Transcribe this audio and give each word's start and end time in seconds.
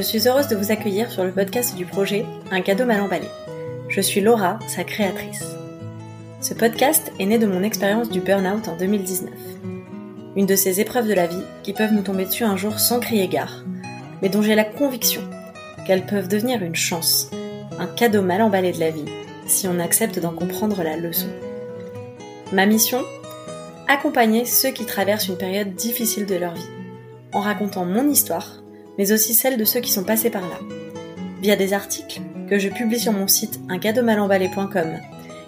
je 0.00 0.06
suis 0.06 0.28
heureuse 0.28 0.48
de 0.48 0.56
vous 0.56 0.72
accueillir 0.72 1.10
sur 1.10 1.24
le 1.24 1.30
podcast 1.30 1.76
du 1.76 1.84
projet 1.84 2.24
Un 2.50 2.62
cadeau 2.62 2.86
mal 2.86 3.02
emballé. 3.02 3.26
Je 3.90 4.00
suis 4.00 4.22
Laura, 4.22 4.58
sa 4.66 4.82
créatrice. 4.82 5.44
Ce 6.40 6.54
podcast 6.54 7.12
est 7.18 7.26
né 7.26 7.36
de 7.36 7.46
mon 7.46 7.62
expérience 7.62 8.08
du 8.08 8.20
burn-out 8.20 8.66
en 8.68 8.76
2019. 8.78 9.30
Une 10.36 10.46
de 10.46 10.56
ces 10.56 10.80
épreuves 10.80 11.06
de 11.06 11.12
la 11.12 11.26
vie 11.26 11.44
qui 11.62 11.74
peuvent 11.74 11.92
nous 11.92 12.00
tomber 12.00 12.24
dessus 12.24 12.44
un 12.44 12.56
jour 12.56 12.78
sans 12.78 12.98
crier 12.98 13.28
gare, 13.28 13.62
mais 14.22 14.30
dont 14.30 14.40
j'ai 14.40 14.54
la 14.54 14.64
conviction 14.64 15.20
qu'elles 15.86 16.06
peuvent 16.06 16.28
devenir 16.28 16.62
une 16.62 16.76
chance, 16.76 17.30
un 17.78 17.86
cadeau 17.86 18.22
mal 18.22 18.40
emballé 18.40 18.72
de 18.72 18.80
la 18.80 18.90
vie, 18.90 19.04
si 19.46 19.68
on 19.68 19.78
accepte 19.78 20.18
d'en 20.18 20.32
comprendre 20.32 20.82
la 20.82 20.96
leçon. 20.96 21.28
Ma 22.54 22.64
mission 22.64 23.04
Accompagner 23.86 24.46
ceux 24.46 24.70
qui 24.70 24.86
traversent 24.86 25.28
une 25.28 25.36
période 25.36 25.74
difficile 25.74 26.24
de 26.24 26.36
leur 26.36 26.54
vie, 26.54 26.70
en 27.34 27.40
racontant 27.40 27.84
mon 27.84 28.08
histoire, 28.08 28.59
mais 29.00 29.12
aussi 29.12 29.32
celle 29.32 29.56
de 29.56 29.64
ceux 29.64 29.80
qui 29.80 29.90
sont 29.90 30.04
passés 30.04 30.28
par 30.28 30.42
là, 30.42 30.58
via 31.40 31.56
des 31.56 31.72
articles 31.72 32.20
que 32.50 32.58
je 32.58 32.68
publie 32.68 33.00
sur 33.00 33.14
mon 33.14 33.28
site 33.28 33.58
uncadeaumalemballé.com 33.70 35.00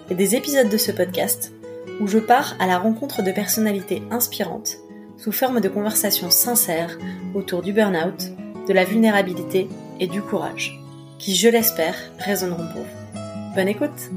et 0.09 0.15
des 0.15 0.35
épisodes 0.35 0.69
de 0.69 0.77
ce 0.77 0.91
podcast 0.91 1.53
où 2.01 2.07
je 2.07 2.17
pars 2.17 2.55
à 2.59 2.65
la 2.65 2.79
rencontre 2.79 3.21
de 3.21 3.31
personnalités 3.31 4.01
inspirantes 4.09 4.77
sous 5.17 5.31
forme 5.31 5.61
de 5.61 5.69
conversations 5.69 6.31
sincères 6.31 6.97
autour 7.35 7.61
du 7.61 7.73
burn-out, 7.73 8.31
de 8.67 8.73
la 8.73 8.85
vulnérabilité 8.85 9.69
et 9.99 10.07
du 10.07 10.23
courage, 10.23 10.81
qui, 11.19 11.35
je 11.35 11.47
l'espère, 11.47 11.95
résonneront 12.17 12.67
pour 12.73 12.81
vous. 12.81 13.53
Bonne 13.53 13.67
écoute 13.67 14.09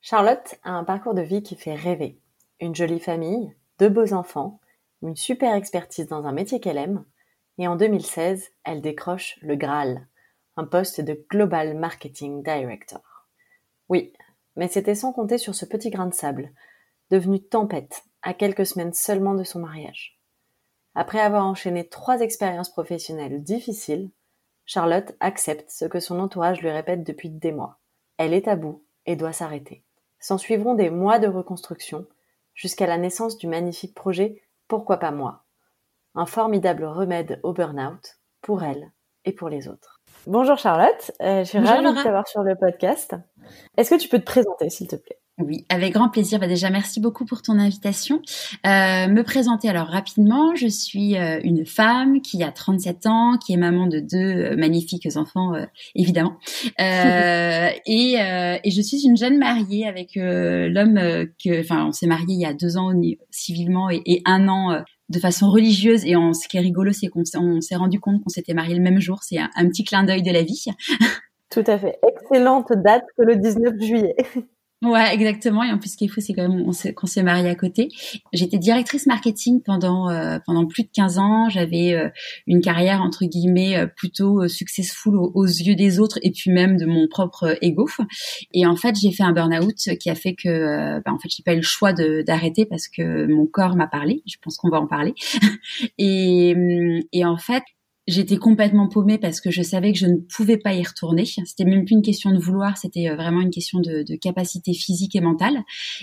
Charlotte 0.00 0.54
a 0.62 0.70
un 0.70 0.84
parcours 0.84 1.14
de 1.14 1.22
vie 1.22 1.42
qui 1.42 1.56
fait 1.56 1.74
rêver. 1.74 2.20
Une 2.60 2.76
jolie 2.76 3.00
famille, 3.00 3.52
deux 3.80 3.88
beaux 3.88 4.12
enfants, 4.12 4.60
une 5.02 5.16
super 5.16 5.56
expertise 5.56 6.06
dans 6.06 6.24
un 6.24 6.32
métier 6.32 6.60
qu'elle 6.60 6.78
aime, 6.78 7.04
et 7.58 7.68
en 7.68 7.76
2016, 7.76 8.50
elle 8.64 8.80
décroche 8.80 9.38
le 9.42 9.56
Graal, 9.56 10.06
un 10.56 10.64
poste 10.64 11.00
de 11.00 11.24
Global 11.30 11.76
Marketing 11.76 12.42
Director. 12.42 13.28
Oui, 13.88 14.12
mais 14.56 14.68
c'était 14.68 14.94
sans 14.94 15.12
compter 15.12 15.38
sur 15.38 15.54
ce 15.54 15.64
petit 15.64 15.90
grain 15.90 16.06
de 16.06 16.14
sable, 16.14 16.52
devenu 17.10 17.42
tempête 17.42 18.04
à 18.22 18.34
quelques 18.34 18.66
semaines 18.66 18.92
seulement 18.92 19.34
de 19.34 19.44
son 19.44 19.60
mariage. 19.60 20.18
Après 20.94 21.20
avoir 21.20 21.44
enchaîné 21.46 21.88
trois 21.88 22.20
expériences 22.20 22.70
professionnelles 22.70 23.42
difficiles, 23.42 24.10
Charlotte 24.64 25.14
accepte 25.20 25.70
ce 25.70 25.84
que 25.84 26.00
son 26.00 26.20
entourage 26.20 26.62
lui 26.62 26.70
répète 26.70 27.04
depuis 27.04 27.30
des 27.30 27.52
mois. 27.52 27.80
Elle 28.16 28.32
est 28.32 28.48
à 28.48 28.56
bout 28.56 28.84
et 29.06 29.16
doit 29.16 29.32
s'arrêter. 29.32 29.84
S'en 30.20 30.38
suivront 30.38 30.74
des 30.74 30.90
mois 30.90 31.18
de 31.18 31.28
reconstruction 31.28 32.06
jusqu'à 32.54 32.86
la 32.86 32.96
naissance 32.96 33.36
du 33.36 33.46
magnifique 33.46 33.94
projet 33.94 34.42
Pourquoi 34.68 34.96
pas 34.96 35.10
moi? 35.10 35.43
Un 36.16 36.26
formidable 36.26 36.84
remède 36.84 37.40
au 37.42 37.52
burn-out 37.52 38.18
pour 38.40 38.62
elle 38.62 38.92
et 39.24 39.32
pour 39.32 39.48
les 39.48 39.66
autres. 39.66 40.00
Bonjour 40.28 40.56
Charlotte, 40.56 41.10
euh, 41.20 41.40
je 41.42 41.48
suis 41.48 41.58
ravie 41.58 41.82
de 41.82 42.02
t'avoir 42.02 42.28
sur 42.28 42.42
le 42.42 42.54
podcast. 42.54 43.16
Est-ce 43.76 43.90
que 43.90 44.00
tu 44.00 44.08
peux 44.08 44.20
te 44.20 44.24
présenter 44.24 44.70
s'il 44.70 44.86
te 44.86 44.96
plaît? 44.96 45.18
Oui, 45.38 45.64
avec 45.68 45.94
grand 45.94 46.10
plaisir. 46.10 46.38
Bah 46.38 46.46
déjà, 46.46 46.70
merci 46.70 47.00
beaucoup 47.00 47.24
pour 47.24 47.42
ton 47.42 47.58
invitation. 47.58 48.22
Euh, 48.64 49.08
me 49.08 49.22
présenter 49.22 49.68
alors 49.68 49.88
rapidement, 49.88 50.54
je 50.54 50.68
suis 50.68 51.16
euh, 51.16 51.40
une 51.42 51.66
femme 51.66 52.20
qui 52.22 52.44
a 52.44 52.52
37 52.52 53.06
ans, 53.06 53.36
qui 53.44 53.52
est 53.52 53.56
maman 53.56 53.88
de 53.88 53.98
deux 53.98 54.16
euh, 54.16 54.56
magnifiques 54.56 55.08
enfants, 55.16 55.54
euh, 55.54 55.64
évidemment. 55.96 56.38
et, 56.78 58.14
et, 58.64 58.70
je 58.70 58.80
suis 58.80 59.04
une 59.04 59.16
jeune 59.16 59.38
mariée 59.38 59.88
avec 59.88 60.12
l'homme 60.14 61.26
que, 61.42 61.60
enfin, 61.60 61.86
on 61.86 61.92
s'est 61.92 62.06
marié 62.06 62.26
il 62.28 62.40
y 62.40 62.46
a 62.46 62.54
deux 62.54 62.76
ans 62.76 62.92
civilement 63.30 63.90
et, 63.90 64.02
et 64.06 64.22
un 64.24 64.46
an 64.48 64.84
de 65.08 65.18
façon 65.18 65.50
religieuse. 65.50 66.04
Et 66.04 66.16
on, 66.16 66.32
ce 66.32 66.48
qui 66.48 66.56
est 66.56 66.60
rigolo, 66.60 66.92
c'est 66.92 67.08
qu'on 67.08 67.24
s'est 67.24 67.76
rendu 67.76 68.00
compte 68.00 68.22
qu'on 68.22 68.30
s'était 68.30 68.54
marié 68.54 68.74
le 68.74 68.82
même 68.82 69.00
jour. 69.00 69.22
C'est 69.22 69.38
un, 69.38 69.50
un 69.56 69.68
petit 69.68 69.84
clin 69.84 70.04
d'œil 70.04 70.22
de 70.22 70.32
la 70.32 70.42
vie. 70.42 70.64
Tout 71.50 71.64
à 71.66 71.78
fait. 71.78 71.98
Excellente 72.08 72.72
date 72.76 73.04
que 73.16 73.22
le 73.22 73.36
19 73.36 73.74
juillet. 73.80 74.16
Ouais, 74.84 75.14
exactement. 75.14 75.62
Et 75.62 75.70
en 75.70 75.78
plus, 75.78 75.92
ce 75.92 75.96
qui 75.96 76.04
est 76.04 76.08
fou, 76.08 76.20
c'est 76.20 76.34
quand 76.34 76.46
même 76.46 76.70
qu'on 76.94 77.06
s'est 77.06 77.22
marié 77.22 77.48
à 77.48 77.54
côté. 77.54 77.88
J'étais 78.34 78.58
directrice 78.58 79.06
marketing 79.06 79.62
pendant 79.62 80.10
euh, 80.10 80.38
pendant 80.44 80.66
plus 80.66 80.82
de 80.82 80.90
15 80.92 81.18
ans. 81.18 81.48
J'avais 81.48 81.94
euh, 81.94 82.10
une 82.46 82.60
carrière 82.60 83.00
entre 83.00 83.24
guillemets 83.24 83.78
euh, 83.78 83.86
plutôt 83.86 84.46
successful 84.46 85.16
aux, 85.16 85.46
yeux 85.46 85.74
des 85.74 86.00
autres 86.00 86.18
et 86.22 86.30
puis 86.32 86.50
même 86.50 86.76
de 86.76 86.84
mon 86.84 87.08
propre 87.08 87.56
ego. 87.62 87.88
Et 88.52 88.66
en 88.66 88.76
fait, 88.76 88.94
j'ai 89.00 89.10
fait 89.10 89.22
un 89.22 89.32
burn-out 89.32 89.96
qui 89.98 90.10
a 90.10 90.14
fait 90.14 90.34
que, 90.34 91.00
bah, 91.00 91.12
en 91.12 91.18
fait, 91.18 91.28
j'ai 91.34 91.42
pas 91.42 91.54
eu 91.54 91.58
le 91.58 91.62
choix 91.62 91.92
d'arrêter 91.92 92.66
parce 92.66 92.88
que 92.88 93.26
mon 93.26 93.46
corps 93.46 93.76
m'a 93.76 93.86
parlé. 93.86 94.22
Je 94.26 94.36
pense 94.42 94.58
qu'on 94.58 94.68
va 94.68 94.80
en 94.80 94.86
parler. 94.86 95.14
et, 95.98 96.54
et 97.12 97.24
en 97.24 97.38
fait, 97.38 97.62
j'étais 98.06 98.36
complètement 98.36 98.88
paumée 98.88 99.18
parce 99.18 99.40
que 99.40 99.50
je 99.50 99.62
savais 99.62 99.92
que 99.92 99.98
je 99.98 100.06
ne 100.06 100.16
pouvais 100.16 100.58
pas 100.58 100.74
y 100.74 100.82
retourner. 100.82 101.24
C'était 101.24 101.64
même 101.64 101.84
plus 101.84 101.94
une 101.94 102.02
question 102.02 102.30
de 102.32 102.38
vouloir, 102.38 102.76
c'était 102.76 103.08
euh, 103.08 103.16
vraiment 103.16 103.40
une 103.40 103.50
question 103.50 103.80
de, 103.80 104.02
de, 104.02 104.16
capacité 104.16 104.74
physique 104.74 105.16
et 105.16 105.20
mentale. 105.20 105.62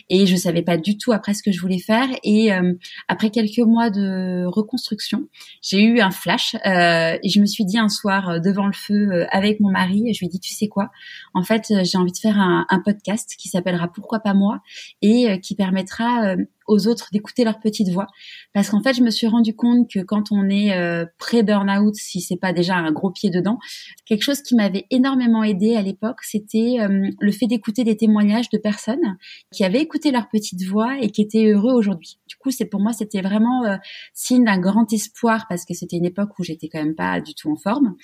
Et 0.09 0.25
je 0.25 0.35
savais 0.35 0.63
pas 0.63 0.77
du 0.77 0.97
tout 0.97 1.11
après 1.11 1.33
ce 1.33 1.43
que 1.43 1.51
je 1.51 1.61
voulais 1.61 1.79
faire. 1.79 2.07
Et 2.23 2.53
euh, 2.53 2.73
après 3.07 3.29
quelques 3.29 3.59
mois 3.59 3.89
de 3.89 4.45
reconstruction, 4.45 5.27
j'ai 5.61 5.81
eu 5.81 5.99
un 5.99 6.11
flash 6.11 6.55
euh, 6.65 7.17
et 7.21 7.29
je 7.29 7.39
me 7.39 7.45
suis 7.45 7.65
dit 7.65 7.77
un 7.77 7.89
soir 7.89 8.29
euh, 8.29 8.39
devant 8.39 8.65
le 8.65 8.73
feu 8.73 9.25
avec 9.31 9.59
mon 9.59 9.69
mari, 9.69 10.13
je 10.13 10.19
lui 10.19 10.25
ai 10.25 10.29
dit 10.29 10.39
tu 10.39 10.53
sais 10.53 10.67
quoi? 10.67 10.89
En 11.33 11.43
fait, 11.43 11.71
j'ai 11.83 11.97
envie 11.97 12.11
de 12.11 12.17
faire 12.17 12.39
un, 12.39 12.65
un 12.69 12.79
podcast 12.79 13.35
qui 13.37 13.47
s'appellera 13.47 13.87
Pourquoi 13.87 14.19
pas 14.19 14.33
moi? 14.33 14.59
Et 15.01 15.39
qui 15.41 15.55
permettra 15.55 16.35
aux 16.67 16.87
autres 16.87 17.09
d'écouter 17.11 17.43
leur 17.43 17.59
petite 17.59 17.89
voix. 17.89 18.07
Parce 18.53 18.69
qu'en 18.69 18.81
fait, 18.81 18.93
je 18.93 19.03
me 19.03 19.09
suis 19.09 19.27
rendu 19.27 19.55
compte 19.55 19.89
que 19.89 19.99
quand 19.99 20.31
on 20.31 20.49
est 20.49 20.73
euh, 20.73 21.05
pré-burnout, 21.17 21.95
si 21.95 22.21
c'est 22.21 22.37
pas 22.37 22.53
déjà 22.53 22.75
un 22.75 22.91
gros 22.91 23.11
pied 23.11 23.29
dedans, 23.29 23.57
quelque 24.05 24.23
chose 24.23 24.41
qui 24.41 24.55
m'avait 24.55 24.85
énormément 24.89 25.43
aidé 25.43 25.75
à 25.75 25.81
l'époque, 25.81 26.19
c'était 26.21 26.77
euh, 26.79 27.09
le 27.19 27.31
fait 27.31 27.47
d'écouter 27.47 27.83
des 27.83 27.97
témoignages 27.97 28.49
de 28.49 28.57
personnes 28.57 29.17
qui 29.51 29.63
avaient 29.63 29.81
écouté 29.81 30.11
leur 30.11 30.29
petite 30.29 30.63
voix 30.63 30.97
et 31.01 31.09
qui 31.09 31.21
étaient 31.21 31.47
heureux 31.47 31.73
aujourd'hui. 31.73 32.19
Du 32.27 32.35
coup, 32.35 32.51
c'est 32.51 32.65
pour 32.65 32.79
moi, 32.79 32.93
c'était 32.93 33.21
vraiment 33.21 33.65
euh, 33.65 33.77
signe 34.13 34.45
d'un 34.45 34.59
grand 34.59 34.91
espoir 34.93 35.45
parce 35.49 35.65
que 35.65 35.73
c'était 35.73 35.97
une 35.97 36.05
époque 36.05 36.37
où 36.39 36.43
j'étais 36.43 36.69
quand 36.69 36.79
même 36.79 36.95
pas 36.95 37.19
du 37.21 37.33
tout 37.33 37.51
en 37.51 37.57
forme. 37.57 37.95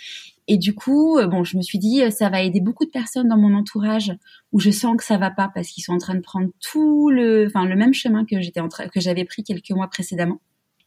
Et 0.48 0.58
du 0.58 0.74
coup, 0.74 1.18
euh, 1.18 1.28
bon, 1.28 1.44
je 1.44 1.58
me 1.58 1.62
suis 1.62 1.78
dit, 1.78 2.02
euh, 2.04 2.10
ça 2.10 2.30
va 2.30 2.42
aider 2.42 2.62
beaucoup 2.62 2.86
de 2.86 2.90
personnes 2.90 3.28
dans 3.28 3.38
mon 3.38 3.54
entourage 3.54 4.14
où 4.52 4.60
je 4.60 4.72
sens 4.72 4.96
que 4.98 5.04
ça 5.04 5.18
va 5.18 5.30
pas 5.30 5.52
parce 5.54 5.70
qu'ils 5.70 5.84
sont 5.84 5.94
en 5.94 5.98
train 5.98 6.16
de 6.16 6.22
prendre 6.22 6.50
tout 6.62 7.10
le, 7.10 7.48
enfin, 7.48 7.66
le 7.66 7.76
même 7.76 7.94
chemin 7.94 8.26
que 8.26 8.40
j'étais 8.42 8.62
en 8.62 8.70
train, 8.70 8.88
que 8.88 9.00
j'avais 9.02 9.26
pris 9.26 9.44
quelques 9.44 9.72
mois 9.72 9.88
précédemment. 9.88 10.40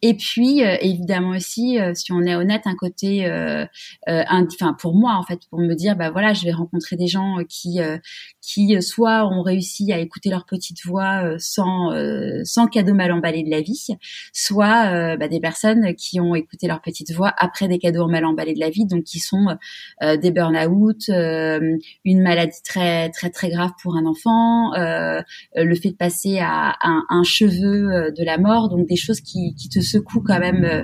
Et 0.03 0.15
puis 0.15 0.65
euh, 0.65 0.77
évidemment 0.81 1.31
aussi, 1.31 1.79
euh, 1.79 1.93
si 1.95 2.11
on 2.11 2.23
est 2.23 2.35
honnête, 2.35 2.63
un 2.65 2.75
côté, 2.75 3.27
euh, 3.27 3.67
enfin 4.07 4.75
pour 4.79 4.95
moi 4.95 5.15
en 5.15 5.23
fait, 5.23 5.41
pour 5.51 5.59
me 5.59 5.75
dire 5.75 5.95
bah 5.95 6.11
voilà, 6.11 6.33
je 6.33 6.45
vais 6.45 6.53
rencontrer 6.53 6.97
des 6.97 7.07
gens 7.07 7.37
qui 7.49 7.79
qui 8.41 8.81
soit 8.83 9.27
ont 9.27 9.43
réussi 9.43 9.93
à 9.93 9.99
écouter 9.99 10.31
leur 10.31 10.47
petite 10.47 10.85
voix 10.87 11.39
sans 11.39 11.91
sans 12.45 12.67
cadeau 12.67 12.95
mal 12.95 13.13
emballé 13.13 13.43
de 13.43 13.51
la 13.51 13.61
vie, 13.61 13.89
soit 14.33 15.17
bah, 15.17 15.29
des 15.29 15.41
personnes 15.41 15.95
qui 15.95 16.21
ont 16.21 16.35
écouté 16.35 16.67
leur 16.67 16.81
petite 16.81 17.13
voix 17.13 17.33
après 17.37 17.69
des 17.69 17.79
cadeaux 17.79 18.09
mal 18.09 18.25
emballés 18.25 18.55
de 18.55 18.61
la 18.61 18.71
vie, 18.71 18.87
donc 18.87 19.05
qui 19.05 19.19
sont 19.19 19.57
des 20.01 20.31
burn-out, 20.31 21.09
une 21.09 22.23
maladie 22.23 22.63
très 22.65 23.11
très 23.11 23.31
très 23.31 23.51
grave 23.51 23.73
pour 23.83 23.97
un 23.97 24.07
enfant, 24.07 24.73
le 24.75 25.75
fait 25.75 25.91
de 25.91 25.97
passer 25.97 26.39
à, 26.41 26.77
un, 26.83 27.05
un 27.11 27.23
cheveu 27.23 28.13
de 28.17 28.25
la 28.25 28.39
mort, 28.39 28.69
donc 28.69 28.87
des 28.87 28.97
choses 28.97 29.21
qui, 29.21 29.55
qui 29.55 29.69
te 29.69 29.81
secoue 29.91 30.23
quand 30.23 30.39
même 30.39 30.65
euh, 30.65 30.83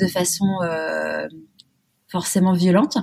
de 0.00 0.06
façon 0.06 0.46
euh, 0.62 1.26
forcément 2.08 2.52
violente. 2.52 2.98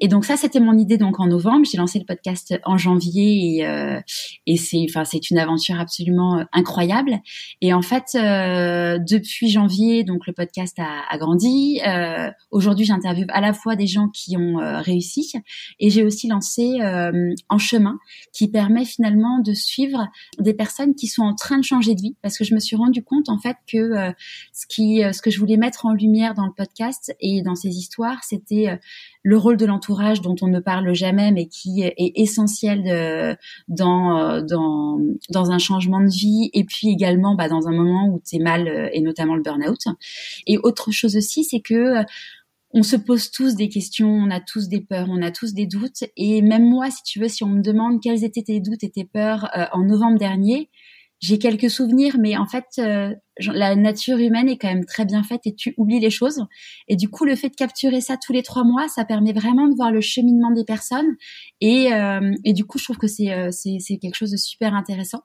Et 0.00 0.08
donc 0.08 0.24
ça, 0.24 0.36
c'était 0.36 0.60
mon 0.60 0.76
idée 0.76 0.98
donc 0.98 1.20
en 1.20 1.26
novembre. 1.26 1.64
J'ai 1.70 1.78
lancé 1.78 1.98
le 1.98 2.04
podcast 2.04 2.54
en 2.64 2.76
janvier 2.76 3.56
et, 3.56 3.66
euh, 3.66 4.00
et 4.46 4.56
c'est 4.56 4.84
enfin 4.88 5.04
c'est 5.04 5.30
une 5.30 5.38
aventure 5.38 5.80
absolument 5.80 6.38
euh, 6.38 6.44
incroyable. 6.52 7.18
Et 7.60 7.72
en 7.72 7.82
fait, 7.82 8.14
euh, 8.14 8.98
depuis 8.98 9.50
janvier, 9.50 10.04
donc 10.04 10.26
le 10.26 10.32
podcast 10.32 10.78
a, 10.78 11.02
a 11.08 11.18
grandi. 11.18 11.80
Euh, 11.86 12.30
Aujourd'hui, 12.50 12.84
j'interviewe 12.84 13.26
à 13.30 13.40
la 13.40 13.52
fois 13.52 13.76
des 13.76 13.86
gens 13.86 14.08
qui 14.08 14.36
ont 14.36 14.60
euh, 14.60 14.80
réussi 14.80 15.32
et 15.80 15.90
j'ai 15.90 16.04
aussi 16.04 16.28
lancé 16.28 16.80
En 17.48 17.58
chemin, 17.58 17.98
qui 18.32 18.48
permet 18.48 18.84
finalement 18.84 19.38
de 19.38 19.52
suivre 19.52 20.08
des 20.38 20.54
personnes 20.54 20.94
qui 20.94 21.06
sont 21.06 21.22
en 21.22 21.34
train 21.34 21.58
de 21.58 21.64
changer 21.64 21.94
de 21.94 22.00
vie. 22.00 22.16
Parce 22.22 22.36
que 22.36 22.44
je 22.44 22.54
me 22.54 22.60
suis 22.60 22.76
rendu 22.76 23.02
compte 23.02 23.28
en 23.28 23.38
fait 23.38 23.56
que 23.70 24.12
ce 24.52 24.66
qui 24.68 25.02
ce 25.12 25.22
que 25.22 25.30
je 25.30 25.38
voulais 25.38 25.56
mettre 25.56 25.86
en 25.86 25.92
lumière 25.92 26.34
dans 26.34 26.46
le 26.46 26.52
podcast 26.52 27.14
et 27.20 27.42
dans 27.42 27.54
ces 27.54 27.70
histoires, 27.70 28.22
c'était 28.42 28.70
euh, 28.70 28.76
le 29.22 29.36
rôle 29.36 29.56
de 29.56 29.66
l'entourage 29.66 30.20
dont 30.20 30.34
on 30.42 30.48
ne 30.48 30.60
parle 30.60 30.92
jamais, 30.94 31.30
mais 31.32 31.46
qui 31.46 31.82
est 31.82 31.94
essentiel 31.96 32.82
de, 32.82 33.36
dans, 33.68 34.18
euh, 34.18 34.42
dans, 34.42 34.98
dans 35.30 35.50
un 35.50 35.58
changement 35.58 36.00
de 36.00 36.10
vie, 36.10 36.50
et 36.52 36.64
puis 36.64 36.88
également 36.88 37.34
bah, 37.34 37.48
dans 37.48 37.68
un 37.68 37.72
moment 37.72 38.08
où 38.08 38.20
tu 38.28 38.36
es 38.36 38.38
mal, 38.38 38.68
euh, 38.68 38.88
et 38.92 39.00
notamment 39.00 39.34
le 39.34 39.42
burn-out. 39.42 39.80
Et 40.46 40.58
autre 40.58 40.90
chose 40.90 41.16
aussi, 41.16 41.44
c'est 41.44 41.60
que 41.60 42.04
on 42.74 42.82
se 42.82 42.96
pose 42.96 43.30
tous 43.30 43.54
des 43.54 43.68
questions, 43.68 44.08
on 44.08 44.30
a 44.30 44.40
tous 44.40 44.68
des 44.68 44.80
peurs, 44.80 45.08
on 45.10 45.20
a 45.20 45.30
tous 45.30 45.52
des 45.52 45.66
doutes. 45.66 46.04
Et 46.16 46.40
même 46.40 46.66
moi, 46.66 46.90
si 46.90 47.02
tu 47.02 47.20
veux, 47.20 47.28
si 47.28 47.44
on 47.44 47.48
me 47.48 47.60
demande 47.60 48.00
quels 48.00 48.24
étaient 48.24 48.42
tes 48.42 48.60
doutes 48.60 48.82
et 48.82 48.90
tes 48.90 49.04
peurs 49.04 49.50
en 49.72 49.84
novembre 49.84 50.18
dernier, 50.18 50.70
j'ai 51.22 51.38
quelques 51.38 51.70
souvenirs, 51.70 52.16
mais 52.18 52.36
en 52.36 52.46
fait, 52.46 52.66
euh, 52.80 53.14
la 53.38 53.76
nature 53.76 54.18
humaine 54.18 54.48
est 54.48 54.58
quand 54.58 54.66
même 54.66 54.84
très 54.84 55.04
bien 55.04 55.22
faite 55.22 55.42
et 55.44 55.54
tu 55.54 55.72
oublies 55.76 56.00
les 56.00 56.10
choses. 56.10 56.44
Et 56.88 56.96
du 56.96 57.08
coup, 57.08 57.24
le 57.24 57.36
fait 57.36 57.48
de 57.48 57.54
capturer 57.54 58.00
ça 58.00 58.16
tous 58.16 58.32
les 58.32 58.42
trois 58.42 58.64
mois, 58.64 58.88
ça 58.88 59.04
permet 59.04 59.32
vraiment 59.32 59.68
de 59.68 59.74
voir 59.76 59.92
le 59.92 60.00
cheminement 60.00 60.50
des 60.50 60.64
personnes. 60.64 61.16
Et, 61.60 61.92
euh, 61.94 62.32
et 62.44 62.52
du 62.52 62.64
coup, 62.64 62.78
je 62.78 62.84
trouve 62.84 62.98
que 62.98 63.06
c'est 63.06 63.32
euh, 63.32 63.50
c'est 63.52 63.98
quelque 63.98 64.16
chose 64.16 64.32
de 64.32 64.36
super 64.36 64.74
intéressant. 64.74 65.20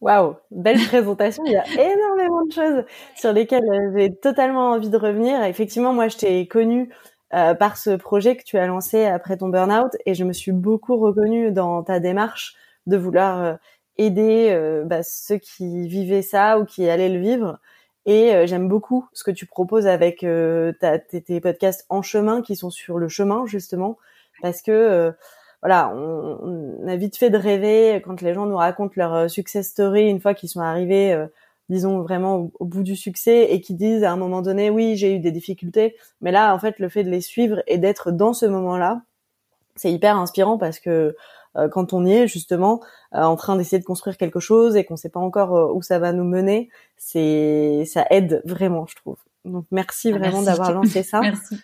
Waouh, 0.00 0.36
belle 0.52 0.78
présentation. 0.86 1.42
Il 1.44 1.52
y 1.52 1.56
a 1.56 1.64
énormément 1.72 2.46
de 2.46 2.52
choses 2.52 2.84
sur 3.16 3.32
lesquelles 3.32 3.68
j'ai 3.96 4.14
totalement 4.14 4.70
envie 4.70 4.88
de 4.88 4.96
revenir. 4.96 5.42
Effectivement, 5.42 5.92
moi, 5.92 6.06
je 6.06 6.16
t'ai 6.16 6.46
connue 6.46 6.90
par 7.30 7.76
ce 7.76 7.90
projet 7.90 8.36
que 8.36 8.42
tu 8.42 8.58
as 8.58 8.66
lancé 8.66 9.04
après 9.04 9.36
ton 9.36 9.50
burn-out 9.50 9.92
et 10.04 10.14
je 10.14 10.24
me 10.24 10.32
suis 10.32 10.50
beaucoup 10.50 10.96
reconnue 10.96 11.52
dans 11.52 11.84
ta 11.84 12.00
démarche 12.00 12.56
de 12.86 12.96
vouloir 12.96 13.58
aider 14.00 14.48
euh, 14.50 14.84
bah, 14.84 15.02
ceux 15.02 15.36
qui 15.36 15.86
vivaient 15.86 16.22
ça 16.22 16.58
ou 16.58 16.64
qui 16.64 16.88
allaient 16.88 17.10
le 17.10 17.20
vivre. 17.20 17.58
Et 18.06 18.34
euh, 18.34 18.46
j'aime 18.46 18.66
beaucoup 18.66 19.06
ce 19.12 19.22
que 19.24 19.30
tu 19.30 19.46
proposes 19.46 19.86
avec 19.86 20.24
euh, 20.24 20.72
ta, 20.80 20.98
tes, 20.98 21.40
podcasts 21.40 21.84
en 21.90 22.00
chemin 22.00 22.40
qui 22.40 22.56
sont 22.56 22.70
sur 22.70 22.98
le 22.98 23.08
chemin 23.08 23.44
justement 23.46 23.98
parce 24.42 24.62
que 24.62 25.12
voilà, 25.60 25.92
on, 25.94 26.88
a 26.88 26.96
vite 26.96 27.18
fait 27.18 27.28
de 27.28 27.36
rêver 27.36 28.00
quand 28.02 28.22
les 28.22 28.32
gens 28.32 28.46
nous 28.46 28.56
racontent 28.56 28.94
leur 28.96 29.28
success 29.28 29.68
story 29.68 30.08
une 30.08 30.18
fois 30.18 30.32
qu'ils 30.32 30.48
sont 30.48 30.62
arrivés, 30.62 31.14
disons 31.68 32.00
vraiment 32.00 32.50
au, 32.58 32.64
bout 32.64 32.82
du 32.82 32.96
succès 32.96 33.52
et 33.52 33.60
qui 33.60 33.74
disent 33.74 34.02
à 34.02 34.12
un 34.12 34.16
moment 34.16 34.40
donné, 34.40 34.70
oui, 34.70 34.96
j'ai 34.96 35.14
eu 35.14 35.18
des 35.18 35.30
difficultés, 35.30 35.94
mais 36.22 36.32
là, 36.32 36.54
en 36.54 36.58
fait, 36.58 36.78
le 36.78 36.88
fait 36.88 37.04
de 37.04 37.10
les 37.10 37.20
suivre 37.20 37.62
et 37.66 37.76
d'être 37.76 38.10
dans 38.10 38.32
ce 38.32 38.46
moment-là, 38.46 39.02
c'est 39.76 39.92
hyper 39.92 40.16
inspirant 40.16 40.58
parce 40.58 40.78
que 40.78 40.90
euh, 40.90 41.12
quand 41.72 41.92
on 41.92 42.06
y 42.06 42.12
est 42.12 42.28
justement 42.28 42.80
euh, 43.14 43.22
en 43.22 43.36
train 43.36 43.56
d'essayer 43.56 43.80
de 43.80 43.84
construire 43.84 44.16
quelque 44.16 44.40
chose 44.40 44.76
et 44.76 44.84
qu'on 44.84 44.94
ne 44.94 44.98
sait 44.98 45.08
pas 45.08 45.20
encore 45.20 45.56
euh, 45.56 45.72
où 45.72 45.82
ça 45.82 45.98
va 45.98 46.12
nous 46.12 46.24
mener, 46.24 46.70
c'est 46.96 47.84
ça 47.86 48.06
aide 48.10 48.42
vraiment, 48.44 48.86
je 48.86 48.94
trouve. 48.96 49.16
Donc 49.44 49.64
merci 49.70 50.12
ah, 50.14 50.18
vraiment 50.18 50.42
d'avoir 50.42 50.72
lancé 50.72 51.02
ça. 51.02 51.20
merci. 51.22 51.56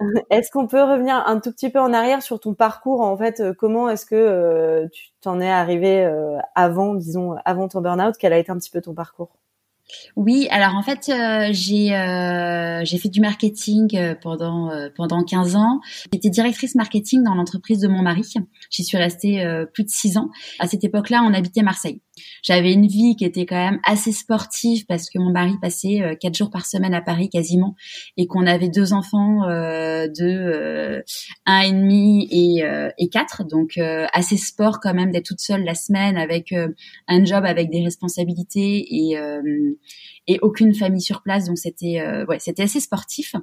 Est-ce 0.30 0.50
qu'on 0.50 0.66
peut 0.66 0.82
revenir 0.82 1.14
un 1.26 1.40
tout 1.40 1.52
petit 1.52 1.70
peu 1.70 1.80
en 1.80 1.92
arrière 1.92 2.22
sur 2.22 2.40
ton 2.40 2.54
parcours 2.54 3.00
en 3.00 3.16
fait 3.16 3.42
Comment 3.58 3.88
est-ce 3.88 4.04
que 4.04 4.88
tu 4.92 5.10
t'en 5.20 5.40
es 5.40 5.48
arrivé 5.48 6.04
avant, 6.56 6.94
disons, 6.94 7.36
avant 7.44 7.68
ton 7.68 7.80
burn-out? 7.80 8.16
Quel 8.18 8.32
a 8.32 8.38
été 8.38 8.50
un 8.50 8.58
petit 8.58 8.72
peu 8.72 8.80
ton 8.80 8.92
parcours? 8.92 9.36
Oui, 10.16 10.48
alors 10.50 10.74
en 10.74 10.82
fait, 10.82 11.08
euh, 11.08 11.48
j'ai 11.52 11.94
euh, 11.94 12.84
j'ai 12.84 12.98
fait 12.98 13.08
du 13.08 13.20
marketing 13.20 13.96
euh, 13.96 14.14
pendant 14.14 14.70
pendant 14.96 15.22
15 15.24 15.56
ans. 15.56 15.80
J'étais 16.12 16.30
directrice 16.30 16.74
marketing 16.74 17.22
dans 17.22 17.34
l'entreprise 17.34 17.80
de 17.80 17.88
mon 17.88 18.02
mari. 18.02 18.24
J'y 18.70 18.84
suis 18.84 18.98
restée 18.98 19.44
plus 19.72 19.84
de 19.84 19.90
6 19.90 20.16
ans. 20.18 20.30
À 20.58 20.66
cette 20.66 20.84
époque-là, 20.84 21.22
on 21.24 21.34
habitait 21.34 21.62
Marseille. 21.62 22.00
J'avais 22.42 22.72
une 22.72 22.86
vie 22.86 23.16
qui 23.16 23.24
était 23.24 23.46
quand 23.46 23.56
même 23.56 23.80
assez 23.84 24.12
sportive 24.12 24.84
parce 24.86 25.10
que 25.10 25.18
mon 25.18 25.30
mari 25.30 25.54
passait 25.60 26.16
quatre 26.20 26.36
jours 26.36 26.50
par 26.50 26.66
semaine 26.66 26.94
à 26.94 27.00
Paris 27.00 27.28
quasiment 27.28 27.74
et 28.16 28.26
qu'on 28.26 28.46
avait 28.46 28.68
deux 28.68 28.92
enfants 28.92 29.46
de 29.46 31.02
un 31.46 31.60
et 31.60 31.72
demi 31.72 32.28
et 32.30 33.08
quatre, 33.08 33.44
donc 33.44 33.78
assez 34.12 34.36
sport 34.36 34.80
quand 34.80 34.94
même 34.94 35.10
d'être 35.10 35.26
toute 35.26 35.40
seule 35.40 35.64
la 35.64 35.74
semaine 35.74 36.16
avec 36.16 36.54
un 37.08 37.24
job 37.24 37.44
avec 37.44 37.70
des 37.70 37.82
responsabilités 37.82 38.86
et 40.26 40.38
aucune 40.42 40.74
famille 40.74 41.00
sur 41.00 41.22
place, 41.22 41.46
donc 41.46 41.58
c'était 41.58 42.00
euh, 42.00 42.24
ouais, 42.26 42.38
c'était 42.38 42.62
assez 42.62 42.80
sportif. 42.80 43.34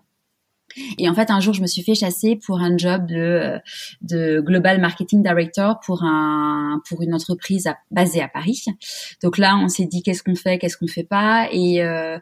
Et 0.97 1.09
en 1.09 1.13
fait, 1.13 1.29
un 1.29 1.39
jour, 1.39 1.53
je 1.53 1.61
me 1.61 1.67
suis 1.67 1.83
fait 1.83 1.95
chasser 1.95 2.35
pour 2.35 2.59
un 2.59 2.77
job 2.77 3.05
de, 3.05 3.15
euh, 3.15 3.59
de 4.01 4.41
global 4.41 4.79
marketing 4.79 5.23
director 5.23 5.79
pour 5.85 6.03
un 6.03 6.81
pour 6.87 7.01
une 7.01 7.13
entreprise 7.13 7.69
basée 7.89 8.21
à 8.21 8.27
Paris. 8.27 8.63
Donc 9.23 9.37
là, 9.37 9.57
on 9.57 9.67
s'est 9.67 9.85
dit 9.85 10.03
qu'est-ce 10.03 10.23
qu'on 10.23 10.35
fait, 10.35 10.57
qu'est-ce 10.57 10.77
qu'on 10.77 10.87
fait 10.87 11.03
pas, 11.03 11.47
et 11.51 11.83
euh, 11.83 12.17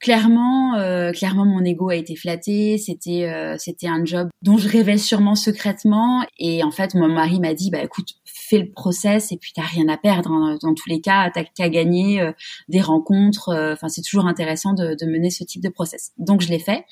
clairement, 0.00 0.76
euh, 0.76 1.12
clairement, 1.12 1.44
mon 1.44 1.64
ego 1.64 1.90
a 1.90 1.96
été 1.96 2.16
flatté. 2.16 2.78
C'était 2.78 3.56
c'était 3.58 3.88
un 3.88 4.04
job 4.04 4.28
dont 4.42 4.58
je 4.58 4.68
rêvais 4.68 4.98
sûrement 4.98 5.34
secrètement. 5.34 6.24
Et 6.38 6.62
en 6.62 6.70
fait, 6.70 6.94
mon 6.94 7.08
mari 7.08 7.40
m'a 7.40 7.54
dit, 7.54 7.70
bah 7.70 7.82
écoute, 7.82 8.14
fais 8.46 8.58
le 8.58 8.70
process 8.70 9.32
et 9.32 9.36
puis 9.36 9.52
t'as 9.54 9.62
rien 9.62 9.88
à 9.88 9.96
perdre. 9.96 10.30
Hein. 10.30 10.58
Dans 10.62 10.74
tous 10.74 10.88
les 10.88 11.00
cas, 11.00 11.30
t'as 11.30 11.44
qu'à 11.44 11.68
gagner 11.68 12.20
euh, 12.20 12.32
des 12.68 12.80
rencontres. 12.80 13.48
Euh, 13.48 13.72
enfin, 13.72 13.88
c'est 13.88 14.02
toujours 14.02 14.26
intéressant 14.26 14.72
de, 14.72 14.94
de, 14.94 15.06
mener 15.06 15.30
ce 15.30 15.44
type 15.44 15.62
de 15.62 15.68
process. 15.68 16.12
Donc 16.18 16.40
je 16.40 16.48
l'ai 16.48 16.58
fait. 16.58 16.84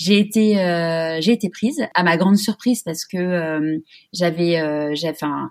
J'ai 0.00 0.18
été, 0.18 0.58
euh, 0.58 1.18
j'ai 1.20 1.32
été 1.32 1.50
prise 1.50 1.86
à 1.94 2.02
ma 2.02 2.16
grande 2.16 2.38
surprise 2.38 2.82
parce 2.82 3.04
que 3.04 3.80
j'avais, 4.12 4.54
j'avais, 4.94 5.10
enfin 5.10 5.50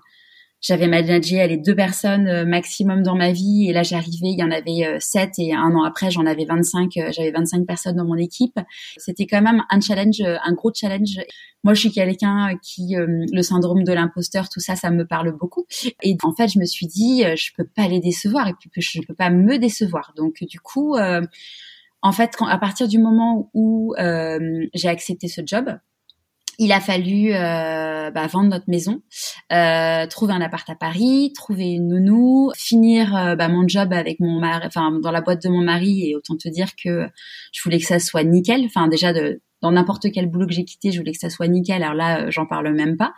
j'avais 0.60 0.88
managé 0.88 1.46
les 1.46 1.56
deux 1.56 1.74
personnes 1.74 2.28
euh, 2.28 2.44
maximum 2.44 3.02
dans 3.02 3.16
ma 3.16 3.32
vie 3.32 3.68
et 3.68 3.72
là 3.72 3.82
j'arrivais 3.82 4.28
il 4.28 4.38
y 4.38 4.44
en 4.44 4.50
avait 4.50 4.86
euh, 4.86 4.98
sept 5.00 5.38
et 5.38 5.54
un 5.54 5.74
an 5.74 5.84
après 5.84 6.10
j'en 6.10 6.26
avais 6.26 6.44
25 6.44 6.96
euh, 6.98 7.12
j'avais 7.12 7.30
25 7.30 7.66
personnes 7.66 7.96
dans 7.96 8.04
mon 8.04 8.16
équipe. 8.16 8.58
C'était 8.98 9.26
quand 9.26 9.40
même 9.40 9.62
un 9.70 9.80
challenge 9.80 10.20
un 10.20 10.52
gros 10.52 10.72
challenge. 10.74 11.18
Moi 11.64 11.74
je 11.74 11.80
suis 11.80 11.92
quelqu'un 11.92 12.58
qui 12.62 12.94
le 12.96 13.42
syndrome 13.42 13.84
de 13.84 13.92
l'imposteur 13.92 14.48
tout 14.48 14.60
ça 14.60 14.76
ça 14.76 14.90
me 14.90 15.06
parle 15.06 15.32
beaucoup. 15.32 15.66
Et 16.02 16.16
en 16.22 16.32
fait 16.32 16.48
je 16.48 16.58
me 16.58 16.64
suis 16.64 16.86
dit 16.86 17.22
je 17.36 17.50
peux 17.56 17.66
pas 17.66 17.88
les 17.88 18.00
décevoir 18.00 18.48
et 18.48 18.54
puis 18.54 18.70
je 18.80 19.00
peux 19.06 19.14
pas 19.14 19.30
me 19.30 19.58
décevoir. 19.58 20.12
Donc 20.16 20.42
du 20.44 20.60
coup 20.60 20.96
en 22.02 22.12
fait 22.12 22.32
quand, 22.36 22.46
à 22.46 22.58
partir 22.58 22.88
du 22.88 22.98
moment 22.98 23.50
où 23.54 23.94
j'ai 24.74 24.88
accepté 24.88 25.28
ce 25.28 25.42
job 25.44 25.78
il 26.60 26.72
a 26.72 26.80
fallu 26.80 27.32
euh, 27.32 28.10
bah, 28.10 28.26
vendre 28.26 28.50
notre 28.50 28.68
maison, 28.68 29.00
euh, 29.50 30.06
trouver 30.06 30.34
un 30.34 30.42
appart 30.42 30.68
à 30.68 30.74
Paris, 30.74 31.32
trouver 31.34 31.70
une 31.70 31.88
nounou, 31.88 32.52
finir 32.54 33.16
euh, 33.16 33.34
bah, 33.34 33.48
mon 33.48 33.66
job 33.66 33.94
avec 33.94 34.20
mon 34.20 34.38
mari, 34.38 34.66
enfin 34.66 34.92
dans 35.02 35.10
la 35.10 35.22
boîte 35.22 35.42
de 35.42 35.48
mon 35.48 35.62
mari 35.62 36.10
et 36.10 36.16
autant 36.16 36.36
te 36.36 36.50
dire 36.50 36.68
que 36.76 37.08
je 37.52 37.62
voulais 37.64 37.78
que 37.78 37.86
ça 37.86 37.98
soit 37.98 38.24
nickel. 38.24 38.62
Enfin 38.66 38.88
déjà 38.88 39.14
de 39.14 39.40
dans 39.62 39.72
n'importe 39.72 40.10
quel 40.12 40.28
boulot 40.28 40.46
que 40.46 40.52
j'ai 40.52 40.64
quitté, 40.64 40.92
je 40.92 40.98
voulais 40.98 41.12
que 41.12 41.18
ça 41.18 41.30
soit 41.30 41.48
nickel. 41.48 41.82
Alors 41.82 41.94
là, 41.94 42.22
euh, 42.22 42.30
j'en 42.30 42.46
parle 42.46 42.72
même 42.72 42.96
pas. 42.96 43.14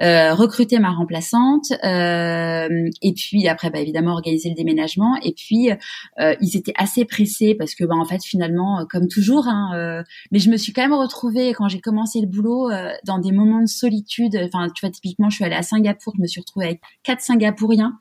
Euh, 0.00 0.34
recruter 0.34 0.78
ma 0.78 0.90
remplaçante, 0.90 1.72
euh, 1.84 2.88
et 3.02 3.12
puis 3.12 3.48
après, 3.48 3.70
bah, 3.70 3.80
évidemment, 3.80 4.12
organiser 4.12 4.48
le 4.48 4.54
déménagement. 4.54 5.16
Et 5.22 5.32
puis, 5.32 5.70
euh, 5.70 6.34
ils 6.40 6.56
étaient 6.56 6.74
assez 6.76 7.04
pressés 7.04 7.54
parce 7.54 7.74
que, 7.74 7.84
bah, 7.84 7.94
en 7.96 8.04
fait, 8.04 8.22
finalement, 8.24 8.86
comme 8.88 9.08
toujours, 9.08 9.48
hein, 9.48 10.04
mais 10.30 10.38
je 10.38 10.50
me 10.50 10.56
suis 10.56 10.72
quand 10.72 10.82
même 10.82 10.94
retrouvée 10.94 11.52
quand 11.54 11.68
j'ai 11.68 11.80
commencé 11.80 12.20
le 12.20 12.26
boulot 12.26 12.70
dans 13.04 13.18
des 13.18 13.32
moments 13.32 13.60
de 13.60 13.68
solitude. 13.68 14.36
Enfin, 14.44 14.68
tu 14.74 14.80
vois, 14.84 14.90
typiquement, 14.90 15.30
je 15.30 15.36
suis 15.36 15.44
allée 15.44 15.54
à 15.54 15.62
Singapour, 15.62 16.14
je 16.16 16.22
me 16.22 16.26
suis 16.26 16.40
retrouvée 16.40 16.66
avec 16.66 16.80
quatre 17.02 17.20
Singapouriens 17.20 17.98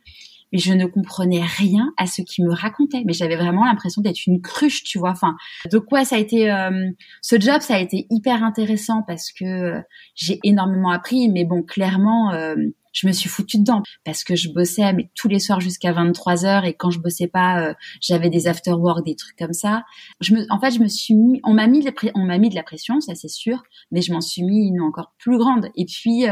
mais 0.51 0.60
je 0.60 0.74
ne 0.74 0.86
comprenais 0.86 1.41
rien 1.44 1.94
à 1.98 2.06
ce 2.06 2.22
qu'ils 2.22 2.46
me 2.46 2.53
racontaient. 2.53 3.03
Mais 3.06 3.13
j'avais 3.13 3.36
vraiment 3.36 3.65
l'impression 3.65 4.01
d'être 4.01 4.25
une 4.27 4.41
cruche, 4.41 4.84
tu 4.84 5.00
vois. 5.00 5.12
Enfin, 5.12 5.36
de 5.72 5.77
quoi 5.77 6.06
ça 6.06 6.15
a 6.15 6.20
été 6.20 6.51
euh, 6.51 6.89
ce 7.22 7.39
job, 7.39 7.62
ça 7.62 7.75
a 7.75 7.79
été 7.79 8.08
hyper 8.10 8.44
intéressant 8.44 9.03
parce 9.08 9.32
que 9.32 9.46
euh, 9.46 9.82
j'ai 10.15 10.39
énormément 10.44 10.91
appris. 10.91 11.29
Mais 11.29 11.46
bon, 11.46 11.62
clairement, 11.63 12.32
euh, 12.34 12.56
je 12.91 13.06
me 13.06 13.12
suis 13.12 13.29
foutue 13.29 13.60
dedans 13.60 13.84
parce 14.03 14.24
que 14.24 14.36
je 14.36 14.50
bossais 14.50 14.94
mais 14.94 15.12
tous 15.13 15.27
les 15.27 15.39
soirs 15.39 15.60
jusqu'à 15.60 15.94
23 15.94 16.46
heures 16.46 16.65
et 16.65 16.74
quand 16.74 16.89
je 16.89 17.00
bossais 17.00 17.27
pas, 17.27 17.75
j'avais 18.01 18.32
des 18.32 18.48
after 18.48 18.72
work, 18.72 19.06
des 19.06 19.15
trucs 19.15 19.38
comme 19.38 19.53
ça. 19.53 19.84
Je 20.22 20.34
me, 20.34 20.46
en 20.50 20.60
fait, 20.60 20.72
je 20.72 20.79
me 20.79 20.88
suis 20.88 21.13
mis, 21.13 21.39
on 21.44 21.53
m'a 21.53 21.68
mis, 21.68 21.86
on 22.15 22.25
m'a 22.25 22.39
mis 22.39 22.50
de 22.50 22.56
la 22.56 22.63
pression, 22.63 23.00
ça 23.00 23.13
c'est 23.13 23.29
sûr, 23.29 23.62
mais 23.91 24.01
je 24.01 24.12
m'en 24.12 24.22
suis 24.22 24.41
mis 24.41 24.68
une 24.68 24.82
encore 24.82 25.13
plus 25.20 25.38
grande. 25.38 25.70
Et 25.75 25.86
puis 25.86 26.25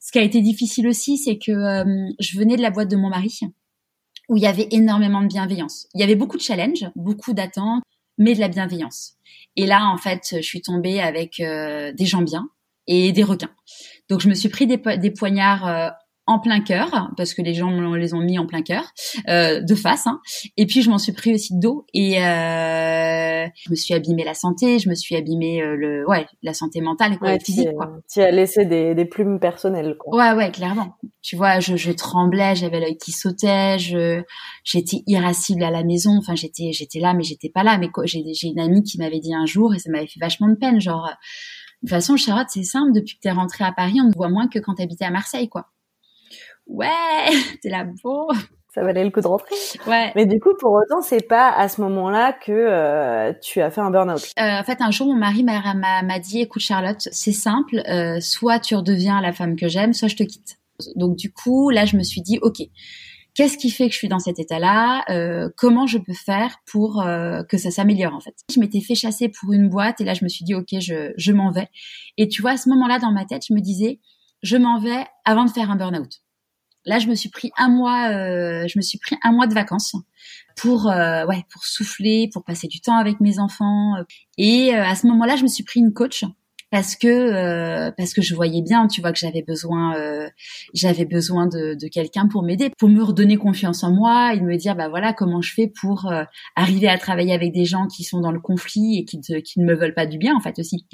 ce 0.00 0.12
qui 0.12 0.18
a 0.18 0.22
été 0.22 0.40
difficile 0.40 0.88
aussi, 0.88 1.18
c'est 1.18 1.38
que 1.38 1.52
euh, 1.52 2.10
je 2.18 2.38
venais 2.38 2.56
de 2.56 2.62
la 2.62 2.70
boîte 2.70 2.90
de 2.90 2.96
mon 2.96 3.10
mari, 3.10 3.40
où 4.28 4.36
il 4.36 4.42
y 4.42 4.46
avait 4.46 4.68
énormément 4.70 5.20
de 5.20 5.26
bienveillance. 5.26 5.86
Il 5.94 6.00
y 6.00 6.02
avait 6.02 6.16
beaucoup 6.16 6.38
de 6.38 6.42
challenges, 6.42 6.90
beaucoup 6.96 7.34
d'attentes, 7.34 7.82
mais 8.16 8.34
de 8.34 8.40
la 8.40 8.48
bienveillance. 8.48 9.14
Et 9.56 9.66
là, 9.66 9.86
en 9.86 9.98
fait, 9.98 10.36
je 10.36 10.42
suis 10.42 10.62
tombée 10.62 11.00
avec 11.00 11.38
euh, 11.40 11.92
des 11.92 12.06
gens 12.06 12.22
bien 12.22 12.48
et 12.86 13.12
des 13.12 13.22
requins. 13.22 13.50
Donc, 14.08 14.20
je 14.20 14.28
me 14.28 14.34
suis 14.34 14.48
pris 14.48 14.66
des, 14.66 14.78
des 14.78 15.10
poignards 15.10 15.66
euh, 15.66 15.90
en 16.30 16.38
plein 16.38 16.60
cœur 16.60 17.10
parce 17.16 17.34
que 17.34 17.42
les 17.42 17.54
gens 17.54 17.94
les 17.94 18.14
ont 18.14 18.20
mis 18.20 18.38
en 18.38 18.46
plein 18.46 18.62
cœur 18.62 18.84
euh, 19.28 19.60
de 19.60 19.74
face 19.74 20.06
hein. 20.06 20.20
et 20.56 20.66
puis 20.66 20.82
je 20.82 20.90
m'en 20.90 20.98
suis 20.98 21.12
pris 21.12 21.34
aussi 21.34 21.58
dos 21.58 21.86
et 21.92 22.18
euh, 22.24 23.46
je 23.54 23.70
me 23.70 23.74
suis 23.74 23.94
abîmé 23.94 24.22
la 24.24 24.34
santé 24.34 24.78
je 24.78 24.88
me 24.88 24.94
suis 24.94 25.16
abîmé 25.16 25.60
euh, 25.60 25.74
le 25.76 26.08
ouais 26.08 26.26
la 26.42 26.54
santé 26.54 26.80
mentale 26.80 27.14
et 27.14 27.16
quoi, 27.16 27.38
physique 27.38 27.72
quoi. 27.76 27.98
tu 28.10 28.20
as 28.20 28.30
laissé 28.30 28.64
des, 28.64 28.94
des 28.94 29.04
plumes 29.04 29.40
personnelles 29.40 29.96
quoi. 29.98 30.16
Ouais 30.16 30.36
ouais 30.36 30.50
clairement. 30.52 30.94
Tu 31.22 31.36
vois 31.36 31.60
je, 31.60 31.76
je 31.76 31.90
tremblais 31.90 32.54
j'avais 32.54 32.80
l'œil 32.80 32.96
qui 32.96 33.12
sautait 33.12 33.78
je 33.78 34.22
j'étais 34.64 35.02
irascible 35.06 35.64
à 35.64 35.70
la 35.70 35.82
maison. 35.82 36.16
Enfin 36.18 36.34
j'étais 36.34 36.70
j'étais 36.72 37.00
là 37.00 37.12
mais 37.12 37.24
j'étais 37.24 37.50
pas 37.50 37.64
là. 37.64 37.76
Mais 37.78 37.88
j'ai 38.04 38.22
j'ai 38.32 38.48
une 38.48 38.60
amie 38.60 38.82
qui 38.82 38.98
m'avait 38.98 39.20
dit 39.20 39.34
un 39.34 39.46
jour 39.46 39.74
et 39.74 39.78
ça 39.78 39.90
m'avait 39.90 40.06
fait 40.06 40.20
vachement 40.20 40.48
de 40.48 40.54
peine 40.54 40.80
genre 40.80 41.08
de 41.82 41.88
toute 41.88 41.90
façon 41.90 42.16
Charlotte 42.16 42.48
c'est 42.50 42.62
simple 42.62 42.92
depuis 42.92 43.16
que 43.16 43.20
t'es 43.20 43.30
rentrée 43.30 43.64
à 43.64 43.72
Paris 43.72 44.00
on 44.04 44.10
te 44.10 44.16
voit 44.16 44.28
moins 44.28 44.48
que 44.48 44.58
quand 44.58 44.74
t'habitais 44.74 45.04
à 45.04 45.10
Marseille 45.10 45.48
quoi 45.48 45.66
ouais, 46.70 46.88
t'es 47.62 47.68
là, 47.68 47.86
beau. 48.02 48.28
Ça 48.72 48.84
valait 48.84 49.04
le 49.04 49.10
coup 49.10 49.20
de 49.20 49.26
rentrer. 49.26 49.54
Ouais. 49.88 50.12
Mais 50.14 50.26
du 50.26 50.38
coup, 50.38 50.50
pour 50.60 50.70
autant, 50.72 51.02
c'est 51.02 51.26
pas 51.26 51.50
à 51.50 51.68
ce 51.68 51.80
moment-là 51.80 52.32
que 52.32 52.52
euh, 52.52 53.32
tu 53.42 53.60
as 53.60 53.70
fait 53.70 53.80
un 53.80 53.90
burn-out. 53.90 54.22
Euh, 54.38 54.60
en 54.60 54.62
fait, 54.62 54.80
un 54.80 54.92
jour, 54.92 55.08
mon 55.08 55.16
mari 55.16 55.42
m'a 55.42 56.18
dit, 56.20 56.40
écoute 56.40 56.62
Charlotte, 56.62 57.08
c'est 57.10 57.32
simple, 57.32 57.82
euh, 57.88 58.20
soit 58.20 58.60
tu 58.60 58.76
redeviens 58.76 59.20
la 59.20 59.32
femme 59.32 59.56
que 59.56 59.66
j'aime, 59.66 59.92
soit 59.92 60.06
je 60.06 60.14
te 60.14 60.22
quitte. 60.22 60.58
Donc 60.94 61.16
du 61.16 61.32
coup, 61.32 61.70
là, 61.70 61.84
je 61.84 61.96
me 61.96 62.04
suis 62.04 62.22
dit, 62.22 62.38
ok, 62.42 62.62
qu'est-ce 63.34 63.58
qui 63.58 63.70
fait 63.70 63.86
que 63.88 63.92
je 63.92 63.98
suis 63.98 64.08
dans 64.08 64.20
cet 64.20 64.38
état-là? 64.38 65.04
Euh, 65.10 65.48
Comment 65.56 65.86
je 65.88 65.98
peux 65.98 66.14
faire 66.14 66.56
pour 66.70 67.02
euh, 67.02 67.42
que 67.42 67.58
ça 67.58 67.70
s'améliore 67.72 68.14
en 68.14 68.20
fait? 68.20 68.34
Je 68.54 68.60
m'étais 68.60 68.80
fait 68.80 68.94
chasser 68.94 69.28
pour 69.28 69.52
une 69.52 69.68
boîte 69.68 70.00
et 70.00 70.04
là 70.04 70.14
je 70.14 70.24
me 70.24 70.28
suis 70.28 70.44
dit 70.44 70.54
ok, 70.54 70.68
je, 70.80 71.12
je 71.16 71.32
m'en 71.32 71.50
vais. 71.50 71.68
Et 72.18 72.28
tu 72.28 72.40
vois, 72.40 72.52
à 72.52 72.56
ce 72.56 72.68
moment-là 72.68 72.98
dans 72.98 73.12
ma 73.12 73.24
tête, 73.24 73.42
je 73.48 73.54
me 73.54 73.60
disais 73.60 74.00
je 74.42 74.56
m'en 74.56 74.78
vais 74.78 75.04
avant 75.24 75.44
de 75.44 75.50
faire 75.50 75.70
un 75.70 75.76
burn-out. 75.76 76.20
Là, 76.86 76.98
je 76.98 77.08
me 77.08 77.14
suis 77.14 77.28
pris 77.28 77.50
un 77.58 77.68
mois, 77.68 78.10
euh, 78.10 78.66
je 78.66 78.78
me 78.78 78.82
suis 78.82 78.98
pris 78.98 79.16
un 79.22 79.32
mois 79.32 79.46
de 79.46 79.54
vacances 79.54 79.94
pour 80.56 80.86
ouais 80.86 81.44
pour 81.52 81.64
souffler, 81.64 82.28
pour 82.32 82.44
passer 82.44 82.68
du 82.68 82.80
temps 82.80 82.96
avec 82.96 83.20
mes 83.20 83.38
enfants. 83.38 83.94
Et 84.38 84.74
à 84.74 84.94
ce 84.94 85.06
moment-là, 85.06 85.36
je 85.36 85.42
me 85.42 85.48
suis 85.48 85.64
pris 85.64 85.80
une 85.80 85.92
coach 85.92 86.24
parce 86.70 86.94
que 86.94 87.08
euh, 87.08 87.90
parce 87.96 88.14
que 88.14 88.22
je 88.22 88.34
voyais 88.34 88.62
bien, 88.62 88.86
tu 88.86 89.00
vois, 89.00 89.12
que 89.12 89.18
j'avais 89.18 89.42
besoin 89.42 89.96
euh, 89.96 90.28
j'avais 90.72 91.04
besoin 91.04 91.46
de, 91.46 91.74
de 91.74 91.88
quelqu'un 91.88 92.28
pour 92.28 92.42
m'aider, 92.42 92.70
pour 92.78 92.88
me 92.88 93.02
redonner 93.02 93.36
confiance 93.36 93.82
en 93.82 93.92
moi 93.92 94.34
et 94.34 94.40
me 94.40 94.56
dire 94.56 94.76
bah 94.76 94.88
voilà 94.88 95.12
comment 95.12 95.42
je 95.42 95.52
fais 95.52 95.72
pour 95.80 96.06
euh, 96.06 96.22
arriver 96.56 96.88
à 96.88 96.98
travailler 96.98 97.32
avec 97.32 97.52
des 97.52 97.64
gens 97.64 97.86
qui 97.86 98.04
sont 98.04 98.20
dans 98.20 98.32
le 98.32 98.40
conflit 98.40 98.98
et 98.98 99.04
qui 99.04 99.20
qui 99.20 99.60
ne 99.60 99.64
me 99.64 99.74
veulent 99.74 99.94
pas 99.94 100.06
du 100.06 100.18
bien 100.18 100.34
en 100.36 100.40
fait 100.40 100.58
aussi. 100.58 100.86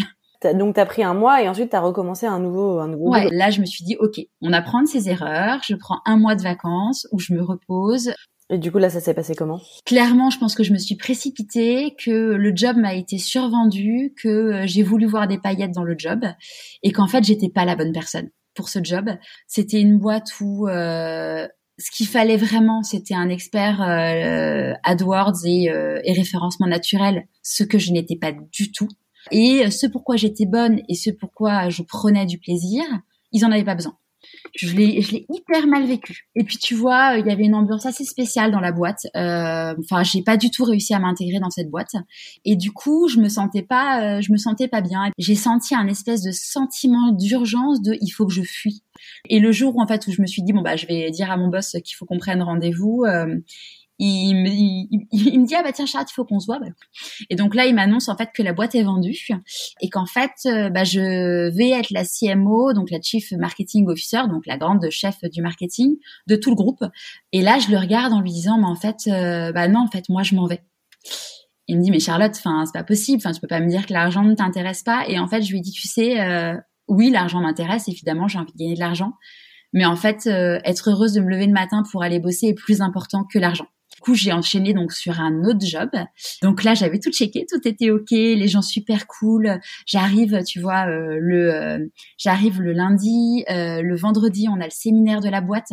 Donc 0.54 0.74
tu 0.74 0.80
as 0.80 0.86
pris 0.86 1.02
un 1.02 1.14
mois 1.14 1.42
et 1.42 1.48
ensuite 1.48 1.70
tu 1.70 1.76
as 1.76 1.80
recommencé 1.80 2.26
un 2.26 2.38
nouveau 2.38 2.78
un 2.80 2.88
nouveau. 2.88 3.10
Ouais, 3.10 3.28
là 3.30 3.50
je 3.50 3.60
me 3.60 3.66
suis 3.66 3.84
dit 3.84 3.96
ok, 3.98 4.20
on 4.42 4.52
apprend 4.52 4.82
de 4.82 4.88
ses 4.88 5.08
erreurs, 5.08 5.60
je 5.66 5.74
prends 5.74 6.00
un 6.04 6.16
mois 6.16 6.34
de 6.34 6.42
vacances 6.42 7.06
où 7.12 7.18
je 7.18 7.32
me 7.32 7.42
repose, 7.42 8.12
et 8.48 8.58
du 8.58 8.70
coup, 8.70 8.78
là, 8.78 8.90
ça 8.90 9.00
s'est 9.00 9.14
passé 9.14 9.34
comment? 9.34 9.60
Clairement, 9.84 10.30
je 10.30 10.38
pense 10.38 10.54
que 10.54 10.62
je 10.62 10.72
me 10.72 10.78
suis 10.78 10.94
précipitée, 10.94 11.96
que 11.98 12.10
le 12.10 12.52
job 12.54 12.76
m'a 12.76 12.94
été 12.94 13.18
survendu, 13.18 14.14
que 14.22 14.28
euh, 14.28 14.62
j'ai 14.66 14.84
voulu 14.84 15.06
voir 15.06 15.26
des 15.26 15.38
paillettes 15.38 15.72
dans 15.72 15.82
le 15.82 15.96
job, 15.98 16.20
et 16.84 16.92
qu'en 16.92 17.08
fait, 17.08 17.24
j'étais 17.24 17.48
pas 17.48 17.64
la 17.64 17.74
bonne 17.74 17.92
personne 17.92 18.30
pour 18.54 18.68
ce 18.68 18.78
job. 18.82 19.10
C'était 19.48 19.80
une 19.80 19.98
boîte 19.98 20.30
où 20.40 20.68
euh, 20.68 21.48
ce 21.78 21.90
qu'il 21.90 22.06
fallait 22.06 22.36
vraiment, 22.36 22.82
c'était 22.82 23.14
un 23.14 23.28
expert 23.28 23.82
euh, 23.82 24.72
AdWords 24.82 25.44
et, 25.44 25.70
euh, 25.70 26.00
et 26.04 26.12
référencement 26.12 26.66
naturel, 26.66 27.26
ce 27.42 27.64
que 27.64 27.78
je 27.78 27.92
n'étais 27.92 28.16
pas 28.16 28.32
du 28.32 28.72
tout. 28.72 28.88
Et 29.30 29.70
ce 29.70 29.86
pourquoi 29.86 30.16
j'étais 30.16 30.46
bonne 30.46 30.80
et 30.88 30.94
ce 30.94 31.10
pourquoi 31.10 31.68
je 31.68 31.82
prenais 31.82 32.26
du 32.26 32.38
plaisir, 32.38 32.84
ils 33.32 33.44
en 33.44 33.52
avaient 33.52 33.64
pas 33.64 33.74
besoin 33.74 33.96
je 34.54 34.74
l'ai, 34.74 35.02
je 35.02 35.12
l'ai 35.12 35.26
hyper 35.32 35.66
mal 35.66 35.86
vécu. 35.86 36.28
Et 36.34 36.44
puis 36.44 36.56
tu 36.58 36.74
vois, 36.74 37.16
il 37.18 37.26
y 37.26 37.30
avait 37.30 37.44
une 37.44 37.54
ambiance 37.54 37.86
assez 37.86 38.04
spéciale 38.04 38.50
dans 38.50 38.60
la 38.60 38.72
boîte. 38.72 39.06
Euh, 39.16 39.74
enfin, 39.78 40.02
j'ai 40.02 40.22
pas 40.22 40.36
du 40.36 40.50
tout 40.50 40.64
réussi 40.64 40.94
à 40.94 40.98
m'intégrer 40.98 41.40
dans 41.40 41.50
cette 41.50 41.70
boîte. 41.70 41.94
Et 42.44 42.56
du 42.56 42.72
coup, 42.72 43.08
je 43.08 43.18
me 43.18 43.28
sentais 43.28 43.62
pas, 43.62 44.02
euh, 44.02 44.20
je 44.20 44.32
me 44.32 44.36
sentais 44.36 44.68
pas 44.68 44.80
bien. 44.80 45.10
J'ai 45.18 45.34
senti 45.34 45.74
un 45.74 45.86
espèce 45.86 46.22
de 46.22 46.30
sentiment 46.30 47.12
d'urgence 47.12 47.82
de 47.82 47.96
il 48.00 48.10
faut 48.10 48.26
que 48.26 48.32
je 48.32 48.42
fuis. 48.42 48.82
Et 49.28 49.40
le 49.40 49.52
jour 49.52 49.76
où 49.76 49.82
en 49.82 49.86
fait 49.86 50.06
où 50.06 50.12
je 50.12 50.22
me 50.22 50.26
suis 50.26 50.42
dit 50.42 50.52
bon 50.52 50.62
bah 50.62 50.76
je 50.76 50.86
vais 50.86 51.10
dire 51.10 51.30
à 51.30 51.36
mon 51.36 51.48
boss 51.48 51.76
qu'il 51.84 51.96
faut 51.96 52.06
qu'on 52.06 52.18
prenne 52.18 52.42
rendez-vous, 52.42 53.04
euh, 53.06 53.36
il 53.98 54.34
me, 54.34 54.48
il, 54.48 55.40
me 55.40 55.46
dit 55.46 55.54
ah 55.54 55.62
bah 55.62 55.72
tiens 55.72 55.86
Charlotte 55.86 56.10
il 56.10 56.14
faut 56.14 56.24
qu'on 56.24 56.38
se 56.38 56.46
voit. 56.46 56.58
Bah, 56.58 56.66
et 57.30 57.34
donc 57.34 57.54
là 57.54 57.66
il 57.66 57.74
m'annonce 57.74 58.08
en 58.08 58.16
fait 58.16 58.30
que 58.34 58.42
la 58.42 58.52
boîte 58.52 58.74
est 58.74 58.82
vendue 58.82 59.16
et 59.80 59.88
qu'en 59.88 60.06
fait 60.06 60.32
euh, 60.44 60.68
bah, 60.68 60.84
je 60.84 61.50
vais 61.56 61.70
être 61.70 61.90
la 61.90 62.04
CMO 62.04 62.74
donc 62.74 62.90
la 62.90 63.00
Chief 63.00 63.32
Marketing 63.32 63.88
Officer 63.88 64.22
donc 64.28 64.46
la 64.46 64.58
grande 64.58 64.86
chef 64.90 65.16
du 65.32 65.40
marketing 65.40 65.96
de 66.26 66.36
tout 66.36 66.50
le 66.50 66.56
groupe. 66.56 66.84
Et 67.32 67.40
là 67.40 67.58
je 67.58 67.70
le 67.70 67.78
regarde 67.78 68.12
en 68.12 68.20
lui 68.20 68.32
disant 68.32 68.58
mais 68.58 68.66
en 68.66 68.74
fait 68.74 69.06
euh, 69.06 69.52
bah 69.52 69.68
non 69.68 69.80
en 69.80 69.90
fait 69.90 70.08
moi 70.10 70.22
je 70.22 70.34
m'en 70.34 70.46
vais. 70.46 70.62
Il 71.66 71.78
me 71.78 71.82
dit 71.82 71.90
mais 71.90 72.00
Charlotte 72.00 72.34
enfin 72.36 72.64
c'est 72.66 72.78
pas 72.78 72.84
possible. 72.84 73.22
Enfin 73.24 73.32
tu 73.32 73.40
peux 73.40 73.48
pas 73.48 73.60
me 73.60 73.68
dire 73.68 73.86
que 73.86 73.94
l'argent 73.94 74.24
ne 74.24 74.34
t'intéresse 74.34 74.82
pas. 74.82 75.04
Et 75.08 75.18
en 75.18 75.26
fait 75.26 75.40
je 75.40 75.52
lui 75.52 75.62
dis 75.62 75.72
tu 75.72 75.88
sais 75.88 76.20
euh, 76.20 76.54
oui 76.86 77.10
l'argent 77.10 77.40
m'intéresse 77.40 77.88
évidemment 77.88 78.28
j'ai 78.28 78.38
envie 78.38 78.52
de 78.52 78.58
gagner 78.58 78.74
de 78.74 78.80
l'argent. 78.80 79.12
Mais 79.72 79.84
en 79.84 79.96
fait, 79.96 80.26
être 80.26 80.90
heureuse 80.90 81.12
de 81.12 81.20
me 81.20 81.28
lever 81.28 81.46
le 81.46 81.52
matin 81.52 81.82
pour 81.90 82.02
aller 82.02 82.18
bosser 82.18 82.46
est 82.46 82.54
plus 82.54 82.80
important 82.80 83.24
que 83.24 83.38
l'argent. 83.38 83.66
Du 83.96 84.02
coup, 84.02 84.14
j'ai 84.14 84.32
enchaîné 84.32 84.74
donc 84.74 84.92
sur 84.92 85.20
un 85.20 85.42
autre 85.44 85.64
job. 85.66 85.88
Donc 86.42 86.64
là, 86.64 86.74
j'avais 86.74 86.98
tout 86.98 87.10
checké, 87.10 87.46
tout 87.50 87.66
était 87.66 87.90
ok, 87.90 88.10
les 88.10 88.46
gens 88.46 88.60
super 88.60 89.06
cool. 89.06 89.58
J'arrive, 89.86 90.44
tu 90.44 90.60
vois, 90.60 90.86
euh, 90.86 91.16
le, 91.18 91.54
euh, 91.54 91.78
j'arrive 92.18 92.60
le 92.60 92.72
lundi, 92.72 93.44
euh, 93.50 93.80
le 93.80 93.96
vendredi, 93.96 94.48
on 94.50 94.60
a 94.60 94.64
le 94.64 94.70
séminaire 94.70 95.20
de 95.20 95.30
la 95.30 95.40
boîte. 95.40 95.70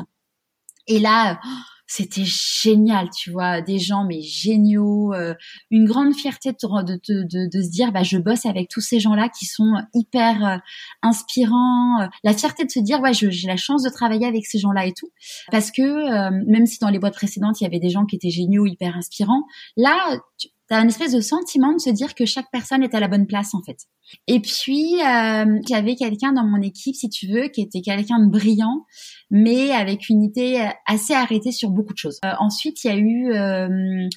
Et 0.87 0.99
là, 0.99 1.39
c'était 1.85 2.23
génial, 2.25 3.09
tu 3.09 3.31
vois, 3.31 3.61
des 3.61 3.79
gens 3.79 4.05
mais 4.05 4.21
géniaux, 4.21 5.13
euh, 5.13 5.33
une 5.69 5.85
grande 5.85 6.15
fierté 6.15 6.51
de, 6.51 6.55
de, 6.55 7.47
de, 7.49 7.61
se 7.61 7.69
dire 7.69 7.91
bah 7.91 8.03
je 8.03 8.17
bosse 8.17 8.45
avec 8.45 8.69
tous 8.69 8.81
ces 8.81 8.99
gens-là 8.99 9.29
qui 9.29 9.45
sont 9.45 9.73
hyper 9.93 10.45
euh, 10.45 10.57
inspirants, 11.01 12.01
euh, 12.01 12.07
la 12.23 12.33
fierté 12.33 12.65
de 12.65 12.71
se 12.71 12.79
dire 12.79 13.01
ouais 13.01 13.13
j'ai 13.13 13.47
la 13.47 13.57
chance 13.57 13.83
de 13.83 13.89
travailler 13.89 14.25
avec 14.25 14.45
ces 14.45 14.59
gens-là 14.59 14.85
et 14.85 14.93
tout, 14.93 15.11
parce 15.51 15.71
que 15.71 16.29
même 16.49 16.65
si 16.65 16.79
dans 16.79 16.89
les 16.89 16.99
boîtes 16.99 17.15
précédentes 17.15 17.59
il 17.61 17.65
y 17.65 17.67
avait 17.67 17.79
des 17.79 17.89
gens 17.89 18.05
qui 18.05 18.15
étaient 18.15 18.29
géniaux, 18.29 18.65
hyper 18.65 18.95
inspirants, 18.95 19.43
là 19.77 20.19
tu 20.37 20.47
as 20.73 20.77
un 20.77 20.87
espèce 20.87 21.13
de 21.13 21.21
sentiment 21.21 21.73
de 21.73 21.79
se 21.79 21.89
dire 21.89 22.15
que 22.15 22.25
chaque 22.25 22.49
personne 22.51 22.83
est 22.83 22.95
à 22.95 22.99
la 22.99 23.07
bonne 23.07 23.27
place 23.27 23.53
en 23.53 23.61
fait. 23.61 23.77
Et 24.27 24.39
puis 24.39 24.95
euh, 25.01 25.59
j'avais 25.67 25.95
quelqu'un 25.95 26.33
dans 26.33 26.45
mon 26.45 26.61
équipe, 26.61 26.95
si 26.95 27.09
tu 27.09 27.27
veux, 27.27 27.47
qui 27.47 27.61
était 27.61 27.81
quelqu'un 27.81 28.19
de 28.19 28.29
brillant, 28.29 28.85
mais 29.29 29.71
avec 29.71 30.09
une 30.09 30.23
idée 30.23 30.63
assez 30.85 31.13
arrêtée 31.13 31.51
sur 31.51 31.69
beaucoup 31.71 31.93
de 31.93 31.97
choses. 31.97 32.19
Euh, 32.25 32.31
ensuite, 32.39 32.83
il 32.83 32.87
y 32.87 32.91
a 32.91 32.97
eu 32.97 33.33
euh, 33.33 34.07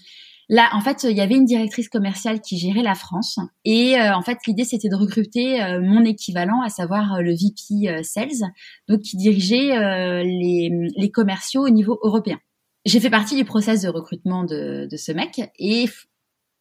Là, 0.48 0.68
en 0.74 0.80
fait, 0.80 1.02
il 1.02 1.16
y 1.16 1.20
avait 1.20 1.34
une 1.34 1.44
directrice 1.44 1.88
commerciale 1.88 2.40
qui 2.40 2.56
gérait 2.56 2.84
la 2.84 2.94
France 2.94 3.40
et 3.64 3.98
euh, 3.98 4.14
en 4.14 4.22
fait, 4.22 4.38
l'idée 4.46 4.62
c'était 4.62 4.88
de 4.88 4.94
recruter 4.94 5.58
mon 5.82 6.04
équivalent, 6.04 6.62
à 6.62 6.68
savoir 6.68 7.20
le 7.20 7.32
VP 7.32 8.04
Sales, 8.04 8.52
donc 8.88 9.00
qui 9.00 9.16
dirigeait 9.16 10.22
les, 10.22 10.70
les, 10.96 11.10
commerciaux 11.10 11.66
au 11.66 11.68
niveau 11.68 11.98
européen. 12.04 12.38
J'ai 12.84 13.00
fait 13.00 13.10
partie 13.10 13.34
du 13.34 13.44
process 13.44 13.82
de 13.82 13.88
recrutement 13.88 14.44
de, 14.44 14.86
de 14.88 14.96
ce 14.96 15.10
mec 15.10 15.40
et 15.58 15.86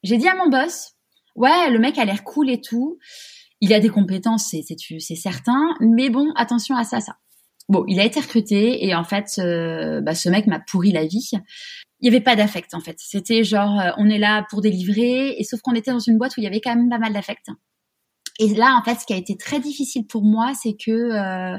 j'ai 0.06 0.18
dit 0.18 0.28
à 0.28 0.34
mon 0.34 0.48
boss, 0.48 0.92
ouais, 1.34 1.70
le 1.70 1.78
mec 1.78 1.98
a 1.98 2.04
l'air 2.04 2.22
cool 2.24 2.48
et 2.48 2.60
tout. 2.60 2.98
Il 3.60 3.72
a 3.72 3.80
des 3.80 3.88
compétences, 3.88 4.50
c'est 4.50 5.14
certain, 5.16 5.74
mais 5.80 6.10
bon, 6.10 6.32
attention 6.36 6.76
à 6.76 6.84
ça, 6.84 7.00
ça. 7.00 7.16
Bon, 7.68 7.84
il 7.88 7.98
a 7.98 8.04
été 8.04 8.20
recruté 8.20 8.86
et 8.86 8.94
en 8.94 9.02
fait, 9.02 9.38
euh, 9.38 10.00
bah, 10.00 10.14
ce 10.14 10.28
mec 10.28 10.46
m'a 10.46 10.60
pourri 10.60 10.92
la 10.92 11.04
vie. 11.04 11.30
Il 12.00 12.06
y 12.06 12.08
avait 12.08 12.20
pas 12.20 12.36
d'affect 12.36 12.74
en 12.74 12.80
fait. 12.80 12.96
C'était 13.00 13.42
genre, 13.42 13.80
euh, 13.80 13.90
on 13.96 14.08
est 14.08 14.18
là 14.18 14.46
pour 14.50 14.60
délivrer, 14.60 15.34
et 15.36 15.42
sauf 15.42 15.60
qu'on 15.62 15.74
était 15.74 15.90
dans 15.90 15.98
une 15.98 16.18
boîte 16.18 16.36
où 16.36 16.40
il 16.40 16.44
y 16.44 16.46
avait 16.46 16.60
quand 16.60 16.76
même 16.76 16.88
pas 16.88 16.98
mal 16.98 17.12
d'affect. 17.12 17.48
Et 18.38 18.54
là, 18.54 18.78
en 18.78 18.84
fait, 18.84 19.00
ce 19.00 19.06
qui 19.06 19.14
a 19.14 19.16
été 19.16 19.36
très 19.36 19.58
difficile 19.58 20.06
pour 20.06 20.22
moi, 20.22 20.52
c'est 20.54 20.76
que 20.76 20.90
euh, 20.90 21.58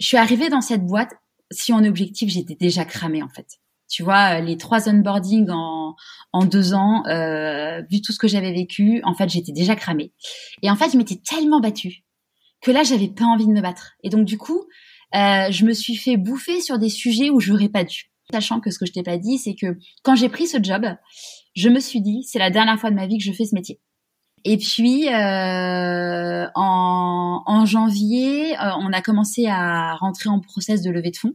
je 0.00 0.06
suis 0.06 0.16
arrivée 0.16 0.50
dans 0.50 0.60
cette 0.60 0.84
boîte. 0.84 1.12
Si 1.50 1.72
on 1.72 1.82
est 1.82 1.88
objectif, 1.88 2.28
j'étais 2.28 2.56
déjà 2.56 2.84
cramée 2.84 3.22
en 3.22 3.28
fait. 3.28 3.46
Tu 3.88 4.02
vois, 4.02 4.40
les 4.40 4.56
trois 4.56 4.88
onboarding 4.88 5.48
en, 5.50 5.94
en 6.32 6.44
deux 6.44 6.74
ans, 6.74 7.04
euh, 7.06 7.82
vu 7.90 8.02
tout 8.02 8.12
ce 8.12 8.18
que 8.18 8.28
j'avais 8.28 8.52
vécu, 8.52 9.00
en 9.04 9.14
fait, 9.14 9.28
j'étais 9.28 9.52
déjà 9.52 9.76
cramée. 9.76 10.12
Et 10.62 10.70
en 10.70 10.76
fait, 10.76 10.90
je 10.92 10.98
m'étais 10.98 11.16
tellement 11.16 11.60
battue 11.60 12.04
que 12.60 12.70
là, 12.70 12.82
j'avais 12.82 13.08
pas 13.08 13.24
envie 13.24 13.46
de 13.46 13.52
me 13.52 13.60
battre. 13.60 13.92
Et 14.02 14.10
donc, 14.10 14.24
du 14.24 14.36
coup, 14.36 14.64
euh, 15.14 15.50
je 15.50 15.64
me 15.64 15.72
suis 15.72 15.96
fait 15.96 16.16
bouffer 16.16 16.60
sur 16.60 16.78
des 16.78 16.90
sujets 16.90 17.30
où 17.30 17.40
j'aurais 17.40 17.68
pas 17.68 17.84
dû. 17.84 18.10
Sachant 18.30 18.60
que 18.60 18.70
ce 18.70 18.78
que 18.78 18.84
je 18.84 18.92
t'ai 18.92 19.02
pas 19.02 19.16
dit, 19.16 19.38
c'est 19.38 19.54
que 19.54 19.78
quand 20.02 20.14
j'ai 20.14 20.28
pris 20.28 20.46
ce 20.46 20.62
job, 20.62 20.84
je 21.54 21.68
me 21.70 21.80
suis 21.80 22.02
dit, 22.02 22.24
c'est 22.24 22.38
la 22.38 22.50
dernière 22.50 22.78
fois 22.78 22.90
de 22.90 22.94
ma 22.94 23.06
vie 23.06 23.16
que 23.16 23.24
je 23.24 23.32
fais 23.32 23.46
ce 23.46 23.54
métier. 23.54 23.80
Et 24.44 24.56
puis 24.56 25.08
euh, 25.08 26.46
en, 26.54 27.42
en, 27.44 27.66
janvier, 27.66 28.56
euh, 28.58 28.70
on 28.78 28.92
a 28.92 29.02
commencé 29.02 29.46
à 29.46 29.94
rentrer 29.96 30.28
en 30.28 30.40
process 30.40 30.82
de 30.82 30.90
levée 30.90 31.10
de 31.10 31.16
fonds. 31.16 31.34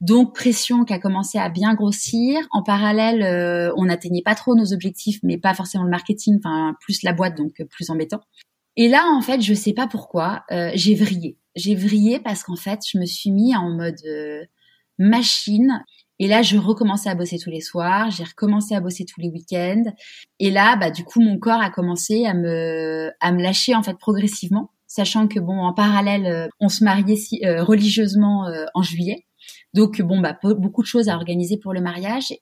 Donc 0.00 0.34
pression 0.34 0.84
qui 0.84 0.92
a 0.92 0.98
commencé 0.98 1.38
à 1.38 1.48
bien 1.48 1.74
grossir. 1.74 2.40
En 2.50 2.62
parallèle, 2.62 3.22
euh, 3.22 3.72
on 3.76 3.86
n'atteignait 3.86 4.22
pas 4.22 4.34
trop 4.34 4.54
nos 4.54 4.72
objectifs, 4.72 5.20
mais 5.22 5.38
pas 5.38 5.54
forcément 5.54 5.84
le 5.84 5.90
marketing, 5.90 6.38
enfin 6.38 6.74
plus 6.80 7.02
la 7.02 7.12
boîte, 7.12 7.36
donc 7.36 7.62
plus 7.70 7.90
embêtant. 7.90 8.20
Et 8.76 8.88
là, 8.88 9.06
en 9.06 9.20
fait, 9.20 9.40
je 9.40 9.54
sais 9.54 9.72
pas 9.72 9.86
pourquoi, 9.86 10.44
euh, 10.50 10.70
j'ai 10.74 10.94
vrillé. 10.94 11.38
J'ai 11.54 11.76
vrillé 11.76 12.18
parce 12.18 12.42
qu'en 12.42 12.56
fait, 12.56 12.80
je 12.90 12.98
me 12.98 13.06
suis 13.06 13.30
mis 13.30 13.54
en 13.54 13.70
mode 13.70 14.00
euh, 14.06 14.44
machine. 14.98 15.84
Et 16.18 16.26
là, 16.26 16.42
je 16.42 16.56
recommençais 16.58 17.08
à 17.08 17.14
bosser 17.14 17.38
tous 17.38 17.50
les 17.50 17.60
soirs. 17.60 18.10
J'ai 18.10 18.24
recommencé 18.24 18.74
à 18.74 18.80
bosser 18.80 19.04
tous 19.04 19.20
les 19.20 19.28
week-ends. 19.28 19.84
Et 20.40 20.50
là, 20.50 20.76
bah, 20.76 20.90
du 20.90 21.04
coup, 21.04 21.20
mon 21.20 21.38
corps 21.38 21.60
a 21.60 21.70
commencé 21.70 22.26
à 22.26 22.34
me, 22.34 23.10
à 23.20 23.32
me 23.32 23.42
lâcher 23.42 23.74
en 23.74 23.82
fait 23.82 23.96
progressivement, 23.98 24.70
sachant 24.86 25.28
que 25.28 25.38
bon, 25.38 25.58
en 25.60 25.72
parallèle, 25.72 26.48
on 26.60 26.68
se 26.68 26.84
mariait 26.84 27.16
si, 27.16 27.40
religieusement 27.44 28.48
en 28.74 28.82
juillet. 28.82 29.23
Donc 29.74 30.00
bon 30.00 30.20
bah 30.20 30.38
beaucoup 30.42 30.82
de 30.82 30.86
choses 30.86 31.08
à 31.08 31.16
organiser 31.16 31.58
pour 31.58 31.74
le 31.74 31.80
mariage. 31.80 32.32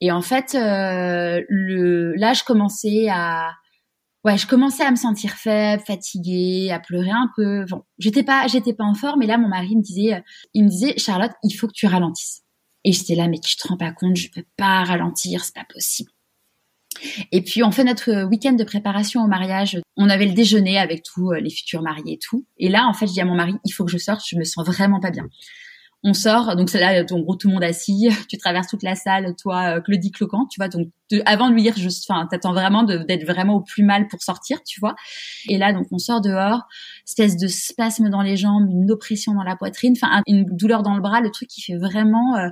Et 0.00 0.10
en 0.10 0.20
fait, 0.20 0.56
euh, 0.56 1.40
là 2.16 2.32
je 2.32 2.42
commençais 2.42 3.08
à 3.08 3.52
ouais, 4.24 4.36
je 4.36 4.48
commençais 4.48 4.82
à 4.82 4.90
me 4.90 4.96
sentir 4.96 5.30
faible, 5.34 5.82
fatiguée, 5.86 6.70
à 6.72 6.80
pleurer 6.80 7.10
un 7.10 7.30
peu. 7.36 7.64
Bon, 7.66 7.84
j'étais 7.98 8.24
pas 8.24 8.48
j'étais 8.48 8.74
pas 8.74 8.84
en 8.84 8.94
forme, 8.94 9.20
mais 9.20 9.26
là 9.26 9.38
mon 9.38 9.48
mari 9.48 9.76
me 9.76 9.82
disait 9.82 10.24
il 10.54 10.64
me 10.64 10.68
disait 10.68 10.94
Charlotte, 10.98 11.30
il 11.44 11.52
faut 11.52 11.68
que 11.68 11.72
tu 11.72 11.86
ralentisses. 11.86 12.42
Et 12.84 12.92
j'étais 12.92 13.14
là 13.14 13.28
mais 13.28 13.38
tu 13.38 13.56
te 13.56 13.68
rends 13.68 13.76
pas 13.76 13.92
compte, 13.92 14.16
je 14.16 14.28
peux 14.34 14.44
pas 14.56 14.82
ralentir, 14.82 15.44
c'est 15.44 15.54
pas 15.54 15.66
possible. 15.72 16.10
Et 17.30 17.42
puis 17.42 17.62
on 17.62 17.70
fait 17.70 17.84
notre 17.84 18.24
week-end 18.24 18.52
de 18.52 18.64
préparation 18.64 19.22
au 19.22 19.28
mariage. 19.28 19.80
On 19.96 20.10
avait 20.10 20.26
le 20.26 20.32
déjeuner 20.32 20.78
avec 20.78 21.04
tous 21.04 21.30
les 21.30 21.50
futurs 21.50 21.82
mariés 21.82 22.14
et 22.14 22.18
tout. 22.18 22.44
Et 22.58 22.68
là 22.68 22.88
en 22.88 22.92
fait, 22.92 23.06
je 23.06 23.12
dis 23.12 23.20
à 23.20 23.24
mon 23.24 23.36
mari, 23.36 23.54
il 23.64 23.70
faut 23.70 23.84
que 23.84 23.92
je 23.92 23.98
sorte, 23.98 24.22
je 24.26 24.36
me 24.36 24.42
sens 24.42 24.66
vraiment 24.66 24.98
pas 24.98 25.12
bien 25.12 25.28
on 26.04 26.14
sort, 26.14 26.56
donc 26.56 26.68
c'est 26.68 26.80
là, 26.80 27.04
en 27.10 27.20
gros, 27.20 27.36
tout 27.36 27.48
le 27.48 27.54
monde 27.54 27.62
assis, 27.62 28.08
tu 28.28 28.36
traverses 28.36 28.68
toute 28.68 28.82
la 28.82 28.94
salle, 28.94 29.34
toi, 29.40 29.76
euh, 29.76 29.80
Claudie 29.80 30.10
Cloquant, 30.10 30.46
tu 30.50 30.58
vois, 30.58 30.68
donc 30.68 30.88
avant 31.26 31.48
de 31.48 31.54
lui 31.54 31.62
dire, 31.62 31.74
enfin, 32.08 32.26
t'attends 32.30 32.52
vraiment 32.52 32.82
d'être 32.84 33.26
vraiment 33.26 33.56
au 33.56 33.60
plus 33.60 33.84
mal 33.84 34.08
pour 34.08 34.22
sortir, 34.22 34.62
tu 34.64 34.80
vois. 34.80 34.94
Et 35.48 35.58
là, 35.58 35.72
donc, 35.72 35.86
on 35.90 35.98
sort 35.98 36.20
dehors, 36.20 36.62
espèce 37.06 37.36
de 37.36 37.48
spasme 37.48 38.08
dans 38.08 38.22
les 38.22 38.36
jambes, 38.36 38.66
une 38.70 38.90
oppression 38.90 39.34
dans 39.34 39.42
la 39.42 39.56
poitrine, 39.56 39.94
enfin, 39.96 40.22
une 40.26 40.44
douleur 40.44 40.82
dans 40.82 40.94
le 40.94 41.02
bras, 41.02 41.20
le 41.20 41.30
truc 41.30 41.48
qui 41.48 41.60
fait 41.60 41.76
vraiment, 41.76 42.36
euh, 42.36 42.48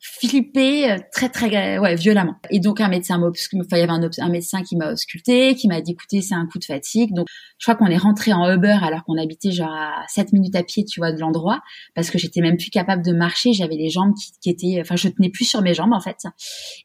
flippé 0.00 0.90
euh, 0.90 0.98
très 1.12 1.28
très 1.28 1.78
ouais 1.78 1.94
violemment. 1.96 2.34
Et 2.50 2.60
donc 2.60 2.80
un 2.80 2.88
médecin 2.88 3.20
enfin 3.20 3.64
il 3.72 3.78
y 3.78 3.82
avait 3.82 3.92
un, 3.92 4.08
un 4.18 4.28
médecin 4.28 4.62
qui 4.62 4.76
m'a 4.76 4.92
ausculté 4.92 5.54
qui 5.56 5.66
m'a 5.66 5.80
dit 5.80 5.92
écoutez 5.92 6.22
c'est 6.22 6.34
un 6.34 6.46
coup 6.46 6.58
de 6.58 6.64
fatigue. 6.64 7.12
Donc 7.14 7.26
je 7.58 7.64
crois 7.64 7.74
qu'on 7.74 7.90
est 7.90 7.98
rentré 7.98 8.32
en 8.32 8.48
Uber 8.52 8.78
alors 8.82 9.04
qu'on 9.04 9.18
habitait 9.18 9.50
genre 9.50 9.72
à 9.72 10.04
7 10.08 10.32
minutes 10.32 10.54
à 10.54 10.62
pied 10.62 10.84
tu 10.84 11.00
vois 11.00 11.12
de 11.12 11.18
l'endroit 11.18 11.60
parce 11.94 12.10
que 12.10 12.18
j'étais 12.18 12.40
même 12.40 12.56
plus 12.56 12.70
capable 12.70 13.04
de 13.04 13.12
marcher. 13.12 13.52
J'avais 13.52 13.76
les 13.76 13.90
jambes 13.90 14.14
qui, 14.14 14.32
qui, 14.40 14.50
étaient 14.50 14.80
enfin 14.80 14.96
je 14.96 15.08
tenais 15.08 15.30
plus 15.30 15.44
sur 15.44 15.62
mes 15.62 15.74
jambes 15.74 15.92
en 15.92 16.00
fait. 16.00 16.18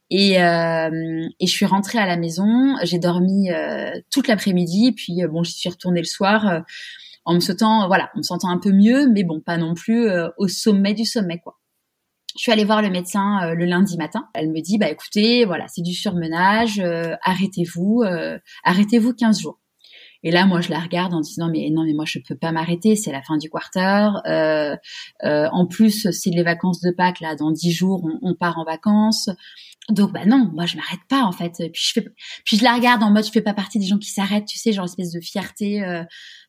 Et 0.10 0.42
euh, 0.42 1.28
et 1.40 1.48
je 1.48 1.52
suis 1.52 1.66
rentrée 1.66 2.00
à 2.00 2.08
la 2.08 2.18
maison. 2.18 2.76
J'ai 2.84 3.00
dormi 3.00 3.52
euh, 3.52 3.92
toute 4.12 4.28
l'après-midi. 4.28 4.92
Puis 4.94 5.24
euh, 5.24 5.28
bon 5.28 5.44
je 5.44 5.52
suis 5.52 5.70
retournée 5.70 6.02
le 6.02 6.08
soir 6.08 6.64
en 7.26 7.36
me 7.36 7.40
sentant 7.40 7.88
voilà 7.88 8.10
on 8.16 8.20
me 8.20 8.24
sentant 8.24 8.50
un 8.50 8.58
peu 8.58 8.72
mieux 8.72 9.08
mais 9.08 9.24
bon 9.24 9.40
pas 9.40 9.58
non 9.58 9.76
plus 9.76 10.10
au 10.38 10.48
sommet 10.50 10.94
du 10.94 11.06
sommet 11.06 11.40
quoi 11.40 11.58
je 12.36 12.42
suis 12.42 12.52
allée 12.52 12.66
voir 12.66 12.82
le 12.82 12.90
médecin 12.90 13.40
euh, 13.44 13.56
le 13.56 13.66
lundi 13.66 13.98
matin. 13.98 14.28
Elle 14.34 14.50
me 14.50 14.62
dit 14.62 14.78
bah 14.78 14.90
écoutez, 14.90 15.46
voilà, 15.46 15.68
c'est 15.68 15.82
du 15.82 15.94
surmenage, 15.94 16.80
euh, 16.80 17.16
arrêtez-vous, 17.24 18.04
euh, 18.04 18.38
arrêtez-vous 18.64 19.14
15 19.14 19.42
jours. 19.42 19.60
Et 20.26 20.32
là, 20.32 20.46
moi, 20.46 20.62
je 20.62 20.70
la 20.70 20.80
regarde 20.80 21.14
en 21.14 21.20
disant 21.20 21.50
mais 21.52 21.70
non, 21.70 21.84
mais 21.84 21.94
moi, 21.94 22.06
je 22.08 22.18
peux 22.26 22.38
pas 22.38 22.54
m'arrêter. 22.54 22.96
C'est 22.96 23.12
la 23.12 23.22
fin 23.22 23.38
du 23.38 23.50
quarter. 23.50 24.10
en 25.22 25.68
plus, 25.68 26.10
c'est 26.12 26.30
les 26.30 26.44
vacances 26.44 26.80
de 26.80 26.92
Pâques 26.92 27.20
là. 27.20 27.36
Dans 27.36 27.52
10 27.52 27.72
jours, 27.72 28.02
on, 28.06 28.30
on, 28.30 28.34
part 28.34 28.58
en 28.58 28.64
vacances. 28.64 29.30
Donc 29.90 30.14
bah 30.14 30.26
non, 30.26 30.50
moi 30.54 30.66
je 30.66 30.78
m'arrête 30.78 31.02
pas 31.10 31.24
en 31.24 31.34
fait. 31.34 31.56
Puis 31.74 31.84
je 31.88 31.92
fais, 31.92 32.08
puis 32.46 32.56
je 32.56 32.64
la 32.64 32.74
regarde 32.74 33.04
en 33.04 33.12
mode 33.12 33.26
je 33.26 33.32
fais 33.32 33.42
pas 33.42 33.54
partie 33.54 33.80
des 33.80 33.86
gens 33.86 33.98
qui 33.98 34.12
s'arrêtent, 34.12 34.46
tu 34.46 34.58
sais, 34.58 34.72
genre 34.72 34.86
espèce 34.86 35.12
de 35.12 35.20
fierté. 35.20 35.84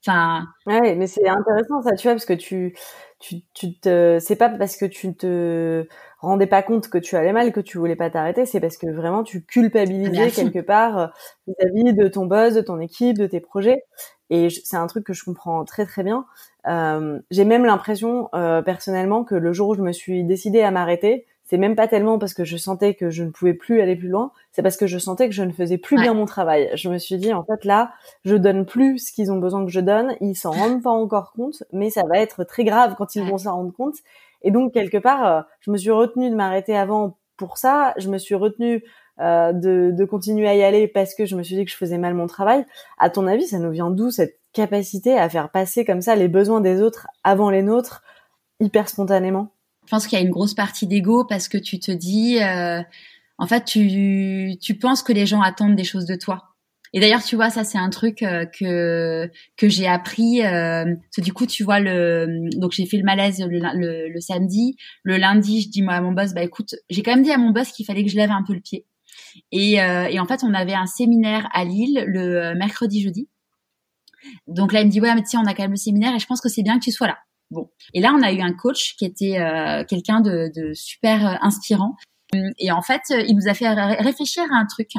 Enfin. 0.06 0.46
ouais, 0.66 0.94
mais 0.94 1.08
c'est 1.08 1.26
intéressant 1.26 1.82
ça, 1.82 1.96
tu 1.96 2.04
vois, 2.04 2.12
parce 2.12 2.26
que 2.26 2.34
tu 2.34 2.76
tu, 3.24 3.36
tu 3.54 3.72
te, 3.78 4.18
c'est 4.20 4.36
pas 4.36 4.50
parce 4.50 4.76
que 4.76 4.84
tu 4.84 5.14
te 5.14 5.86
rendais 6.18 6.46
pas 6.46 6.62
compte 6.62 6.88
que 6.88 6.98
tu 6.98 7.16
allais 7.16 7.32
mal 7.32 7.52
que 7.52 7.60
tu 7.60 7.78
voulais 7.78 7.96
pas 7.96 8.10
t'arrêter, 8.10 8.44
c'est 8.44 8.60
parce 8.60 8.76
que 8.76 8.86
vraiment 8.86 9.22
tu 9.22 9.42
culpabilisais 9.42 10.30
quelque 10.30 10.58
part 10.58 10.98
euh, 10.98 11.06
vis-à-vis 11.46 11.94
de 11.94 12.06
ton 12.08 12.26
boss, 12.26 12.52
de 12.52 12.60
ton 12.60 12.80
équipe, 12.80 13.16
de 13.16 13.26
tes 13.26 13.40
projets. 13.40 13.82
Et 14.28 14.48
c'est 14.50 14.76
un 14.76 14.86
truc 14.86 15.06
que 15.06 15.14
je 15.14 15.24
comprends 15.24 15.64
très 15.64 15.86
très 15.86 16.02
bien. 16.02 16.26
Euh, 16.66 17.18
j'ai 17.30 17.46
même 17.46 17.64
l'impression 17.64 18.28
euh, 18.34 18.60
personnellement 18.60 19.24
que 19.24 19.34
le 19.34 19.52
jour 19.54 19.70
où 19.70 19.74
je 19.74 19.82
me 19.82 19.92
suis 19.92 20.22
décidée 20.24 20.62
à 20.62 20.70
m'arrêter, 20.70 21.26
c'est 21.44 21.58
même 21.58 21.76
pas 21.76 21.88
tellement 21.88 22.18
parce 22.18 22.34
que 22.34 22.44
je 22.44 22.56
sentais 22.56 22.94
que 22.94 23.10
je 23.10 23.22
ne 23.22 23.30
pouvais 23.30 23.54
plus 23.54 23.80
aller 23.80 23.96
plus 23.96 24.08
loin, 24.08 24.32
c'est 24.52 24.62
parce 24.62 24.76
que 24.76 24.86
je 24.86 24.98
sentais 24.98 25.28
que 25.28 25.34
je 25.34 25.42
ne 25.42 25.52
faisais 25.52 25.78
plus 25.78 25.96
bien 26.00 26.14
mon 26.14 26.24
travail. 26.24 26.70
Je 26.74 26.88
me 26.88 26.98
suis 26.98 27.16
dit 27.16 27.32
en 27.32 27.44
fait 27.44 27.64
là, 27.64 27.92
je 28.24 28.36
donne 28.36 28.64
plus 28.64 28.98
ce 28.98 29.12
qu'ils 29.12 29.30
ont 29.30 29.38
besoin 29.38 29.64
que 29.64 29.70
je 29.70 29.80
donne, 29.80 30.16
ils 30.20 30.34
s'en 30.34 30.50
rendent 30.50 30.82
pas 30.82 30.90
encore 30.90 31.32
compte, 31.32 31.62
mais 31.72 31.90
ça 31.90 32.02
va 32.08 32.18
être 32.18 32.44
très 32.44 32.64
grave 32.64 32.94
quand 32.96 33.14
ils 33.14 33.24
vont 33.24 33.38
s'en 33.38 33.56
rendre 33.56 33.72
compte. 33.72 33.96
Et 34.42 34.50
donc 34.50 34.72
quelque 34.72 34.98
part, 34.98 35.26
euh, 35.26 35.42
je 35.60 35.70
me 35.70 35.76
suis 35.76 35.90
retenue 35.90 36.30
de 36.30 36.34
m'arrêter 36.34 36.76
avant 36.76 37.18
pour 37.36 37.58
ça, 37.58 37.94
je 37.98 38.08
me 38.08 38.18
suis 38.18 38.34
retenue 38.34 38.82
euh, 39.20 39.52
de, 39.52 39.92
de 39.92 40.04
continuer 40.04 40.48
à 40.48 40.54
y 40.54 40.62
aller 40.62 40.88
parce 40.88 41.14
que 41.14 41.26
je 41.26 41.36
me 41.36 41.42
suis 41.42 41.56
dit 41.56 41.64
que 41.64 41.70
je 41.70 41.76
faisais 41.76 41.98
mal 41.98 42.14
mon 42.14 42.26
travail. 42.26 42.64
À 42.98 43.10
ton 43.10 43.26
avis, 43.26 43.46
ça 43.46 43.58
nous 43.58 43.70
vient 43.70 43.90
d'où 43.90 44.10
cette 44.10 44.40
capacité 44.52 45.18
à 45.18 45.28
faire 45.28 45.50
passer 45.50 45.84
comme 45.84 46.00
ça 46.00 46.16
les 46.16 46.28
besoins 46.28 46.60
des 46.60 46.80
autres 46.80 47.08
avant 47.22 47.50
les 47.50 47.62
nôtres 47.62 48.02
hyper 48.60 48.88
spontanément? 48.88 49.53
Je 49.84 49.90
pense 49.90 50.06
qu'il 50.06 50.18
y 50.18 50.22
a 50.22 50.24
une 50.24 50.30
grosse 50.30 50.54
partie 50.54 50.86
d'ego 50.86 51.24
parce 51.24 51.48
que 51.48 51.58
tu 51.58 51.78
te 51.78 51.90
dis, 51.90 52.42
euh, 52.42 52.82
en 53.38 53.46
fait, 53.46 53.64
tu, 53.64 54.56
tu 54.60 54.74
penses 54.78 55.02
que 55.02 55.12
les 55.12 55.26
gens 55.26 55.40
attendent 55.40 55.76
des 55.76 55.84
choses 55.84 56.06
de 56.06 56.14
toi. 56.14 56.54
Et 56.94 57.00
d'ailleurs, 57.00 57.24
tu 57.24 57.34
vois, 57.34 57.50
ça 57.50 57.64
c'est 57.64 57.76
un 57.76 57.90
truc 57.90 58.22
euh, 58.22 58.46
que 58.46 59.28
que 59.56 59.68
j'ai 59.68 59.88
appris. 59.88 60.44
Euh, 60.44 60.94
du 61.18 61.32
coup, 61.32 61.44
tu 61.44 61.64
vois 61.64 61.80
le 61.80 62.48
donc 62.56 62.70
j'ai 62.70 62.86
fait 62.86 62.98
le 62.98 63.02
malaise 63.02 63.40
le, 63.40 64.08
le, 64.08 64.20
samedi. 64.20 64.76
Le 65.02 65.16
lundi, 65.16 65.62
je 65.62 65.70
dis 65.70 65.82
moi 65.82 65.94
à 65.94 66.00
mon 66.00 66.12
boss, 66.12 66.34
bah 66.34 66.44
écoute, 66.44 66.76
j'ai 66.90 67.02
quand 67.02 67.10
même 67.10 67.24
dit 67.24 67.32
à 67.32 67.36
mon 67.36 67.50
boss 67.50 67.72
qu'il 67.72 67.84
fallait 67.84 68.04
que 68.04 68.10
je 68.10 68.16
lève 68.16 68.30
un 68.30 68.44
peu 68.46 68.54
le 68.54 68.60
pied. 68.60 68.86
Et, 69.50 69.82
euh, 69.82 70.06
et 70.06 70.20
en 70.20 70.26
fait, 70.26 70.44
on 70.44 70.54
avait 70.54 70.74
un 70.74 70.86
séminaire 70.86 71.48
à 71.52 71.64
Lille 71.64 72.04
le 72.06 72.54
mercredi 72.54 73.02
jeudi. 73.02 73.28
Donc 74.46 74.72
là, 74.72 74.80
il 74.82 74.86
me 74.86 74.90
dit 74.92 75.00
ouais, 75.00 75.12
mais 75.16 75.24
tiens, 75.24 75.42
on 75.44 75.46
a 75.46 75.54
quand 75.54 75.64
même 75.64 75.72
le 75.72 75.76
séminaire 75.76 76.14
et 76.14 76.20
je 76.20 76.26
pense 76.26 76.40
que 76.40 76.48
c'est 76.48 76.62
bien 76.62 76.78
que 76.78 76.84
tu 76.84 76.92
sois 76.92 77.08
là. 77.08 77.18
Bon. 77.50 77.70
Et 77.92 78.00
là, 78.00 78.14
on 78.18 78.22
a 78.22 78.32
eu 78.32 78.40
un 78.40 78.52
coach 78.52 78.96
qui 78.96 79.04
était 79.04 79.38
euh, 79.38 79.84
quelqu'un 79.84 80.20
de, 80.20 80.50
super 80.74 81.26
euh, 81.26 81.34
inspirant. 81.40 81.94
Et 82.58 82.72
en 82.72 82.82
fait, 82.82 83.02
euh, 83.12 83.22
il 83.28 83.36
nous 83.36 83.48
a 83.48 83.54
fait 83.54 83.68
réfléchir 83.68 84.42
à 84.52 84.56
un 84.56 84.66
truc. 84.66 84.90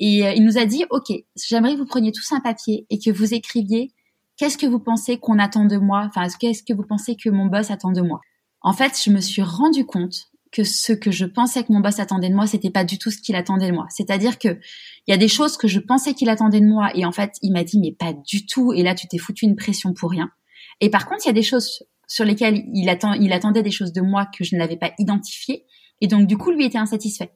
Et 0.00 0.24
il 0.34 0.44
nous 0.44 0.58
a 0.58 0.64
dit, 0.64 0.84
OK, 0.90 1.12
j'aimerais 1.36 1.74
que 1.74 1.78
vous 1.78 1.86
preniez 1.86 2.10
tous 2.10 2.32
un 2.32 2.40
papier 2.40 2.86
et 2.90 2.98
que 2.98 3.10
vous 3.10 3.34
écriviez 3.34 3.92
qu'est-ce 4.36 4.58
que 4.58 4.66
vous 4.66 4.80
pensez 4.80 5.18
qu'on 5.18 5.38
attend 5.38 5.64
de 5.64 5.76
moi? 5.76 6.08
Enfin, 6.08 6.26
qu'est-ce 6.40 6.64
que 6.64 6.72
vous 6.72 6.82
pensez 6.82 7.14
que 7.14 7.30
mon 7.30 7.46
boss 7.46 7.70
attend 7.70 7.92
de 7.92 8.00
moi 8.00 8.20
En 8.62 8.72
fait, 8.72 9.00
je 9.04 9.10
me 9.10 9.20
suis 9.20 9.42
rendu 9.42 9.86
compte 9.86 10.32
que 10.50 10.64
ce 10.64 10.92
que 10.92 11.10
je 11.10 11.24
pensais 11.24 11.64
que 11.64 11.72
mon 11.72 11.80
boss 11.80 11.98
attendait 11.98 12.28
de 12.28 12.34
moi, 12.34 12.46
c'était 12.46 12.70
pas 12.70 12.84
du 12.84 12.98
tout 12.98 13.10
ce 13.10 13.18
qu'il 13.18 13.34
attendait 13.36 13.68
de 13.68 13.74
moi. 13.74 13.86
C'est-à-dire 13.88 14.38
que 14.38 14.58
il 15.06 15.10
y 15.10 15.14
a 15.14 15.16
des 15.16 15.28
choses 15.28 15.56
que 15.56 15.66
je 15.66 15.80
pensais 15.80 16.14
qu'il 16.14 16.28
attendait 16.28 16.60
de 16.60 16.66
moi 16.66 16.90
et 16.94 17.04
en 17.04 17.12
fait, 17.12 17.32
il 17.42 17.52
m'a 17.52 17.64
dit 17.64 17.78
mais 17.80 17.92
pas 17.92 18.12
du 18.12 18.44
tout 18.46 18.72
et 18.72 18.82
là 18.82 18.94
tu 18.94 19.08
t'es 19.08 19.18
foutu 19.18 19.46
une 19.46 19.56
pression 19.56 19.94
pour 19.94 20.10
rien. 20.10 20.30
Et 20.80 20.90
par 20.90 21.06
contre, 21.06 21.22
il 21.24 21.28
y 21.28 21.30
a 21.30 21.34
des 21.34 21.42
choses 21.42 21.84
sur 22.06 22.24
lesquelles 22.24 22.64
il, 22.74 22.88
attend, 22.88 23.12
il 23.14 23.32
attendait 23.32 23.62
des 23.62 23.70
choses 23.70 23.92
de 23.92 24.00
moi 24.00 24.26
que 24.26 24.44
je 24.44 24.56
n'avais 24.56 24.76
pas 24.76 24.92
identifiées. 24.98 25.64
Et 26.00 26.08
donc, 26.08 26.26
du 26.26 26.36
coup, 26.36 26.50
lui 26.50 26.64
était 26.64 26.78
insatisfait. 26.78 27.32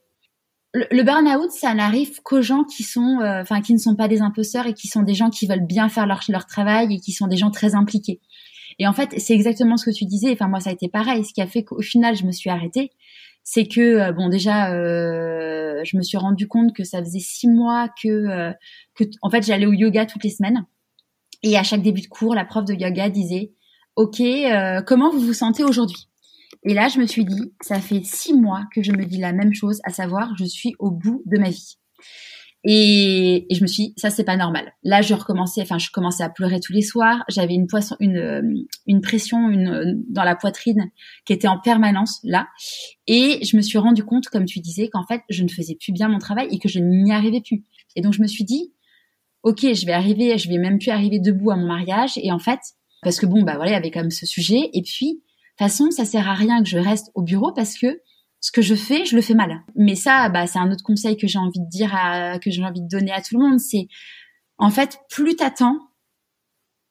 Le, 0.73 0.85
le 0.91 1.03
burn-out, 1.03 1.49
ça 1.51 1.73
n'arrive 1.73 2.21
qu'aux 2.21 2.41
gens 2.41 2.63
qui 2.63 2.83
sont, 2.83 3.19
euh, 3.21 3.41
enfin, 3.41 3.61
qui 3.61 3.73
ne 3.73 3.79
sont 3.79 3.95
pas 3.95 4.07
des 4.07 4.21
imposteurs 4.21 4.67
et 4.67 4.73
qui 4.73 4.87
sont 4.87 5.01
des 5.01 5.13
gens 5.13 5.29
qui 5.29 5.47
veulent 5.47 5.65
bien 5.65 5.89
faire 5.89 6.05
leur, 6.05 6.21
leur 6.27 6.45
travail 6.45 6.93
et 6.93 6.99
qui 6.99 7.13
sont 7.13 7.27
des 7.27 7.37
gens 7.37 7.51
très 7.51 7.73
impliqués. 7.73 8.19
Et 8.79 8.87
en 8.87 8.93
fait, 8.93 9.13
c'est 9.17 9.33
exactement 9.33 9.77
ce 9.77 9.85
que 9.85 9.95
tu 9.95 10.05
disais. 10.05 10.31
Enfin, 10.31 10.47
moi, 10.47 10.59
ça 10.59 10.69
a 10.69 10.73
été 10.73 10.89
pareil. 10.89 11.23
Ce 11.23 11.33
qui 11.33 11.41
a 11.41 11.47
fait 11.47 11.63
qu'au 11.63 11.81
final, 11.81 12.15
je 12.15 12.25
me 12.25 12.31
suis 12.31 12.49
arrêtée, 12.49 12.91
c'est 13.43 13.65
que 13.65 13.79
euh, 13.79 14.11
bon, 14.11 14.29
déjà, 14.29 14.73
euh, 14.73 15.81
je 15.83 15.97
me 15.97 16.01
suis 16.01 16.17
rendu 16.17 16.47
compte 16.47 16.75
que 16.75 16.83
ça 16.83 16.99
faisait 16.99 17.19
six 17.19 17.47
mois 17.47 17.87
que, 17.87 18.09
euh, 18.09 18.51
que, 18.93 19.05
en 19.21 19.29
fait, 19.29 19.45
j'allais 19.45 19.65
au 19.65 19.73
yoga 19.73 20.05
toutes 20.05 20.25
les 20.25 20.29
semaines. 20.29 20.65
Et 21.43 21.57
à 21.57 21.63
chaque 21.63 21.81
début 21.81 22.01
de 22.01 22.07
cours, 22.07 22.35
la 22.35 22.45
prof 22.45 22.65
de 22.65 22.73
yoga 22.73 23.09
disait 23.09 23.53
OK, 23.95 24.21
euh, 24.21 24.81
comment 24.81 25.09
vous 25.09 25.19
vous 25.19 25.33
sentez 25.33 25.63
aujourd'hui? 25.63 26.07
Et 26.63 26.73
là, 26.73 26.87
je 26.87 26.99
me 26.99 27.05
suis 27.05 27.25
dit, 27.25 27.53
ça 27.61 27.79
fait 27.79 28.01
six 28.03 28.33
mois 28.33 28.63
que 28.73 28.83
je 28.83 28.91
me 28.91 29.05
dis 29.05 29.17
la 29.17 29.33
même 29.33 29.53
chose, 29.53 29.79
à 29.83 29.89
savoir, 29.89 30.33
je 30.37 30.45
suis 30.45 30.73
au 30.79 30.91
bout 30.91 31.23
de 31.25 31.39
ma 31.39 31.49
vie. 31.49 31.77
Et, 32.63 33.47
je 33.49 33.61
me 33.61 33.67
suis 33.67 33.87
dit, 33.87 33.93
ça 33.97 34.09
c'est 34.09 34.23
pas 34.23 34.35
normal. 34.35 34.73
Là, 34.83 35.01
je 35.01 35.13
recommençais, 35.13 35.61
enfin, 35.61 35.77
je 35.77 35.89
commençais 35.91 36.23
à 36.23 36.29
pleurer 36.29 36.59
tous 36.59 36.73
les 36.73 36.81
soirs. 36.81 37.23
J'avais 37.29 37.53
une 37.53 37.67
poisson, 37.67 37.95
une, 37.99 38.17
euh, 38.17 38.41
une 38.87 39.01
pression, 39.01 39.49
une 39.49 40.03
dans 40.09 40.23
la 40.23 40.35
poitrine 40.35 40.91
qui 41.25 41.33
était 41.33 41.47
en 41.47 41.59
permanence 41.59 42.19
là. 42.23 42.47
Et 43.07 43.39
je 43.45 43.55
me 43.55 43.61
suis 43.61 43.77
rendu 43.77 44.03
compte, 44.03 44.27
comme 44.27 44.45
tu 44.45 44.59
disais, 44.59 44.89
qu'en 44.89 45.05
fait, 45.05 45.21
je 45.29 45.43
ne 45.43 45.49
faisais 45.49 45.75
plus 45.75 45.93
bien 45.93 46.09
mon 46.09 46.19
travail 46.19 46.49
et 46.51 46.59
que 46.59 46.67
je 46.67 46.79
n'y 46.79 47.11
arrivais 47.11 47.41
plus. 47.41 47.63
Et 47.95 48.01
donc, 48.01 48.13
je 48.13 48.21
me 48.21 48.27
suis 48.27 48.43
dit, 48.43 48.73
ok, 49.43 49.73
je 49.73 49.85
vais 49.85 49.93
arriver, 49.93 50.37
je 50.37 50.49
vais 50.49 50.57
même 50.57 50.79
plus 50.79 50.91
arriver 50.91 51.19
debout 51.19 51.51
à 51.51 51.55
mon 51.55 51.67
mariage. 51.67 52.13
Et 52.17 52.31
en 52.31 52.39
fait, 52.39 52.59
parce 53.01 53.19
que 53.19 53.25
bon, 53.25 53.43
bah 53.43 53.55
voilà, 53.55 53.71
il 53.71 53.73
y 53.73 53.77
avait 53.77 53.91
quand 53.91 54.01
même 54.01 54.11
ce 54.11 54.25
sujet. 54.25 54.69
Et 54.73 54.81
puis, 54.81 55.13
de 55.13 55.19
toute 55.19 55.59
façon, 55.59 55.91
ça 55.91 56.05
sert 56.05 56.27
à 56.27 56.33
rien 56.33 56.61
que 56.61 56.69
je 56.69 56.77
reste 56.77 57.11
au 57.15 57.21
bureau 57.21 57.51
parce 57.53 57.77
que 57.77 58.01
ce 58.39 58.51
que 58.51 58.61
je 58.61 58.75
fais, 58.75 59.05
je 59.05 59.15
le 59.15 59.21
fais 59.21 59.33
mal. 59.33 59.63
Mais 59.75 59.95
ça, 59.95 60.29
bah, 60.29 60.47
c'est 60.47 60.59
un 60.59 60.71
autre 60.71 60.83
conseil 60.83 61.17
que 61.17 61.27
j'ai 61.27 61.39
envie 61.39 61.59
de 61.59 61.69
dire 61.69 61.93
à, 61.95 62.39
que 62.39 62.51
j'ai 62.51 62.63
envie 62.63 62.81
de 62.81 62.87
donner 62.87 63.11
à 63.11 63.21
tout 63.21 63.37
le 63.37 63.47
monde. 63.47 63.59
C'est, 63.59 63.87
en 64.57 64.69
fait, 64.69 64.99
plus 65.09 65.35
t'attends, 65.35 65.79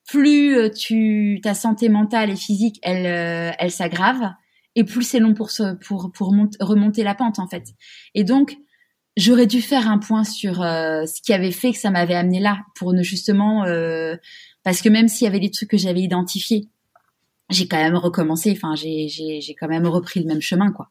plus 0.09 0.57
euh, 0.57 0.71
tu, 0.71 1.41
ta 1.43 1.55
santé 1.55 1.89
mentale 1.89 2.31
et 2.31 2.37
physique, 2.37 2.79
elle, 2.83 3.07
euh, 3.07 3.53
elle 3.59 3.71
s'aggrave, 3.71 4.33
et 4.75 4.85
plus 4.85 5.03
c'est 5.03 5.19
long 5.19 5.35
pour 5.35 5.51
se, 5.51 5.75
pour, 5.75 6.13
pour 6.13 6.29
remonter 6.61 7.03
la 7.03 7.15
pente, 7.15 7.39
en 7.39 7.49
fait. 7.49 7.65
Et 8.15 8.25
donc, 8.25 8.57
j'aurais 9.17 9.47
dû 9.47 9.63
faire 9.63 9.89
un 9.89 9.99
point 9.99 10.25
sur 10.25 10.63
euh, 10.63 11.05
ce 11.07 11.23
qui 11.23 11.33
avait 11.33 11.53
fait 11.53 11.73
que 11.73 11.79
ça 11.79 11.91
m'avait 11.91 12.15
amené 12.15 12.41
là, 12.41 12.59
pour 12.75 12.93
ne 12.93 13.03
justement 13.03 13.65
parce 14.67 14.83
que 14.83 14.89
même 14.89 15.07
s'il 15.07 15.27
y 15.27 15.29
avait 15.29 15.39
des 15.39 15.53
trucs 15.53 15.71
que 15.71 15.77
j'avais 15.77 16.01
identifiés, 16.01 16.69
j'ai 17.51 17.69
quand 17.69 17.77
même 17.77 17.95
recommencé. 17.95 18.53
Enfin, 18.53 18.75
j'ai, 18.75 19.07
j'ai, 19.09 19.55
quand 19.55 19.69
même 19.69 19.87
repris 19.87 20.19
le 20.19 20.27
même 20.27 20.41
chemin, 20.41 20.73
quoi. 20.73 20.89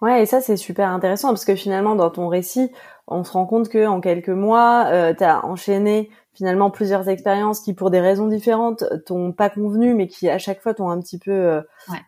Ouais, 0.00 0.22
et 0.22 0.26
ça 0.26 0.40
c'est 0.40 0.56
super 0.56 0.88
intéressant 0.88 1.28
parce 1.28 1.44
que 1.44 1.54
finalement 1.54 1.94
dans 1.94 2.08
ton 2.08 2.28
récit, 2.28 2.70
on 3.06 3.24
se 3.24 3.32
rend 3.32 3.46
compte 3.46 3.68
que 3.68 3.86
en 3.86 4.00
quelques 4.00 4.28
mois, 4.28 4.86
euh, 4.86 5.12
tu 5.12 5.24
as 5.24 5.44
enchaîné 5.44 6.08
finalement 6.32 6.70
plusieurs 6.70 7.08
expériences 7.08 7.60
qui 7.60 7.74
pour 7.74 7.90
des 7.90 8.00
raisons 8.00 8.28
différentes 8.28 8.84
t'ont 9.06 9.32
pas 9.32 9.50
convenu 9.50 9.94
mais 9.94 10.06
qui 10.06 10.28
à 10.28 10.38
chaque 10.38 10.62
fois 10.62 10.72
t'ont 10.72 10.88
un 10.88 11.00
petit 11.00 11.18
peu 11.18 11.32
euh, 11.32 11.62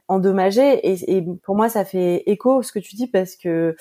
endommagé 0.06 0.62
et, 0.88 1.16
et, 1.16 1.24
pour 1.42 1.56
moi 1.56 1.68
ça 1.68 1.84
fait 1.84 2.22
écho 2.26 2.62
ce 2.62 2.70
que 2.70 2.78
tu 2.78 2.94
dis 2.94 3.08
parce 3.08 3.34
que 3.34 3.74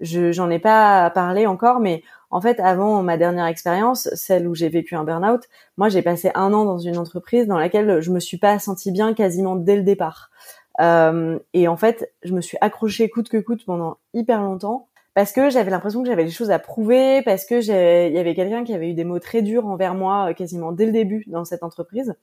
je 0.00 0.32
j'en 0.32 0.50
ai 0.50 0.58
pas 0.58 1.10
parlé 1.10 1.46
encore 1.46 1.80
mais 1.80 2.02
en 2.30 2.40
fait, 2.40 2.58
avant 2.60 3.02
ma 3.02 3.16
dernière 3.16 3.46
expérience, 3.46 4.08
celle 4.14 4.48
où 4.48 4.54
j'ai 4.54 4.68
vécu 4.68 4.96
un 4.96 5.04
burn-out, 5.04 5.42
moi 5.76 5.88
j'ai 5.88 6.02
passé 6.02 6.30
un 6.34 6.52
an 6.52 6.64
dans 6.64 6.78
une 6.78 6.98
entreprise 6.98 7.46
dans 7.46 7.58
laquelle 7.58 8.00
je 8.00 8.10
me 8.10 8.18
suis 8.20 8.36
pas 8.38 8.58
sentie 8.58 8.90
bien 8.90 9.14
quasiment 9.14 9.56
dès 9.56 9.76
le 9.76 9.82
départ. 9.82 10.30
et 10.80 11.68
en 11.68 11.76
fait, 11.76 12.12
je 12.24 12.34
me 12.34 12.40
suis 12.40 12.58
accrochée 12.60 13.08
coûte 13.08 13.28
que 13.28 13.38
coûte 13.38 13.64
pendant 13.64 13.98
hyper 14.12 14.42
longtemps 14.42 14.88
parce 15.14 15.32
que 15.32 15.48
j'avais 15.48 15.70
l'impression 15.70 16.02
que 16.02 16.08
j'avais 16.08 16.24
des 16.24 16.30
choses 16.30 16.50
à 16.50 16.58
prouver, 16.58 17.22
parce 17.22 17.46
que 17.46 17.54
il 18.08 18.12
y 18.12 18.18
avait 18.18 18.34
quelqu'un 18.34 18.64
qui 18.64 18.74
avait 18.74 18.90
eu 18.90 18.94
des 18.94 19.04
mots 19.04 19.18
très 19.18 19.40
durs 19.40 19.66
envers 19.66 19.94
moi 19.94 20.34
quasiment 20.34 20.72
dès 20.72 20.84
le 20.84 20.92
début 20.92 21.24
dans 21.28 21.46
cette 21.46 21.62
entreprise, 21.62 22.14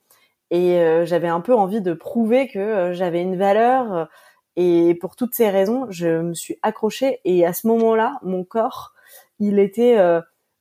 et 0.52 0.78
j'avais 1.04 1.28
un 1.28 1.40
peu 1.40 1.54
envie 1.54 1.80
de 1.80 1.92
prouver 1.92 2.46
que 2.46 2.92
j'avais 2.92 3.22
une 3.22 3.36
valeur. 3.36 4.08
Et 4.56 4.94
pour 5.00 5.16
toutes 5.16 5.34
ces 5.34 5.50
raisons, 5.50 5.86
je 5.90 6.20
me 6.22 6.34
suis 6.34 6.58
accrochée. 6.62 7.20
Et 7.24 7.44
à 7.46 7.52
ce 7.52 7.66
moment-là, 7.66 8.18
mon 8.22 8.44
corps, 8.44 8.94
il 9.40 9.58
était 9.58 9.98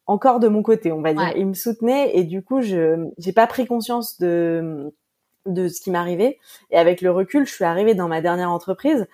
encore 0.05 0.39
de 0.39 0.47
mon 0.47 0.63
côté, 0.63 0.91
on 0.91 1.01
va 1.01 1.13
dire. 1.13 1.33
Il 1.35 1.47
me 1.47 1.53
soutenait 1.53 2.15
et 2.15 2.23
du 2.23 2.43
coup, 2.43 2.61
je 2.61 3.07
j'ai 3.17 3.33
pas 3.33 3.47
pris 3.47 3.65
conscience 3.65 4.19
de 4.19 4.93
de 5.45 5.67
ce 5.67 5.81
qui 5.81 5.91
m'arrivait. 5.91 6.39
Et 6.71 6.77
avec 6.77 7.01
le 7.01 7.11
recul, 7.11 7.45
je 7.45 7.53
suis 7.53 7.65
arrivée 7.65 7.95
dans 7.95 8.07
ma 8.07 8.21
dernière 8.21 8.49
entreprise 8.49 9.07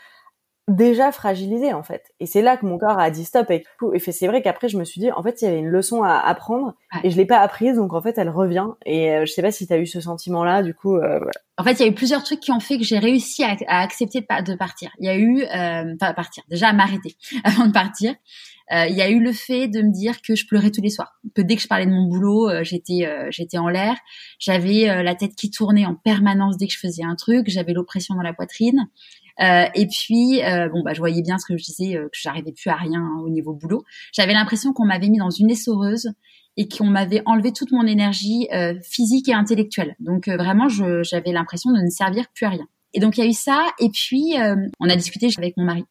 déjà 0.70 1.12
fragilisée 1.12 1.74
en 1.74 1.84
fait. 1.84 2.04
Et 2.20 2.26
c'est 2.26 2.42
là 2.42 2.58
que 2.58 2.66
mon 2.66 2.78
corps 2.78 3.00
a 3.00 3.10
dit 3.10 3.26
stop. 3.26 3.50
Et, 3.52 3.66
et 3.94 4.00
c'est 4.00 4.28
vrai 4.28 4.42
qu'après, 4.42 4.70
je 4.70 4.78
me 4.78 4.84
suis 4.84 5.02
dit, 5.02 5.12
en 5.12 5.22
fait, 5.24 5.42
il 5.42 5.46
y 5.46 5.48
avait 5.48 5.60
une 5.60 5.68
leçon 5.68 6.04
à 6.04 6.18
apprendre 6.18 6.76
et 7.04 7.10
je 7.10 7.18
l'ai 7.18 7.26
pas 7.26 7.40
apprise, 7.40 7.76
donc 7.76 7.94
en 7.94 8.02
fait, 8.02 8.18
elle 8.18 8.30
revient. 8.30 8.68
Et 8.86 9.12
euh, 9.12 9.26
je 9.26 9.32
sais 9.32 9.42
pas 9.42 9.52
si 9.52 9.68
tu 9.68 9.74
as 9.74 9.78
eu 9.78 9.88
ce 9.88 10.00
sentiment-là, 10.00 10.64
du 10.64 10.74
coup. 10.74 10.96
Euh, 10.96 11.20
En 11.58 11.64
fait, 11.64 11.74
il 11.74 11.80
y 11.80 11.84
a 11.84 11.88
eu 11.88 11.94
plusieurs 11.94 12.24
trucs 12.24 12.40
qui 12.40 12.52
ont 12.52 12.60
fait 12.60 12.78
que 12.78 12.84
j'ai 12.84 13.00
réussi 13.00 13.44
à, 13.44 13.56
à 13.68 13.82
accepter 13.82 14.22
de, 14.22 14.44
de, 14.44 14.56
partir. 14.56 14.92
Il 15.00 15.06
y 15.06 15.10
a 15.10 15.18
eu, 15.18 15.42
euh, 15.42 15.96
enfin, 16.00 16.14
partir, 16.14 16.44
déjà 16.50 16.70
à 16.70 16.74
m'arrêter 16.74 17.16
avant 17.44 17.68
de 17.68 17.74
partir. 17.74 18.14
Euh, 18.72 18.86
il 18.88 18.96
y 18.96 19.02
a 19.02 19.10
eu 19.10 19.20
le 19.20 19.34
fait 19.34 19.68
de 19.68 19.82
me 19.82 19.92
dire 19.92 20.22
que 20.22 20.36
je 20.36 20.46
pleurais 20.46 20.70
tous 20.70 20.82
les 20.82 20.92
soirs, 20.92 21.20
que 21.34 21.42
dès 21.42 21.56
que 21.56 21.62
je 21.62 21.68
parlais 21.68 21.88
de 21.88 21.92
mon 21.92 22.08
boulot, 22.08 22.50
euh, 22.50 22.64
j'étais 22.64 23.06
euh, 23.06 23.28
j'étais 23.32 23.58
en 23.58 23.68
l'air, 23.68 23.96
j'avais 24.38 25.04
la 25.04 25.16
tête 25.16 25.36
qui 25.36 25.50
tournait 25.50 25.86
en 25.86 25.96
permanence 25.96 26.58
dès 26.58 26.68
que 26.68 26.74
je 26.74 26.80
faisais 26.80 27.04
un 27.04 27.16
truc, 27.16 27.50
j'avais 27.50 27.74
l'oppression 27.74 28.14
dans 28.16 28.22
la 28.22 28.34
poitrine. 28.34 28.88
Et 29.40 29.88
puis 29.88 30.42
bon 30.72 30.84
bah 30.84 30.94
je 30.94 31.00
voyais 31.00 31.22
bien 31.22 31.38
ce 31.38 31.46
que 31.46 31.58
je 31.58 31.64
disais 31.64 31.94
que 31.94 32.10
j'arrivais 32.20 32.52
plus 32.52 32.70
à 32.70 32.76
rien 32.76 33.00
hein, 33.00 33.22
au 33.24 33.30
niveau 33.30 33.54
boulot. 33.54 33.84
J'avais 34.14 34.34
l'impression 34.34 34.74
qu'on 34.74 34.86
m'avait 34.86 35.10
mis 35.10 35.18
dans 35.18 35.30
une 35.30 35.50
essoreuse 35.50 36.12
et 36.58 36.68
qu'on 36.68 36.88
m'avait 36.88 37.22
enlevé 37.26 37.54
toute 37.54 37.72
mon 37.72 37.88
énergie 37.88 38.48
physique 38.84 39.30
et 39.30 39.34
intellectuelle. 39.34 39.96
Donc 40.00 40.28
vraiment, 40.28 40.68
j'avais 40.68 41.32
l'impression 41.32 41.72
de 41.72 41.80
ne 41.80 41.90
servir 41.90 42.26
plus 42.34 42.46
à 42.46 42.50
rien. 42.50 42.68
Et 42.94 43.00
donc 43.00 43.18
il 43.18 43.22
y 43.22 43.24
a 43.24 43.30
eu 43.30 43.34
ça. 43.34 43.68
Et 43.80 43.90
puis 43.90 44.34
on 44.80 44.90
a 44.90 44.96
discuté 44.96 45.30
avec 45.38 45.56
mon 45.56 45.64
mari. 45.64 45.86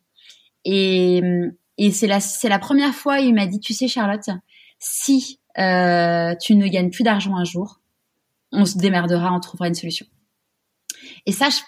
Et 0.65 1.23
et 1.79 1.93
c'est 1.93 2.09
la, 2.09 2.19
la 2.45 2.59
première 2.59 2.93
fois, 2.93 3.21
il 3.21 3.35
m'a 3.35 3.47
dit, 3.47 3.61
tu 3.61 3.73
sais 3.73 3.87
Charlotte, 3.87 4.29
si 4.81 5.39
euh, 5.59 6.35
tu 6.41 6.57
ne 6.57 6.67
gagnes 6.67 6.91
plus 6.91 7.05
d'argent 7.05 7.37
un 7.37 7.45
jour, 7.45 7.81
on 8.51 8.65
se 8.65 8.77
démerdera, 8.79 9.33
on 9.33 9.41
trouvera 9.41 9.69
une 9.69 9.75
solution. 9.75 10.07
Et 11.25 11.33
ça, 11.33 11.49
je, 11.51 11.61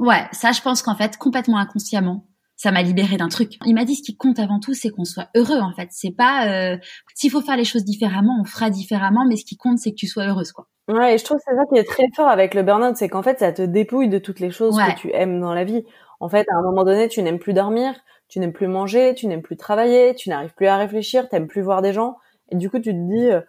ouais, 0.00 0.24
ça, 0.32 0.52
je 0.52 0.60
pense 0.60 0.82
qu'en 0.82 0.96
fait, 0.96 1.16
complètement 1.16 1.58
inconsciemment, 1.58 2.26
ça 2.56 2.72
m'a 2.72 2.82
libéré 2.82 3.16
d'un 3.16 3.28
truc. 3.28 3.56
Il 3.64 3.74
m'a 3.74 3.84
dit 3.84 3.94
ce 3.94 4.02
qui 4.02 4.16
compte 4.16 4.38
avant 4.38 4.60
tout, 4.60 4.74
c'est 4.74 4.90
qu'on 4.90 5.04
soit 5.04 5.28
heureux. 5.34 5.60
En 5.60 5.72
fait, 5.72 5.88
c'est 5.92 6.14
pas 6.14 6.46
euh, 6.48 6.76
s'il 7.14 7.30
faut 7.30 7.40
faire 7.40 7.56
les 7.56 7.64
choses 7.64 7.84
différemment, 7.84 8.38
on 8.40 8.44
fera 8.44 8.68
différemment, 8.68 9.24
mais 9.26 9.36
ce 9.36 9.46
qui 9.46 9.56
compte, 9.56 9.78
c'est 9.78 9.90
que 9.90 9.96
tu 9.96 10.06
sois 10.06 10.26
heureuse, 10.26 10.52
quoi. 10.52 10.66
Ouais, 10.88 11.14
et 11.14 11.18
je 11.18 11.24
trouve 11.24 11.38
que 11.38 11.44
c'est 11.46 11.54
ça 11.54 11.62
qui 11.72 11.78
est 11.78 11.84
très 11.84 12.08
fort 12.14 12.28
avec 12.28 12.52
le 12.52 12.62
burn-out, 12.62 12.96
c'est 12.96 13.08
qu'en 13.08 13.22
fait, 13.22 13.38
ça 13.38 13.52
te 13.52 13.62
dépouille 13.62 14.08
de 14.08 14.18
toutes 14.18 14.40
les 14.40 14.50
choses 14.50 14.76
que 14.76 14.98
tu 14.98 15.10
aimes 15.14 15.40
dans 15.40 15.54
la 15.54 15.64
vie. 15.64 15.84
En 16.18 16.28
fait, 16.28 16.46
à 16.50 16.58
un 16.58 16.62
moment 16.62 16.84
donné, 16.84 17.08
tu 17.08 17.22
n'aimes 17.22 17.38
plus 17.38 17.54
dormir, 17.54 17.94
tu 18.28 18.40
n'aimes 18.40 18.52
plus 18.52 18.66
manger, 18.66 19.14
tu 19.14 19.26
n'aimes 19.26 19.42
plus 19.42 19.56
travailler, 19.56 20.14
tu 20.14 20.28
n'arrives 20.28 20.54
plus 20.54 20.66
à 20.66 20.76
réfléchir, 20.76 21.28
t'aimes 21.28 21.46
plus 21.46 21.62
voir 21.62 21.80
des 21.80 21.92
gens. 21.92 22.16
Et 22.50 22.56
du 22.56 22.68
coup, 22.68 22.78
tu 22.78 22.92
te 22.92 23.08
dis, 23.08 23.30
euh, 23.30 23.40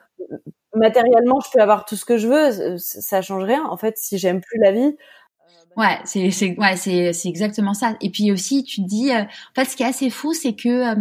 matériellement, 0.75 1.39
je 1.39 1.49
peux 1.51 1.61
avoir 1.61 1.85
tout 1.85 1.95
ce 1.95 2.05
que 2.05 2.17
je 2.17 2.27
veux, 2.27 2.77
ça 2.77 3.21
change 3.21 3.43
rien. 3.43 3.65
En 3.65 3.77
fait, 3.77 3.97
si 3.97 4.17
j'aime 4.17 4.41
plus 4.41 4.59
la 4.59 4.71
vie. 4.71 4.95
Euh, 5.77 5.81
ouais, 5.81 5.99
c'est 6.05 6.31
c'est 6.31 6.57
ouais, 6.57 6.75
c'est 6.75 7.13
c'est 7.13 7.29
exactement 7.29 7.73
ça. 7.73 7.95
Et 8.01 8.09
puis 8.09 8.31
aussi, 8.31 8.63
tu 8.63 8.81
te 8.81 8.87
dis, 8.87 9.11
euh, 9.11 9.23
en 9.23 9.53
fait, 9.55 9.65
ce 9.65 9.75
qui 9.75 9.83
est 9.83 9.87
assez 9.87 10.09
fou, 10.09 10.33
c'est 10.33 10.53
que 10.53 10.95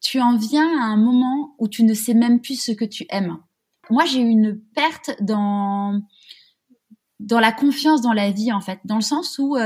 tu 0.00 0.20
en 0.20 0.36
viens 0.36 0.68
à 0.80 0.84
un 0.84 0.96
moment 0.96 1.54
où 1.58 1.68
tu 1.68 1.84
ne 1.84 1.94
sais 1.94 2.14
même 2.14 2.40
plus 2.40 2.60
ce 2.60 2.72
que 2.72 2.84
tu 2.84 3.06
aimes. 3.10 3.38
Moi, 3.90 4.04
j'ai 4.06 4.20
eu 4.20 4.28
une 4.28 4.60
perte 4.74 5.12
dans 5.20 6.00
dans 7.20 7.40
la 7.40 7.52
confiance 7.52 8.02
dans 8.02 8.12
la 8.12 8.30
vie, 8.30 8.52
en 8.52 8.60
fait, 8.60 8.80
dans 8.84 8.96
le 8.96 9.02
sens 9.02 9.38
où 9.38 9.56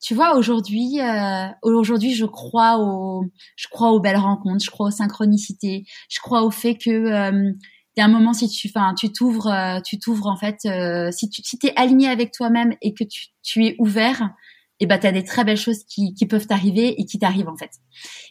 tu 0.00 0.14
vois 0.14 0.36
aujourd'hui 0.36 1.00
euh, 1.00 1.48
aujourd'hui 1.62 2.14
je 2.14 2.26
crois 2.26 2.78
au 2.78 3.24
je 3.56 3.66
crois 3.68 3.90
aux 3.90 4.00
belles 4.00 4.16
rencontres 4.16 4.64
je 4.64 4.70
crois 4.70 4.88
aux 4.88 4.92
synchronicités 4.92 5.84
je 6.08 6.20
crois 6.20 6.42
au 6.42 6.50
fait 6.50 6.76
que 6.76 6.90
euh, 6.90 7.52
a 8.02 8.04
un 8.04 8.08
moment 8.08 8.32
si 8.32 8.48
tu 8.48 8.68
enfin 8.68 8.94
tu 8.94 9.12
t'ouvres 9.12 9.48
euh, 9.48 9.80
tu 9.80 9.98
t'ouvres 9.98 10.26
en 10.26 10.36
fait 10.36 10.58
euh, 10.66 11.10
si 11.10 11.28
tu 11.30 11.42
si 11.42 11.58
t'es 11.58 11.72
aligné 11.76 12.08
avec 12.08 12.32
toi-même 12.32 12.74
et 12.82 12.94
que 12.94 13.04
tu, 13.04 13.28
tu 13.42 13.64
es 13.64 13.76
ouvert 13.78 14.30
et 14.78 14.84
eh 14.84 14.86
ben 14.86 14.98
t'as 14.98 15.12
des 15.12 15.24
très 15.24 15.44
belles 15.44 15.56
choses 15.56 15.84
qui, 15.84 16.12
qui 16.12 16.26
peuvent 16.26 16.46
t'arriver 16.46 17.00
et 17.00 17.06
qui 17.06 17.18
t'arrivent 17.18 17.48
en 17.48 17.56
fait 17.56 17.70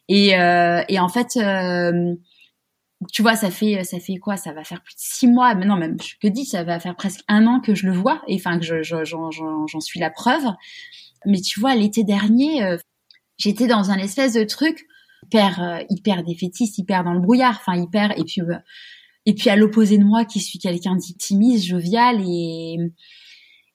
et 0.08 0.38
euh, 0.38 0.84
et 0.88 1.00
en 1.00 1.10
fait 1.10 1.38
tu 3.12 3.22
vois, 3.22 3.36
ça 3.36 3.52
fait 3.52 3.84
ça 3.84 4.00
fait 4.00 4.18
quoi? 4.18 4.38
Ça 4.38 4.54
va 4.54 4.64
faire 4.64 4.82
plus 4.82 4.96
de 4.96 5.00
six 5.00 5.28
mois, 5.28 5.54
mais 5.56 5.66
non 5.66 5.76
même 5.76 5.98
que 6.22 6.28
dis, 6.28 6.46
ça 6.46 6.64
va 6.64 6.80
faire 6.80 6.96
presque 6.96 7.22
un 7.28 7.46
an 7.46 7.60
que 7.60 7.76
je 7.76 7.88
le 7.88 7.94
vois 7.94 8.22
et 8.28 8.36
enfin 8.36 8.58
que 8.60 8.66
je, 8.66 8.84
j'en 8.84 9.80
suis 9.80 10.00
la 10.00 10.10
preuve. 10.10 10.46
Mais 11.26 11.42
tu 11.42 11.60
vois, 11.60 11.76
l'été 11.76 12.04
dernier, 12.04 12.64
euh, 12.64 12.78
j'étais 13.38 13.68
dans 13.68 13.92
un 13.92 13.98
espèce 13.98 14.34
de 14.34 14.44
truc 14.44 14.86
hyper 15.24 15.62
euh, 15.62 15.80
hyper 15.90 16.24
défaitiste, 16.24 16.78
hyper 16.78 17.04
dans 17.04 17.14
le 17.14 17.20
brouillard, 17.20 17.58
enfin 17.60 17.76
hyper 17.76 18.18
et 18.18 18.24
puis 18.24 18.42
euh, 18.42 18.56
et 19.26 19.34
puis 19.34 19.50
à 19.50 19.56
l'opposé 19.56 19.98
de 19.98 20.04
moi 20.04 20.26
qui 20.26 20.40
suis 20.40 20.60
quelqu'un 20.60 20.96
d'optimiste, 20.96 21.66
jovial 21.66 22.22
et 22.26 22.78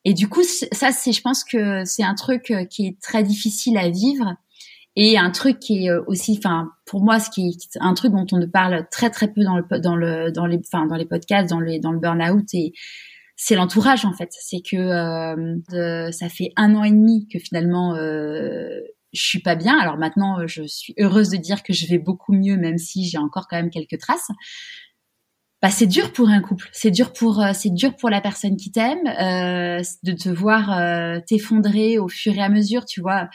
et 0.05 0.15
du 0.15 0.29
coup 0.29 0.43
ça 0.43 0.93
c'est 0.93 1.13
je 1.13 1.21
pense 1.21 1.45
que 1.45 1.85
c'est 1.85 2.03
un 2.03 2.15
truc 2.15 2.53
qui 2.71 2.87
est 2.87 3.01
très 3.01 3.23
difficile 3.23 3.77
à 3.77 3.91
vivre 3.91 4.35
et 4.97 5.19
un 5.19 5.31
truc 5.31 5.59
qui 5.59 5.87
est 5.87 5.93
aussi 6.07 6.37
enfin 6.39 6.71
pour 6.87 7.03
moi 7.03 7.21
ce 7.21 7.31
qui 7.31 7.49
est 7.49 7.79
un 7.81 7.95
truc 7.95 8.13
dont 8.13 8.27
on 8.33 8.39
ne 8.39 8.47
parle 8.47 8.87
très 8.91 9.11
très 9.11 9.33
peu 9.33 9.43
dans 9.43 9.59
le 9.59 9.81
dans 9.81 9.97
le 9.97 10.33
dans 10.33 10.47
les 10.47 10.59
enfin 10.59 10.87
dans 10.87 10.97
les 10.97 11.05
podcasts 11.05 11.51
dans 11.51 11.61
les 11.61 11.79
dans 11.81 11.93
le 11.93 11.99
burn 11.99 12.23
out 12.23 12.47
et 12.55 12.73
c'est 13.43 13.55
l'entourage 13.55 14.05
en 14.05 14.13
fait. 14.13 14.29
C'est 14.39 14.61
que 14.61 14.77
euh, 14.77 16.13
ça 16.13 16.29
fait 16.29 16.53
un 16.57 16.75
an 16.75 16.85
et 16.85 16.91
demi 16.91 17.27
que 17.27 17.39
finalement 17.39 17.95
euh, 17.95 18.81
je 19.15 19.23
suis 19.23 19.41
pas 19.41 19.55
bien. 19.55 19.79
Alors 19.79 19.97
maintenant, 19.97 20.47
je 20.47 20.63
suis 20.65 20.95
heureuse 20.99 21.31
de 21.31 21.39
dire 21.39 21.63
que 21.63 21.73
je 21.73 21.87
vais 21.87 21.97
beaucoup 21.97 22.35
mieux, 22.35 22.59
même 22.59 22.77
si 22.77 23.09
j'ai 23.09 23.17
encore 23.17 23.49
quand 23.49 23.57
même 23.57 23.71
quelques 23.71 23.99
traces. 23.99 24.29
Bah, 25.63 25.71
c'est 25.71 25.87
dur 25.87 26.13
pour 26.13 26.29
un 26.29 26.41
couple. 26.41 26.69
C'est 26.73 26.91
dur 26.91 27.13
pour 27.13 27.41
euh, 27.41 27.53
c'est 27.55 27.71
dur 27.71 27.95
pour 27.97 28.09
la 28.09 28.21
personne 28.23 28.57
qui 28.57 28.73
t'aime 28.73 29.07
euh, 29.07 29.83
de 30.03 30.13
te 30.13 30.31
voir 30.31 30.73
euh, 30.73 31.21
t'effondrer 31.27 31.99
au 31.99 32.09
fur 32.09 32.35
et 32.35 32.41
à 32.41 32.49
mesure. 32.49 32.87
Tu 32.87 33.01
vois, 33.01 33.29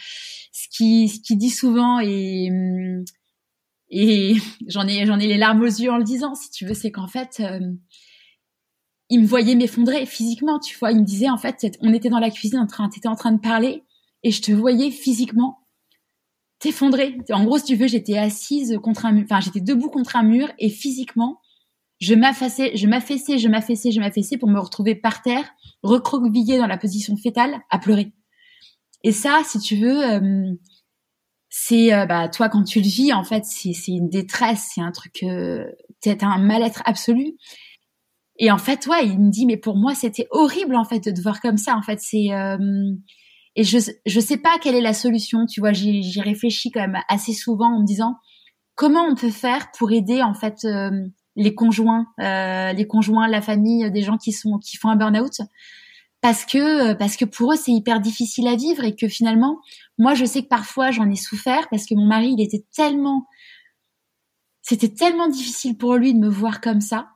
ce 0.52 0.68
qui 0.70 1.10
ce 1.10 1.20
qui 1.20 1.38
dit 1.38 1.52
souvent 1.52 2.00
et 2.00 2.50
et 3.90 4.36
j'en 4.68 4.88
ai 4.88 5.06
j'en 5.06 5.20
ai 5.20 5.28
les 5.28 5.38
larmes 5.38 5.62
aux 5.62 5.66
yeux 5.66 5.92
en 5.92 5.98
le 5.98 6.04
disant. 6.04 6.34
Si 6.34 6.50
tu 6.50 6.66
veux, 6.66 6.74
c'est 6.74 6.92
qu'en 6.92 7.08
fait 7.08 7.42
il 9.10 9.22
me 9.22 9.28
voyait 9.28 9.56
m'effondrer 9.56 10.06
physiquement, 10.06 10.60
tu 10.60 10.78
vois. 10.78 10.92
Il 10.92 11.00
me 11.00 11.06
disait, 11.06 11.30
en 11.30 11.38
fait, 11.38 11.78
on 11.82 11.94
était 11.94 12.10
dans 12.10 12.20
la 12.20 12.32
cuisine, 12.32 12.60
en 12.60 12.68
train, 12.68 12.90
t'étais 12.90 13.08
en 13.08 13.16
train 13.16 13.32
de 13.32 13.40
parler, 13.40 13.84
et 14.24 14.32
je 14.32 14.42
te 14.42 14.52
voyais 14.52 14.92
physiquement 14.92 15.60
t'effondrer. 16.60 17.18
En 17.32 17.44
gros, 17.44 17.58
si 17.58 17.66
tu 17.66 17.76
veux, 17.76 17.88
j'étais 17.88 18.18
assise 18.18 18.80
contre 18.82 19.06
un 19.06 19.22
enfin, 19.22 19.40
j'étais 19.42 19.62
debout 19.62 19.90
contre 19.90 20.16
un 20.16 20.24
mur, 20.24 20.52
et 20.58 20.70
physiquement, 20.70 21.40
je 22.00 22.14
m'affaissais, 22.14 22.76
je 22.76 22.88
m'affaissais, 22.88 23.38
je 23.38 23.48
m'affaissais, 23.48 23.92
je 23.92 24.00
m'affaissais 24.00 24.38
pour 24.38 24.50
me 24.50 24.60
retrouver 24.60 24.96
par 24.96 25.22
terre, 25.22 25.50
recroquevillée 25.84 26.58
dans 26.58 26.68
la 26.68 26.78
position 26.78 27.16
fétale, 27.16 27.62
à 27.70 27.80
pleurer. 27.80 28.14
Et 29.04 29.12
ça, 29.12 29.42
si 29.46 29.60
tu 29.60 29.76
veux, 29.76 30.04
euh, 30.04 30.54
c'est, 31.50 31.94
euh, 31.94 32.06
bah, 32.06 32.28
toi, 32.28 32.50
quand 32.50 32.64
tu 32.64 32.80
le 32.80 32.88
vis, 32.88 33.14
en 33.14 33.24
fait, 33.24 33.46
c'est 33.46 33.74
une 33.88 34.10
détresse, 34.10 34.72
c'est 34.74 34.82
un 34.82 34.92
truc, 34.92 35.24
euh, 35.24 35.66
c'est 36.02 36.24
un 36.24 36.38
mal-être 36.38 36.82
absolu. 36.86 37.34
Et 38.38 38.52
en 38.52 38.58
fait, 38.58 38.88
ouais, 38.88 39.08
il 39.08 39.20
me 39.20 39.32
dit, 39.32 39.46
mais 39.46 39.58
pour 39.58 39.78
moi, 39.78 39.96
c'était 39.96 40.28
horrible 40.32 40.76
en 40.76 40.84
fait 40.84 41.00
de 41.00 41.12
te 41.12 41.22
voir 41.22 41.40
comme 41.40 41.58
ça. 41.58 41.76
En 41.78 41.82
fait, 41.82 42.00
c'est 42.02 42.34
euh... 42.34 42.58
et 43.56 43.64
je 43.64 43.78
je 44.06 44.20
sais 44.20 44.38
pas 44.38 44.58
quelle 44.62 44.76
est 44.76 44.82
la 44.82 44.94
solution. 44.94 45.46
Tu 45.46 45.62
vois, 45.62 45.72
j'y 45.72 46.22
réfléchis 46.22 46.72
quand 46.72 46.82
même 46.82 47.00
assez 47.08 47.34
souvent 47.34 47.74
en 47.74 47.82
me 47.82 47.86
disant 47.86 48.16
comment 48.76 49.06
on 49.10 49.16
peut 49.16 49.32
faire 49.32 49.72
pour 49.78 49.92
aider 49.92 50.22
en 50.22 50.34
fait 50.34 50.66
euh, 50.66 50.92
les 51.36 51.54
conjoints, 51.54 52.08
euh, 52.22 52.74
les 52.74 52.88
conjoints, 52.88 53.28
la 53.28 53.42
famille, 53.42 53.90
des 53.92 54.02
gens 54.02 54.18
qui 54.18 54.32
sont 54.32 54.58
qui 54.58 54.78
font 54.78 54.90
un 54.90 54.96
burn-out. 54.96 55.42
Parce 56.22 56.46
que 56.46 56.94
parce 56.94 57.18
que 57.18 57.26
pour 57.26 57.54
eux 57.54 57.56
c'est 57.56 57.72
hyper 57.72 58.00
difficile 58.00 58.48
à 58.48 58.56
vivre 58.56 58.84
et 58.84 58.96
que 58.96 59.08
finalement 59.08 59.60
moi 59.98 60.16
je 60.16 60.26
sais 60.26 60.42
que 60.42 60.48
parfois 60.48 60.92
j'en 60.92 61.10
ai 61.10 61.16
souffert 61.16 61.68
parce 61.70 61.86
que 61.86 61.94
mon 61.94 62.06
mari 62.06 62.34
il 62.38 62.42
était 62.42 62.66
tellement 62.76 63.28
c'était 64.62 64.90
tellement 64.90 65.28
difficile 65.28 65.78
pour 65.78 65.96
lui 65.96 66.14
de 66.16 66.20
me 66.20 66.30
voir 66.30 66.62
comme 66.62 66.82
ça 66.82 67.10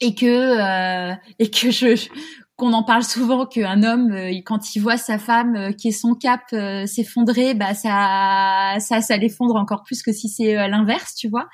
et 0.00 0.14
que 0.14 0.26
euh, 0.26 1.14
et 1.38 1.50
que 1.50 1.70
je 1.70 2.08
qu'on 2.56 2.72
en 2.72 2.82
parle 2.82 3.04
souvent 3.04 3.46
qu'un 3.46 3.82
homme 3.82 4.12
euh, 4.12 4.40
quand 4.44 4.74
il 4.74 4.80
voit 4.80 4.96
sa 4.96 5.18
femme 5.18 5.56
euh, 5.56 5.72
qui 5.72 5.88
est 5.88 5.92
son 5.92 6.14
cap 6.14 6.42
s'effondrer 6.86 7.54
bah 7.54 7.74
ça 7.74 8.76
ça 8.78 9.00
ça 9.00 9.16
l'effondre 9.16 9.56
encore 9.56 9.82
plus 9.82 10.02
que 10.02 10.12
si 10.12 10.28
c'est 10.28 10.68
l'inverse 10.68 11.14
tu 11.14 11.28
vois 11.28 11.48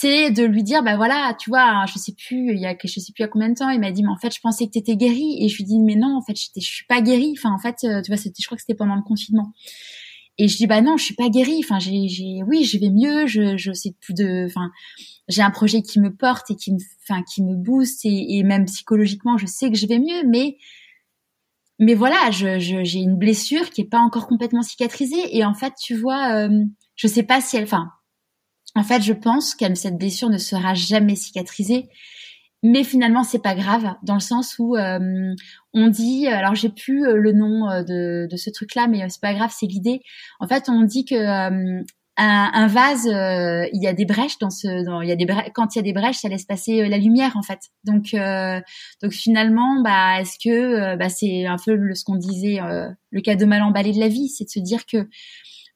c'est 0.00 0.30
de 0.30 0.44
lui 0.44 0.62
dire 0.62 0.82
bah 0.82 0.96
voilà 0.96 1.36
tu 1.38 1.50
vois 1.50 1.84
je 1.86 1.98
sais 1.98 2.14
plus 2.14 2.54
il 2.54 2.58
y 2.58 2.64
a 2.64 2.74
je 2.82 3.00
sais 3.00 3.12
plus 3.12 3.22
à 3.22 3.28
combien 3.28 3.50
de 3.50 3.54
temps 3.54 3.68
il 3.68 3.80
m'a 3.80 3.92
dit 3.92 4.02
mais 4.02 4.08
en 4.08 4.16
fait 4.16 4.34
je 4.34 4.40
pensais 4.40 4.66
que 4.66 4.70
t'étais 4.70 4.96
guérie. 4.96 5.36
Et 5.44 5.48
je 5.48 5.56
lui 5.58 5.64
dis 5.64 5.78
mais 5.78 5.94
non 5.94 6.16
en 6.16 6.22
fait 6.22 6.34
je 6.36 6.60
suis 6.60 6.86
pas 6.86 7.02
guérie. 7.02 7.34
Enfin 7.36 7.52
en 7.52 7.58
fait 7.58 7.76
euh, 7.84 8.00
tu 8.00 8.10
vois 8.10 8.16
c'était 8.16 8.40
je 8.40 8.46
crois 8.46 8.56
que 8.56 8.62
c'était 8.62 8.76
pendant 8.76 8.96
le 8.96 9.02
confinement. 9.02 9.52
Et 10.38 10.48
je 10.48 10.56
dis 10.56 10.66
bah 10.66 10.80
non 10.80 10.96
je 10.96 11.04
suis 11.04 11.14
pas 11.14 11.28
guérie. 11.28 11.60
Enfin 11.62 11.78
j'ai 11.78 12.08
j'ai 12.08 12.42
oui 12.46 12.64
je 12.64 12.78
vais 12.78 12.88
mieux. 12.88 13.26
Je 13.26 13.58
je 13.58 13.72
sais 13.72 13.94
plus 14.00 14.14
de 14.14 14.46
enfin 14.46 14.70
j'ai 15.28 15.42
un 15.42 15.50
projet 15.50 15.82
qui 15.82 16.00
me 16.00 16.14
porte 16.14 16.50
et 16.50 16.56
qui 16.56 16.72
me 16.72 16.78
enfin 17.02 17.22
qui 17.22 17.42
me 17.42 17.54
booste. 17.54 18.06
Et, 18.06 18.38
et 18.38 18.42
même 18.42 18.64
psychologiquement 18.64 19.36
je 19.36 19.44
sais 19.44 19.70
que 19.70 19.76
je 19.76 19.86
vais 19.86 19.98
mieux. 19.98 20.26
Mais 20.26 20.56
mais 21.78 21.94
voilà, 21.94 22.30
je, 22.30 22.58
j'ai 22.58 23.00
une 23.00 23.16
blessure 23.16 23.70
qui 23.70 23.82
est 23.82 23.88
pas 23.88 24.00
encore 24.00 24.26
complètement 24.28 24.62
cicatrisée. 24.62 25.36
Et 25.36 25.46
en 25.46 25.54
fait, 25.54 25.72
tu 25.82 25.94
vois, 25.94 26.34
euh, 26.34 26.64
je 26.94 27.06
sais 27.06 27.22
pas 27.22 27.40
si 27.40 27.56
elle, 27.56 27.64
enfin, 27.64 27.88
en 28.74 28.82
fait, 28.82 29.02
je 29.02 29.12
pense 29.12 29.54
que 29.54 29.74
cette 29.74 29.98
blessure 29.98 30.30
ne 30.30 30.38
sera 30.38 30.74
jamais 30.74 31.16
cicatrisée. 31.16 31.88
Mais 32.62 32.84
finalement, 32.84 33.22
c'est 33.22 33.42
pas 33.42 33.54
grave 33.54 33.94
dans 34.02 34.14
le 34.14 34.20
sens 34.20 34.56
où 34.58 34.76
euh, 34.76 35.34
on 35.72 35.88
dit, 35.88 36.26
alors 36.26 36.54
j'ai 36.54 36.68
plus 36.68 37.06
euh, 37.06 37.16
le 37.16 37.32
nom 37.32 37.70
euh, 37.70 37.82
de, 37.82 38.28
de 38.30 38.36
ce 38.36 38.50
truc-là, 38.50 38.86
mais 38.86 39.08
c'est 39.08 39.20
pas 39.20 39.32
grave, 39.32 39.50
c'est 39.56 39.66
l'idée. 39.66 40.02
En 40.40 40.46
fait, 40.46 40.68
on 40.68 40.82
dit 40.82 41.06
que 41.06 41.14
un, 41.16 42.50
un, 42.52 42.66
vase, 42.66 43.06
il 43.06 43.82
y 43.82 43.86
a 43.86 43.94
des 43.94 44.04
brèches 44.04 44.38
dans 44.38 44.50
ce, 44.50 44.84
dans, 44.84 45.00
il 45.00 45.08
y 45.08 45.12
a 45.12 45.16
des 45.16 45.26
quand 45.54 45.74
il 45.74 45.78
y 45.78 45.80
a 45.80 45.82
des 45.82 45.94
brèches, 45.94 46.18
ça 46.18 46.28
laisse 46.28 46.44
passer 46.44 46.86
la 46.86 46.98
lumière 46.98 47.34
en 47.34 47.42
fait. 47.42 47.60
Donc, 47.84 48.14
donc 49.02 49.12
finalement, 49.12 49.80
bah, 49.82 50.20
est-ce 50.20 50.36
que, 50.38 50.96
bah, 50.96 51.08
c'est 51.08 51.46
un 51.46 51.56
peu 51.56 51.78
ce 51.94 52.04
qu'on 52.04 52.16
disait, 52.16 52.58
le 53.10 53.20
cadeau 53.22 53.46
mal 53.46 53.62
emballé 53.62 53.92
de 53.92 54.00
la 54.00 54.08
vie, 54.08 54.28
c'est 54.28 54.44
de 54.44 54.50
se 54.50 54.60
dire 54.60 54.84
que 54.84 55.08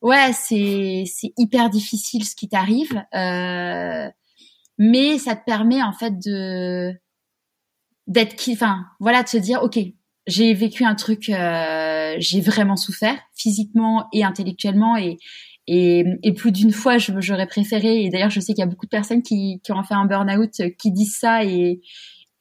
ouais, 0.04 0.32
c'est 0.32 1.04
c'est 1.06 1.32
hyper 1.38 1.70
difficile 1.70 2.24
ce 2.24 2.36
qui 2.36 2.48
t'arrive, 2.48 3.02
euh, 3.14 4.08
mais 4.78 5.18
ça 5.18 5.34
te 5.34 5.44
permet 5.44 5.82
en 5.82 5.92
fait 5.92 6.12
de 6.24 6.92
d'être 8.06 8.36
qui, 8.36 8.52
enfin 8.52 8.84
voilà, 9.00 9.22
de 9.22 9.28
se 9.28 9.38
dire 9.38 9.62
ok, 9.62 9.78
j'ai 10.26 10.54
vécu 10.54 10.84
un 10.84 10.94
truc, 10.94 11.30
euh, 11.30 12.14
j'ai 12.18 12.40
vraiment 12.40 12.76
souffert 12.76 13.18
physiquement 13.34 14.06
et 14.12 14.24
intellectuellement 14.24 14.96
et 14.96 15.16
et, 15.66 16.04
et 16.22 16.34
plus 16.34 16.52
d'une 16.52 16.72
fois, 16.72 16.98
j'aurais 16.98 17.46
préféré. 17.46 18.04
Et 18.04 18.10
d'ailleurs, 18.10 18.28
je 18.28 18.38
sais 18.38 18.52
qu'il 18.52 18.60
y 18.60 18.62
a 18.62 18.66
beaucoup 18.66 18.84
de 18.84 18.90
personnes 18.90 19.22
qui, 19.22 19.62
qui 19.64 19.72
ont 19.72 19.82
fait 19.82 19.94
un 19.94 20.04
burn-out 20.04 20.50
qui 20.78 20.92
disent 20.92 21.16
ça 21.16 21.42
et 21.42 21.80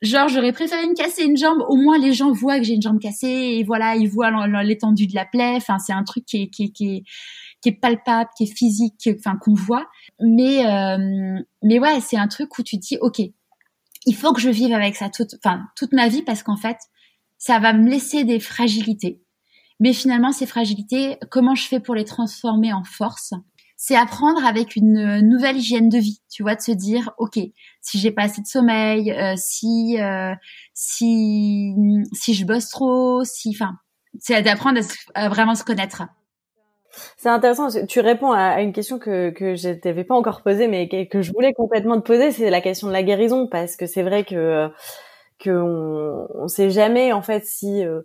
genre 0.02 0.28
j'aurais 0.28 0.52
préféré 0.52 0.86
me 0.86 0.94
casser 0.94 1.24
une 1.24 1.38
jambe. 1.38 1.64
Au 1.68 1.76
moins, 1.76 1.98
les 1.98 2.12
gens 2.12 2.32
voient 2.32 2.58
que 2.58 2.64
j'ai 2.64 2.74
une 2.74 2.82
jambe 2.82 3.00
cassée 3.00 3.26
et 3.26 3.64
voilà, 3.64 3.96
ils 3.96 4.08
voient 4.08 4.30
l'étendue 4.62 5.06
de 5.06 5.14
la 5.14 5.24
plaie. 5.24 5.54
Enfin, 5.56 5.78
c'est 5.78 5.94
un 5.94 6.04
truc 6.04 6.26
qui 6.26 6.50
qui, 6.50 6.72
qui 6.72 6.96
est 6.96 7.04
qui 7.64 7.70
est 7.70 7.80
palpable, 7.80 8.28
qui 8.36 8.44
est 8.44 8.54
physique, 8.54 9.08
enfin 9.18 9.38
qu'on 9.38 9.54
voit. 9.54 9.86
Mais 10.20 10.66
euh, 10.66 11.40
mais 11.62 11.78
ouais, 11.78 11.98
c'est 12.00 12.18
un 12.18 12.28
truc 12.28 12.58
où 12.58 12.62
tu 12.62 12.76
dis 12.76 12.98
ok, 13.00 13.20
il 14.04 14.14
faut 14.14 14.34
que 14.34 14.40
je 14.40 14.50
vive 14.50 14.74
avec 14.74 14.96
ça 14.96 15.08
toute, 15.08 15.34
enfin 15.42 15.62
toute 15.74 15.94
ma 15.94 16.08
vie 16.08 16.20
parce 16.20 16.42
qu'en 16.42 16.58
fait, 16.58 16.76
ça 17.38 17.58
va 17.58 17.72
me 17.72 17.88
laisser 17.88 18.24
des 18.24 18.38
fragilités. 18.38 19.22
Mais 19.80 19.94
finalement, 19.94 20.30
ces 20.30 20.44
fragilités, 20.44 21.16
comment 21.30 21.54
je 21.54 21.66
fais 21.66 21.80
pour 21.80 21.94
les 21.94 22.04
transformer 22.04 22.74
en 22.74 22.84
force? 22.84 23.32
C'est 23.78 23.96
apprendre 23.96 24.44
avec 24.44 24.76
une 24.76 25.20
nouvelle 25.22 25.56
hygiène 25.56 25.88
de 25.88 25.98
vie, 25.98 26.20
tu 26.30 26.42
vois, 26.42 26.54
de 26.54 26.60
se 26.60 26.70
dire, 26.70 27.12
ok, 27.18 27.38
si 27.80 27.98
j'ai 27.98 28.12
pas 28.12 28.24
assez 28.24 28.42
de 28.42 28.46
sommeil, 28.46 29.10
euh, 29.10 29.34
si 29.36 29.98
euh, 30.00 30.34
si 30.74 31.74
si 32.12 32.34
je 32.34 32.44
bosse 32.44 32.68
trop, 32.68 33.24
si, 33.24 33.50
enfin, 33.50 33.78
c'est 34.20 34.42
d'apprendre 34.42 34.80
à, 35.14 35.28
vraiment 35.30 35.54
se 35.54 35.64
connaître. 35.64 36.02
C'est 37.16 37.28
intéressant. 37.28 37.68
Tu 37.86 38.00
réponds 38.00 38.32
à 38.32 38.60
une 38.60 38.72
question 38.72 38.98
que 38.98 39.30
que 39.30 39.54
je 39.54 39.70
t'avais 39.70 40.04
pas 40.04 40.14
encore 40.14 40.42
posée, 40.42 40.68
mais 40.68 40.88
que, 40.88 41.22
je 41.22 41.32
voulais 41.32 41.52
complètement 41.52 42.00
te 42.00 42.06
poser. 42.06 42.30
C'est 42.30 42.50
la 42.50 42.60
question 42.60 42.88
de 42.88 42.92
la 42.92 43.02
guérison, 43.02 43.46
parce 43.46 43.76
que 43.76 43.86
c'est 43.86 44.02
vrai 44.02 44.24
que 44.24 44.68
que 45.38 45.50
on, 45.50 46.28
on 46.34 46.48
sait 46.48 46.70
jamais 46.70 47.12
en 47.12 47.22
fait 47.22 47.44
si 47.44 47.84
euh, 47.84 48.02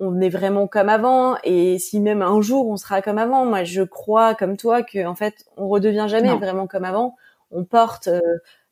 on 0.00 0.20
est 0.20 0.28
vraiment 0.28 0.66
comme 0.68 0.88
avant 0.88 1.36
et 1.44 1.78
si 1.78 2.00
même 2.00 2.22
un 2.22 2.40
jour 2.40 2.68
on 2.68 2.76
sera 2.76 3.02
comme 3.02 3.18
avant. 3.18 3.44
Moi, 3.44 3.64
je 3.64 3.82
crois 3.82 4.34
comme 4.34 4.56
toi 4.56 4.82
que 4.82 5.06
en 5.06 5.14
fait 5.14 5.44
on 5.56 5.68
redevient 5.68 6.06
jamais 6.08 6.34
vraiment 6.36 6.66
comme 6.66 6.84
avant. 6.84 7.16
On 7.50 7.64
porte 7.64 8.08
euh, 8.08 8.20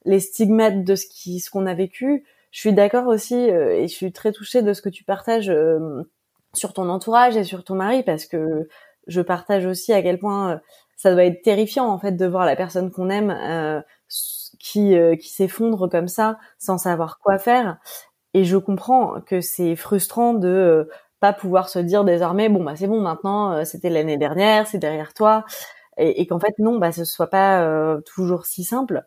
les 0.04 0.20
stigmates 0.20 0.84
de 0.84 0.94
ce 0.94 1.06
qui 1.06 1.40
ce 1.40 1.50
qu'on 1.50 1.66
a 1.66 1.74
vécu. 1.74 2.24
Je 2.52 2.60
suis 2.60 2.72
d'accord 2.72 3.06
aussi 3.08 3.50
euh, 3.50 3.74
et 3.74 3.88
je 3.88 3.94
suis 3.94 4.12
très 4.12 4.32
touchée 4.32 4.62
de 4.62 4.72
ce 4.72 4.82
que 4.82 4.88
tu 4.88 5.04
partages 5.04 5.52
sur 6.54 6.72
ton 6.72 6.88
entourage 6.88 7.36
et 7.36 7.44
sur 7.44 7.64
ton 7.64 7.74
mari 7.74 8.02
parce 8.02 8.26
que 8.26 8.68
je 9.06 9.20
partage 9.20 9.66
aussi 9.66 9.92
à 9.92 10.02
quel 10.02 10.18
point 10.18 10.52
euh, 10.52 10.58
ça 10.96 11.12
doit 11.12 11.24
être 11.24 11.42
terrifiant 11.42 11.86
en 11.88 11.98
fait 11.98 12.12
de 12.12 12.26
voir 12.26 12.44
la 12.46 12.56
personne 12.56 12.90
qu'on 12.90 13.10
aime 13.10 13.30
euh, 13.30 13.80
qui 14.58 14.96
euh, 14.96 15.16
qui 15.16 15.28
s'effondre 15.30 15.88
comme 15.90 16.08
ça 16.08 16.38
sans 16.58 16.78
savoir 16.78 17.18
quoi 17.20 17.38
faire. 17.38 17.78
Et 18.34 18.44
je 18.44 18.56
comprends 18.58 19.20
que 19.22 19.40
c'est 19.40 19.76
frustrant 19.76 20.34
de 20.34 20.88
pas 21.20 21.32
pouvoir 21.34 21.68
se 21.70 21.78
dire 21.80 22.04
désormais 22.04 22.48
bon 22.50 22.64
bah 22.64 22.76
c'est 22.76 22.88
bon 22.88 23.00
maintenant 23.02 23.64
c'était 23.64 23.90
l'année 23.90 24.18
dernière 24.18 24.66
c'est 24.68 24.78
derrière 24.78 25.14
toi. 25.14 25.44
Et, 25.98 26.22
et 26.22 26.26
qu'en 26.26 26.40
fait 26.40 26.54
non 26.58 26.78
bah 26.78 26.92
ce 26.92 27.04
soit 27.04 27.28
pas 27.30 27.98
toujours 28.06 28.46
si 28.46 28.64
simple 28.64 29.04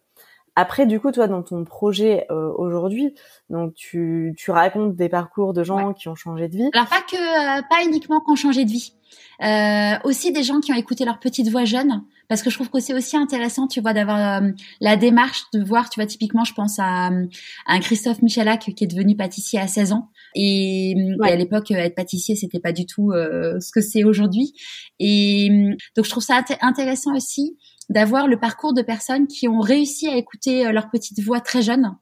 après, 0.55 0.85
du 0.85 0.99
coup, 0.99 1.11
toi, 1.11 1.27
dans 1.27 1.43
ton 1.43 1.63
projet 1.63 2.25
euh, 2.31 2.51
aujourd'hui, 2.57 3.13
donc 3.49 3.73
tu, 3.75 4.33
tu 4.37 4.51
racontes 4.51 4.95
des 4.95 5.09
parcours 5.09 5.53
de 5.53 5.63
gens 5.63 5.93
qui 5.93 6.07
ont 6.07 6.15
changé 6.15 6.47
de 6.47 6.57
vie. 6.57 6.69
Alors 6.73 6.87
pas 6.87 7.01
que, 7.01 7.15
euh, 7.15 7.61
pas 7.69 7.83
uniquement 7.85 8.19
qui 8.19 8.31
ont 8.31 8.35
changé 8.35 8.65
de 8.65 8.69
vie, 8.69 8.93
euh, 9.41 9.97
aussi 10.03 10.31
des 10.31 10.43
gens 10.43 10.59
qui 10.59 10.71
ont 10.71 10.75
écouté 10.75 11.05
leur 11.05 11.19
petite 11.19 11.49
voix 11.49 11.65
jeune, 11.65 12.03
parce 12.27 12.41
que 12.41 12.49
je 12.49 12.55
trouve 12.55 12.69
que 12.69 12.79
c'est 12.79 12.93
aussi 12.93 13.17
intéressant, 13.17 13.67
tu 13.67 13.81
vois, 13.81 13.93
d'avoir 13.93 14.41
la 14.81 14.97
démarche 14.97 15.45
de 15.53 15.63
voir, 15.63 15.89
tu 15.89 15.99
vois, 15.99 16.07
typiquement, 16.07 16.43
je 16.43 16.53
pense 16.53 16.77
à, 16.79 17.09
un 17.67 17.79
Christophe 17.79 18.21
Michalak 18.21 18.73
qui 18.75 18.83
est 18.83 18.87
devenu 18.87 19.15
pâtissier 19.15 19.59
à 19.59 19.67
16 19.67 19.93
ans. 19.93 20.09
Et, 20.35 20.95
à 21.23 21.35
l'époque, 21.35 21.71
être 21.71 21.95
pâtissier, 21.95 22.35
c'était 22.35 22.59
pas 22.59 22.71
du 22.71 22.85
tout 22.85 23.11
ce 23.13 23.71
que 23.71 23.81
c'est 23.81 24.03
aujourd'hui. 24.03 24.53
Et 24.99 25.49
donc, 25.95 26.05
je 26.05 26.09
trouve 26.09 26.23
ça 26.23 26.43
intéressant 26.61 27.15
aussi 27.15 27.57
d'avoir 27.89 28.27
le 28.27 28.39
parcours 28.39 28.73
de 28.73 28.81
personnes 28.81 29.27
qui 29.27 29.47
ont 29.47 29.59
réussi 29.59 30.07
à 30.07 30.15
écouter 30.15 30.65
euh, 30.65 30.71
leur 30.71 30.89
petite 30.89 31.19
voix 31.21 31.41
très 31.41 31.61
jeune. 31.61 31.95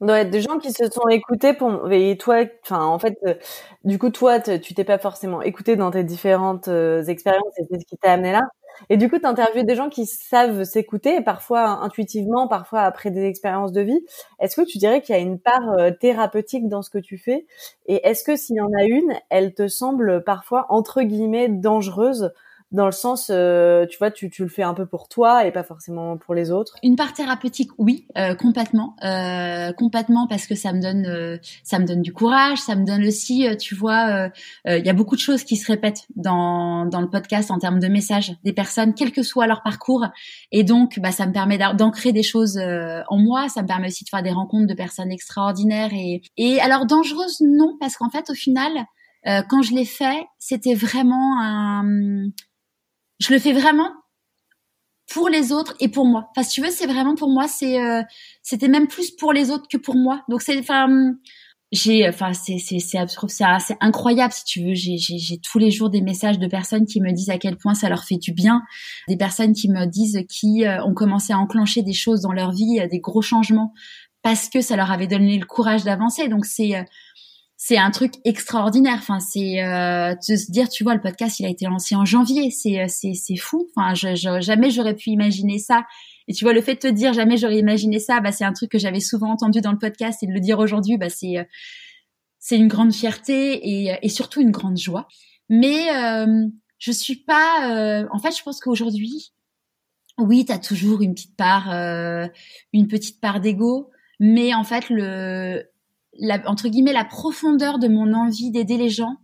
Ouais, 0.00 0.24
des 0.24 0.40
gens 0.40 0.58
qui 0.58 0.72
se 0.72 0.84
sont 0.88 1.08
écoutés 1.08 1.54
pour 1.54 1.90
et 1.90 2.16
toi 2.16 2.44
enfin 2.62 2.84
en 2.84 3.00
fait 3.00 3.18
euh, 3.26 3.34
du 3.82 3.98
coup 3.98 4.10
toi 4.10 4.38
tu 4.38 4.72
t'es 4.72 4.84
pas 4.84 4.98
forcément 4.98 5.42
écouté 5.42 5.74
dans 5.74 5.90
tes 5.90 6.04
différentes 6.04 6.68
euh, 6.68 7.02
expériences 7.06 7.58
et 7.58 7.64
c'est 7.68 7.80
ce 7.80 7.84
qui 7.84 7.96
t'a 7.96 8.12
amené 8.12 8.30
là. 8.30 8.42
Et 8.90 8.96
du 8.96 9.10
coup 9.10 9.16
tu 9.18 9.64
des 9.64 9.74
gens 9.74 9.88
qui 9.88 10.06
savent 10.06 10.62
s'écouter 10.62 11.20
parfois 11.20 11.82
intuitivement 11.82 12.46
parfois 12.46 12.82
après 12.82 13.10
des 13.10 13.24
expériences 13.24 13.72
de 13.72 13.80
vie. 13.80 14.00
Est-ce 14.38 14.54
que 14.54 14.64
tu 14.64 14.78
dirais 14.78 15.02
qu'il 15.02 15.16
y 15.16 15.18
a 15.18 15.20
une 15.20 15.40
part 15.40 15.76
thérapeutique 16.00 16.68
dans 16.68 16.82
ce 16.82 16.90
que 16.90 16.98
tu 16.98 17.18
fais? 17.18 17.44
Et 17.86 18.06
est-ce 18.06 18.22
que 18.22 18.36
s'il 18.36 18.54
y 18.54 18.60
en 18.60 18.72
a 18.78 18.84
une 18.84 19.14
elle 19.30 19.52
te 19.52 19.66
semble 19.66 20.22
parfois 20.22 20.66
entre 20.68 21.02
guillemets 21.02 21.48
dangereuse? 21.48 22.30
Dans 22.70 22.84
le 22.84 22.92
sens, 22.92 23.30
euh, 23.30 23.86
tu 23.86 23.96
vois, 23.96 24.10
tu, 24.10 24.28
tu 24.28 24.42
le 24.42 24.48
fais 24.48 24.62
un 24.62 24.74
peu 24.74 24.84
pour 24.84 25.08
toi 25.08 25.46
et 25.46 25.52
pas 25.52 25.62
forcément 25.62 26.18
pour 26.18 26.34
les 26.34 26.50
autres. 26.50 26.74
Une 26.82 26.96
part 26.96 27.14
thérapeutique, 27.14 27.70
oui, 27.78 28.06
euh, 28.18 28.34
complètement, 28.34 28.94
euh, 29.02 29.72
complètement 29.72 30.26
parce 30.26 30.46
que 30.46 30.54
ça 30.54 30.74
me 30.74 30.80
donne, 30.80 31.06
euh, 31.06 31.38
ça 31.64 31.78
me 31.78 31.86
donne 31.86 32.02
du 32.02 32.12
courage, 32.12 32.58
ça 32.58 32.76
me 32.76 32.84
donne 32.84 33.06
aussi, 33.06 33.48
euh, 33.48 33.56
tu 33.56 33.74
vois, 33.74 34.30
il 34.66 34.84
y 34.84 34.90
a 34.90 34.92
beaucoup 34.92 35.16
de 35.16 35.20
choses 35.20 35.44
qui 35.44 35.56
se 35.56 35.66
répètent 35.70 36.06
dans 36.14 36.84
dans 36.86 37.00
le 37.00 37.08
podcast 37.08 37.50
en 37.50 37.58
termes 37.58 37.78
de 37.78 37.88
messages 37.88 38.32
des 38.44 38.52
personnes, 38.52 38.94
quel 38.94 39.12
que 39.12 39.22
soit 39.22 39.46
leur 39.46 39.62
parcours, 39.62 40.06
et 40.52 40.64
donc, 40.64 40.98
bah, 41.00 41.12
ça 41.12 41.26
me 41.26 41.32
permet 41.32 41.58
d'ancrer 41.58 42.12
des 42.12 42.22
choses 42.22 42.58
en 42.58 43.18
moi, 43.18 43.48
ça 43.48 43.62
me 43.62 43.66
permet 43.66 43.88
aussi 43.88 44.04
de 44.04 44.08
faire 44.10 44.22
des 44.22 44.32
rencontres 44.32 44.66
de 44.66 44.74
personnes 44.74 45.10
extraordinaires 45.10 45.90
et 45.92 46.22
et 46.36 46.60
alors 46.60 46.86
dangereuses 46.86 47.40
non 47.40 47.76
parce 47.80 47.96
qu'en 47.96 48.10
fait 48.10 48.28
au 48.30 48.34
final 48.34 48.72
quand 49.48 49.60
je 49.60 49.74
l'ai 49.74 49.84
fait, 49.84 50.26
c'était 50.38 50.74
vraiment 50.74 51.38
un, 51.38 52.30
je 53.18 53.32
le 53.32 53.38
fais 53.38 53.52
vraiment 53.52 53.90
pour 55.12 55.28
les 55.28 55.52
autres 55.52 55.74
et 55.80 55.88
pour 55.88 56.06
moi. 56.06 56.28
Enfin, 56.30 56.42
si 56.42 56.54
tu 56.54 56.62
veux, 56.62 56.70
c'est 56.70 56.86
vraiment 56.86 57.14
pour 57.14 57.30
moi. 57.30 57.48
C'est, 57.48 57.80
euh, 57.80 58.02
c'était 58.42 58.68
même 58.68 58.88
plus 58.88 59.10
pour 59.10 59.32
les 59.32 59.50
autres 59.50 59.66
que 59.68 59.78
pour 59.78 59.96
moi. 59.96 60.22
Donc 60.28 60.42
c'est, 60.42 60.58
enfin, 60.58 60.86
j'ai, 61.72 62.08
enfin, 62.08 62.32
c'est, 62.32 62.58
c'est, 62.58 62.78
c'est, 62.78 62.98
c'est 63.06 63.76
incroyable 63.80 64.32
si 64.32 64.44
tu 64.44 64.62
veux. 64.64 64.74
J'ai, 64.74 64.98
j'ai, 64.98 65.18
j'ai 65.18 65.38
tous 65.38 65.58
les 65.58 65.70
jours 65.70 65.90
des 65.90 66.02
messages 66.02 66.38
de 66.38 66.46
personnes 66.46 66.86
qui 66.86 67.00
me 67.00 67.12
disent 67.12 67.30
à 67.30 67.38
quel 67.38 67.56
point 67.56 67.74
ça 67.74 67.88
leur 67.88 68.04
fait 68.04 68.18
du 68.18 68.32
bien. 68.32 68.62
Des 69.08 69.16
personnes 69.16 69.54
qui 69.54 69.68
me 69.70 69.86
disent 69.86 70.24
qui 70.28 70.64
euh, 70.64 70.84
ont 70.84 70.94
commencé 70.94 71.32
à 71.32 71.38
enclencher 71.38 71.82
des 71.82 71.94
choses 71.94 72.20
dans 72.20 72.32
leur 72.32 72.52
vie, 72.52 72.80
euh, 72.80 72.86
des 72.86 73.00
gros 73.00 73.22
changements 73.22 73.72
parce 74.22 74.48
que 74.48 74.60
ça 74.60 74.76
leur 74.76 74.90
avait 74.90 75.06
donné 75.06 75.38
le 75.38 75.46
courage 75.46 75.84
d'avancer. 75.84 76.28
Donc 76.28 76.44
c'est 76.44 76.74
c'est 77.60 77.76
un 77.76 77.90
truc 77.90 78.14
extraordinaire. 78.24 78.96
Enfin, 78.98 79.18
c'est 79.20 79.62
euh, 79.62 80.14
de 80.14 80.36
se 80.36 80.50
dire, 80.50 80.68
tu 80.68 80.84
vois, 80.84 80.94
le 80.94 81.00
podcast, 81.00 81.40
il 81.40 81.46
a 81.46 81.50
été 81.50 81.66
lancé 81.66 81.94
en 81.94 82.04
janvier. 82.04 82.50
C'est 82.50 82.80
euh, 82.80 82.86
c'est 82.88 83.12
c'est 83.14 83.36
fou. 83.36 83.68
Enfin, 83.76 83.94
je, 83.94 84.40
jamais 84.40 84.70
j'aurais 84.70 84.94
pu 84.94 85.10
imaginer 85.10 85.58
ça. 85.58 85.84
Et 86.28 86.32
tu 86.32 86.44
vois, 86.44 86.54
le 86.54 86.62
fait 86.62 86.74
de 86.74 86.80
te 86.80 86.88
dire 86.88 87.12
jamais 87.12 87.36
j'aurais 87.36 87.58
imaginé 87.58 87.98
ça, 87.98 88.20
bah 88.20 88.32
c'est 88.32 88.44
un 88.44 88.52
truc 88.52 88.70
que 88.70 88.78
j'avais 88.78 89.00
souvent 89.00 89.30
entendu 89.30 89.60
dans 89.60 89.72
le 89.72 89.78
podcast 89.78 90.22
et 90.22 90.26
de 90.26 90.32
le 90.32 90.40
dire 90.40 90.58
aujourd'hui, 90.58 90.96
bah 90.96 91.10
c'est 91.10 91.38
euh, 91.38 91.44
c'est 92.38 92.56
une 92.56 92.68
grande 92.68 92.94
fierté 92.94 93.54
et, 93.54 93.98
et 94.00 94.08
surtout 94.08 94.40
une 94.40 94.52
grande 94.52 94.78
joie. 94.78 95.08
Mais 95.48 95.90
euh, 95.96 96.46
je 96.78 96.92
suis 96.92 97.16
pas. 97.16 98.06
en 98.10 98.18
fait, 98.18 98.36
je 98.36 98.42
pense 98.42 98.60
qu'aujourd'hui, 98.60 99.32
oui, 100.18 100.44
tu 100.44 100.52
as 100.52 100.58
toujours 100.58 101.00
une 101.02 101.14
petite 101.14 101.36
part, 101.36 101.72
euh, 101.72 102.26
une 102.72 102.88
petite 102.88 103.20
part 103.20 103.40
d'ego, 103.40 103.90
mais 104.18 104.52
en 104.52 104.64
fait, 104.64 104.90
le, 104.90 105.64
la, 106.18 106.40
entre 106.46 106.68
guillemets, 106.68 106.92
la 106.92 107.04
profondeur 107.04 107.78
de 107.78 107.88
mon 107.88 108.12
envie 108.12 108.50
d'aider 108.50 108.76
les 108.76 108.90
gens, 108.90 109.16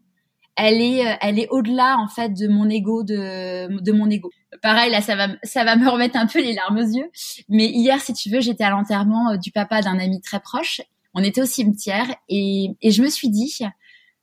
elle 0.57 0.81
est, 0.81 1.07
euh, 1.07 1.17
elle 1.21 1.39
est 1.39 1.49
au-delà 1.51 1.99
en 1.99 2.09
fait 2.09 2.31
de 2.31 2.49
mon 2.49 2.69
ego, 2.69 3.03
de, 3.03 3.81
de 3.81 3.93
mon 3.93 4.09
ego. 4.09 4.31
Pareil, 4.63 4.91
là, 4.91 5.01
ça 5.01 5.17
va, 5.17 5.29
ça 5.43 5.65
va 5.65 5.77
me 5.77 5.89
remettre 5.89 6.17
un 6.17 6.27
peu 6.27 6.41
les 6.41 6.53
larmes 6.53 6.79
aux 6.79 6.97
yeux. 6.97 7.11
Mais 7.49 7.67
hier, 7.67 8.01
si 8.01 8.13
tu 8.15 8.31
veux, 8.31 8.41
j'étais 8.41 8.65
à 8.65 8.71
l'enterrement 8.71 9.31
euh, 9.31 9.37
du 9.37 9.51
papa 9.51 9.83
d'un 9.83 9.99
ami 9.99 10.21
très 10.21 10.41
proche. 10.41 10.81
On 11.15 11.23
était 11.23 11.43
au 11.43 11.47
cimetière 11.47 12.07
et, 12.29 12.77
et 12.83 12.91
je 12.91 13.03
me 13.03 13.09
suis 13.09 13.29
dit 13.29 13.59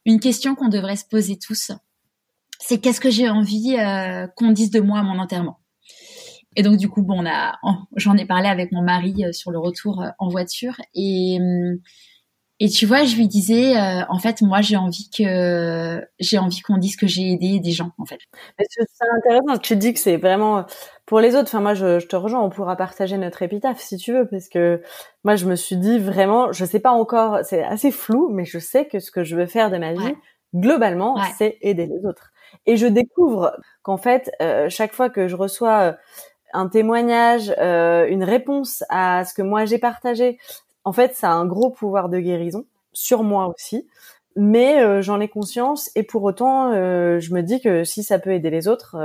une 0.06 0.20
question 0.20 0.56
qu'on 0.56 0.68
devrait 0.68 0.98
se 0.98 1.06
poser 1.06 1.38
tous. 1.38 1.72
C'est 2.60 2.80
qu'est-ce 2.80 3.00
que 3.00 3.10
j'ai 3.10 3.30
envie 3.30 3.78
qu'on 4.36 4.52
dise 4.52 4.72
de 4.72 4.82
moi 4.82 5.00
à 5.00 5.04
mon 5.04 5.18
enterrement? 5.18 5.62
Et 6.56 6.64
donc 6.64 6.78
du 6.78 6.90
coup, 6.90 7.02
bon, 7.02 7.22
on 7.22 7.26
a, 7.26 7.60
j'en 7.96 8.18
ai 8.18 8.26
parlé 8.26 8.48
avec 8.48 8.72
mon 8.72 8.82
mari 8.82 9.24
euh, 9.24 9.32
sur 9.32 9.52
le 9.52 9.60
retour 9.60 10.02
euh, 10.02 10.10
en 10.20 10.28
voiture 10.28 10.76
et 10.94 11.38
hum, 11.40 11.80
et 12.63 12.69
tu 12.69 12.86
vois, 12.86 13.06
je 13.06 13.15
lui 13.15 13.28
disais, 13.28 13.76
euh, 13.76 14.04
en 14.08 14.19
fait, 14.19 14.43
moi, 14.43 14.62
j'ai 14.62 14.78
envie 14.78 15.10
que 15.10 16.00
j'ai 16.19 16.38
envie 16.38 16.62
qu'on 16.62 16.78
dise 16.78 16.95
que 16.95 17.08
j'ai 17.08 17.32
aidé 17.32 17.60
des 17.60 17.71
gens, 17.71 17.89
en 17.97 18.06
fait. 18.06 18.19
C'est 18.60 18.86
intéressant. 19.17 19.58
Tu 19.58 19.76
dis 19.76 19.95
que 19.95 20.00
c'est 20.00 20.17
vraiment 20.17 20.67
pour 21.08 21.19
les 21.21 21.36
autres. 21.36 21.47
Enfin, 21.47 21.60
moi, 21.60 21.74
je, 21.74 21.97
je, 21.97 22.06
te 22.06 22.15
rejoins. 22.15 22.39
On 22.39 22.52
pourra 22.52 22.76
partager 22.76 23.17
notre 23.17 23.41
épitaphe 23.41 23.80
si 23.80 23.97
tu 23.97 24.13
veux, 24.13 24.28
parce 24.28 24.47
que 24.47 24.80
moi, 25.24 25.36
je 25.36 25.47
me 25.47 25.56
suis 25.56 25.76
dit 25.76 25.97
vraiment, 25.97 26.52
je 26.52 26.63
sais 26.63 26.80
pas 26.80 26.91
encore, 26.91 27.39
c'est 27.41 27.63
assez 27.63 27.89
flou, 27.89 28.30
mais 28.32 28.45
je 28.45 28.60
sais 28.60 28.86
que 28.86 29.00
ce 29.00 29.10
que 29.10 29.24
je 29.24 29.36
veux 29.36 29.47
faire 29.47 29.71
de 29.71 29.80
ma 29.80 29.93
vie, 29.93 30.13
globalement, 30.54 31.15
c'est 31.39 31.58
aider 31.62 31.88
les 31.88 32.06
autres. 32.08 32.30
Et 32.67 32.78
je 32.78 32.86
découvre 32.86 33.58
qu'en 33.82 33.97
fait, 33.97 34.30
chaque 34.69 34.93
fois 34.93 35.10
que 35.10 35.28
je 35.28 35.36
reçois 35.36 35.97
un 36.54 36.67
témoignage, 36.67 37.54
euh, 37.58 38.06
une 38.08 38.24
réponse 38.24 38.84
à 38.89 39.26
ce 39.26 39.34
que 39.34 39.41
moi 39.41 39.65
j'ai 39.65 39.78
partagé, 39.78 40.38
en 40.84 40.94
fait, 40.94 41.15
ça 41.15 41.30
a 41.30 41.34
un 41.34 41.46
gros 41.46 41.70
pouvoir 41.70 42.10
de 42.10 42.20
guérison 42.20 42.65
sur 42.94 43.24
moi 43.24 43.48
aussi. 43.48 43.88
Mais 44.38 44.82
euh, 44.82 45.02
j'en 45.02 45.20
ai 45.20 45.28
conscience 45.28 45.91
et 45.96 46.04
pour 46.04 46.24
autant, 46.24 46.72
euh, 46.72 47.20
je 47.20 47.34
me 47.34 47.41
dis 47.41 47.60
que 47.60 47.84
si 47.84 48.02
ça 48.02 48.17
peut 48.17 48.32
aider 48.32 48.50
les 48.50 48.70
autres, 48.70 48.96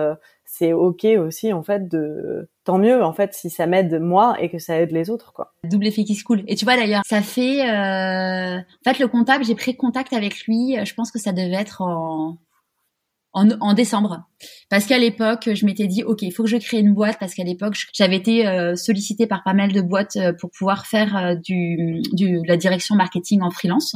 c'est 0.45 0.73
ok 0.73 1.05
aussi 1.19 1.53
en 1.53 1.65
fait 1.65 1.89
de 1.89 2.49
tant 2.63 2.79
mieux 2.79 3.03
en 3.03 3.13
fait 3.13 3.35
si 3.35 3.51
ça 3.51 3.67
m'aide 3.67 4.01
moi 4.01 4.37
et 4.41 4.49
que 4.49 4.61
ça 4.61 4.81
aide 4.81 4.93
les 4.93 5.11
autres 5.11 5.33
quoi. 5.33 5.53
Double 5.65 5.89
effet 5.89 6.05
qui 6.05 6.15
se 6.15 6.23
coule. 6.23 6.45
Et 6.47 6.55
tu 6.55 6.65
vois 6.65 6.77
d'ailleurs, 6.77 7.03
ça 7.05 7.23
fait 7.23 7.63
en 7.63 8.63
fait 8.85 9.01
le 9.01 9.09
comptable, 9.09 9.45
j'ai 9.45 9.57
pris 9.57 9.77
contact 9.77 10.13
avec 10.13 10.45
lui. 10.47 10.77
Je 10.85 10.95
pense 10.95 11.11
que 11.11 11.19
ça 11.19 11.33
devait 11.33 11.55
être 11.55 11.83
en 11.83 12.39
en, 13.37 13.75
décembre. 13.75 14.27
Parce 14.71 14.87
qu'à 14.87 14.99
l'époque, 14.99 15.51
je 15.53 15.67
m'étais 15.67 15.87
dit, 15.87 16.03
OK, 16.03 16.23
il 16.23 16.31
faut 16.33 16.45
que 16.45 16.49
je 16.49 16.57
crée 16.57 16.79
une 16.79 16.95
boîte 16.95 17.19
parce 17.21 17.35
qu'à 17.35 17.45
l'époque, 17.45 17.77
j'avais 17.93 18.17
été 18.17 18.47
euh, 18.47 18.77
sollicitée 18.77 19.27
par 19.27 19.45
pas 19.45 19.53
mal 19.53 19.73
de 19.73 19.83
boîtes 19.83 20.17
euh, 20.17 20.33
pour 20.33 20.51
pouvoir 20.51 20.87
faire 20.87 21.17
euh, 21.17 21.35
du, 21.35 22.01
la 22.47 22.57
direction 22.57 22.95
marketing 22.95 23.43
en 23.43 23.51
freelance. 23.51 23.95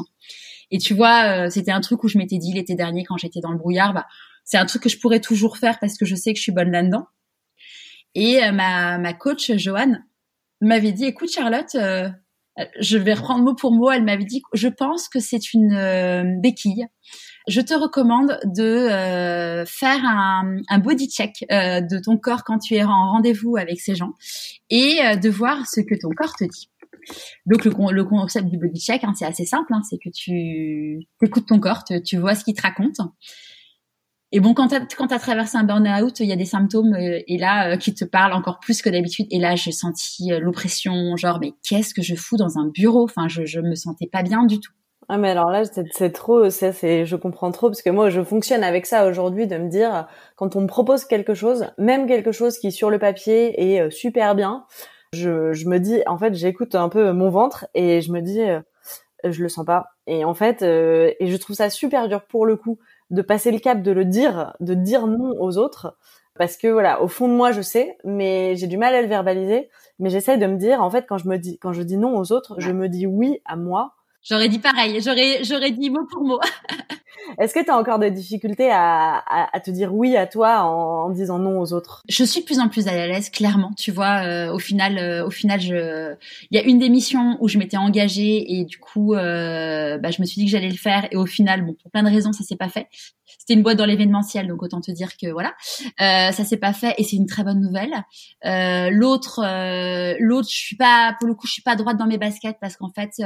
Et 0.71 0.79
tu 0.79 0.95
vois, 0.95 1.51
c'était 1.51 1.73
un 1.73 1.81
truc 1.81 2.05
où 2.05 2.09
je 2.09 2.17
m'étais 2.17 2.39
dit 2.39 2.53
l'été 2.53 2.77
dernier 2.77 3.03
quand 3.05 3.17
j'étais 3.17 3.41
dans 3.41 3.51
le 3.51 3.59
brouillard, 3.59 3.93
bah, 3.93 4.07
c'est 4.45 4.57
un 4.57 4.67
truc 4.67 4.85
que 4.85 4.89
je 4.89 5.01
pourrais 5.01 5.19
toujours 5.19 5.57
faire 5.59 5.81
parce 5.81 5.99
que 5.99 6.05
je 6.05 6.15
sais 6.15 6.33
que 6.33 6.39
je 6.39 6.45
suis 6.45 6.53
bonne 6.53 6.71
là-dedans. 6.71 7.07
Et 8.15 8.39
ma, 8.53 8.99
ma 8.99 9.13
coach, 9.13 9.51
Joanne, 9.57 10.05
m'avait 10.61 10.93
dit, 10.93 11.07
écoute 11.07 11.29
Charlotte, 11.33 11.77
je 12.79 12.99
vais 12.99 13.15
reprendre 13.15 13.43
mot 13.43 13.55
pour 13.57 13.73
mot, 13.73 13.91
elle 13.91 14.05
m'avait 14.05 14.25
dit, 14.25 14.43
je 14.53 14.69
pense 14.69 15.09
que 15.09 15.19
c'est 15.19 15.55
une 15.55 16.41
béquille 16.41 16.87
je 17.49 17.61
te 17.61 17.75
recommande 17.75 18.39
de 18.45 18.63
euh, 18.63 19.65
faire 19.67 20.05
un, 20.05 20.79
body 20.79 21.09
check 21.09 21.45
euh, 21.51 21.81
de 21.81 21.99
ton 21.99 22.17
corps 22.19 22.45
quand 22.45 22.59
tu 22.59 22.75
es 22.75 22.83
en 22.83 23.13
rendez-vous 23.13 23.57
avec 23.57 23.81
ces 23.81 23.95
gens 23.95 24.13
et 24.69 25.01
euh, 25.05 25.17
de 25.17 25.29
voir 25.31 25.67
ce 25.67 25.81
que 25.81 25.95
ton 25.95 26.11
corps 26.11 26.35
te 26.37 26.45
dit. 26.45 26.71
Donc 27.47 27.65
le, 27.65 27.73
le 27.93 28.05
concept 28.05 28.49
du 28.49 28.59
body 28.59 28.81
check, 28.81 29.05
hein, 29.05 29.15
c'est 29.17 29.25
assez 29.25 29.47
simple, 29.47 29.73
hein, 29.73 29.81
c'est 29.89 29.99
que 29.99 30.11
tu 30.11 31.07
écoutes 31.23 31.47
ton 31.47 31.59
corps, 31.59 31.85
tu 32.05 32.19
vois 32.19 32.35
ce 32.35 32.45
qu'il 32.45 32.55
te 32.55 32.63
raconte. 32.63 33.01
Et 34.33 34.39
bon, 34.39 34.55
quand 34.55 34.69
tu 34.69 34.75
as, 34.77 35.19
traversé 35.19 35.57
un 35.57 35.65
burn-out, 35.65 36.21
il 36.21 36.27
y 36.27 36.33
a 36.33 36.37
des 36.37 36.45
symptômes 36.45 36.95
et 36.97 37.37
là 37.37 37.77
qui 37.77 37.95
te 37.95 38.05
parlent 38.05 38.35
encore 38.35 38.61
plus 38.61 38.81
que 38.81 38.89
d'habitude. 38.89 39.27
Et 39.33 39.41
là, 39.41 39.57
j'ai 39.57 39.73
senti 39.73 40.29
l'oppression, 40.39 41.17
genre 41.17 41.41
mais 41.41 41.53
qu'est-ce 41.69 41.95
que 41.95 42.03
je 42.03 42.15
fous 42.15 42.37
dans 42.37 42.57
un 42.57 42.69
bureau? 42.69 43.03
Enfin, 43.03 43.27
je, 43.27 43.45
je 43.45 43.59
me 43.59 43.75
sentais 43.75 44.07
pas 44.07 44.23
bien 44.23 44.45
du 44.45 44.61
tout. 44.61 44.73
Ah 45.13 45.19
mais 45.19 45.31
alors 45.31 45.51
là 45.51 45.65
c'est 45.65 46.13
trop 46.13 46.51
ça 46.51 46.73
c'est 46.73 47.05
je 47.05 47.17
comprends 47.17 47.51
trop 47.51 47.69
parce 47.69 47.83
que 47.83 47.91
moi 47.91 48.11
je 48.11 48.23
fonctionne 48.23 48.63
avec 48.63 48.87
ça 48.87 49.09
aujourd'hui 49.09 49.49
de 49.49 49.57
me 49.57 49.69
dire 49.69 50.07
quand 50.37 50.55
on 50.55 50.61
me 50.61 50.69
propose 50.69 51.05
quelque 51.05 51.35
chose 51.35 51.67
même 51.79 52.07
quelque 52.07 52.31
chose 52.31 52.59
qui 52.59 52.71
sur 52.71 52.91
le 52.91 53.01
papier 53.01 53.61
est 53.61 53.81
euh, 53.81 53.91
super 53.91 54.37
bien 54.37 54.67
je, 55.13 55.53
je 55.53 55.69
me 55.69 55.79
dis 55.81 56.01
en 56.07 56.17
fait 56.17 56.35
j'écoute 56.35 56.77
un 56.77 56.89
peu 56.89 57.11
mon 57.11 57.29
ventre 57.29 57.67
et 57.75 58.01
je 58.03 58.13
me 58.13 58.21
dis 58.21 58.41
euh, 58.41 58.61
je 59.25 59.43
le 59.43 59.49
sens 59.49 59.67
pas. 59.67 59.87
Et 60.07 60.25
en 60.25 60.35
fait 60.35 60.63
euh, 60.63 61.11
et 61.19 61.27
je 61.27 61.37
trouve 61.39 61.57
ça 61.57 61.71
super 61.71 62.07
dur 62.07 62.23
pour 62.23 62.47
le 62.47 62.55
coup 62.55 62.79
de 63.11 63.21
passer 63.21 63.51
le 63.51 63.59
cap 63.59 63.83
de 63.83 63.91
le 63.91 64.05
dire 64.05 64.55
de 64.61 64.75
dire 64.75 65.09
non 65.09 65.35
aux 65.41 65.59
autres 65.59 65.97
parce 66.39 66.57
que 66.57 66.69
voilà 66.69 67.03
au 67.03 67.09
fond 67.09 67.27
de 67.27 67.35
moi 67.35 67.51
je 67.51 67.63
sais 67.63 67.99
mais 68.05 68.55
j'ai 68.55 68.69
du 68.69 68.77
mal 68.77 68.95
à 68.95 69.03
le 69.03 69.09
verbaliser 69.09 69.71
mais 69.99 70.09
j'essaye 70.09 70.39
de 70.39 70.47
me 70.47 70.57
dire 70.57 70.81
en 70.81 70.91
fait 70.91 71.07
quand 71.09 71.19
je 71.19 71.27
me 71.29 71.37
dis 71.37 71.59
quand 71.59 71.73
je 71.73 71.83
dis 71.83 71.97
non 71.97 72.17
aux 72.17 72.31
autres 72.31 72.55
je 72.59 72.71
me 72.71 72.89
dis 72.89 73.07
oui 73.09 73.41
à 73.45 73.57
moi 73.57 73.97
J'aurais 74.23 74.49
dit 74.49 74.59
pareil, 74.59 75.01
j'aurais 75.01 75.43
j'aurais 75.45 75.71
dit 75.71 75.91
mot 75.91 76.07
pour 76.11 76.23
mot. 76.25 76.41
Est-ce 77.39 77.55
que 77.55 77.65
tu 77.65 77.71
as 77.71 77.77
encore 77.77 77.99
des 77.99 78.11
difficultés 78.11 78.71
à, 78.71 79.17
à, 79.17 79.57
à, 79.57 79.61
te 79.61 79.71
dire 79.71 79.95
oui 79.95 80.17
à 80.17 80.27
toi 80.27 80.63
en, 80.63 81.07
en, 81.07 81.11
disant 81.11 81.39
non 81.39 81.61
aux 81.61 81.73
autres? 81.73 82.03
Je 82.09 82.25
suis 82.25 82.41
de 82.41 82.47
plus 82.47 82.59
en 82.59 82.69
plus 82.69 82.89
à 82.89 83.07
l'aise, 83.07 83.31
clairement. 83.31 83.73
Tu 83.77 83.93
vois, 83.93 84.25
euh, 84.25 84.53
au 84.53 84.59
final, 84.59 84.99
euh, 84.99 85.27
au 85.27 85.31
final, 85.31 85.61
je, 85.61 86.15
il 86.51 86.57
y 86.57 86.59
a 86.59 86.65
une 86.65 86.79
des 86.79 86.89
missions 86.89 87.37
où 87.41 87.49
je 87.49 87.59
m'étais 87.59 87.77
engagée 87.77 88.59
et 88.59 88.65
du 88.65 88.79
coup, 88.79 89.15
euh, 89.15 89.99
bah, 89.99 90.11
je 90.11 90.21
me 90.21 90.27
suis 90.27 90.41
dit 90.41 90.47
que 90.47 90.51
j'allais 90.51 90.69
le 90.69 90.77
faire 90.77 91.07
et 91.11 91.17
au 91.17 91.27
final, 91.27 91.65
bon, 91.65 91.75
pour 91.75 91.91
plein 91.91 92.03
de 92.03 92.11
raisons, 92.11 92.33
ça 92.33 92.45
s'est 92.45 92.57
pas 92.57 92.69
fait. 92.69 92.89
C'était 93.39 93.55
une 93.55 93.63
boîte 93.63 93.79
dans 93.79 93.87
l'événementiel, 93.87 94.49
donc 94.49 94.63
autant 94.63 94.81
te 94.81 94.91
dire 94.91 95.17
que 95.17 95.29
voilà, 95.29 95.55
euh, 96.01 96.33
ça 96.33 96.45
s'est 96.45 96.57
pas 96.57 96.73
fait 96.73 96.95
et 96.99 97.05
c'est 97.05 97.17
une 97.17 97.27
très 97.27 97.45
bonne 97.45 97.61
nouvelle. 97.61 97.93
l'autre, 98.93 99.41
l'autre, 100.21 100.49
je 100.51 100.57
suis 100.57 100.77
pas, 100.77 101.15
pour 101.19 101.29
le 101.29 101.35
coup, 101.35 101.47
je 101.47 101.53
suis 101.53 101.63
pas 101.63 101.77
droite 101.77 101.97
dans 101.97 102.07
mes 102.07 102.19
baskets 102.19 102.57
parce 102.61 102.77
qu'en 102.77 102.91
fait 102.91 103.23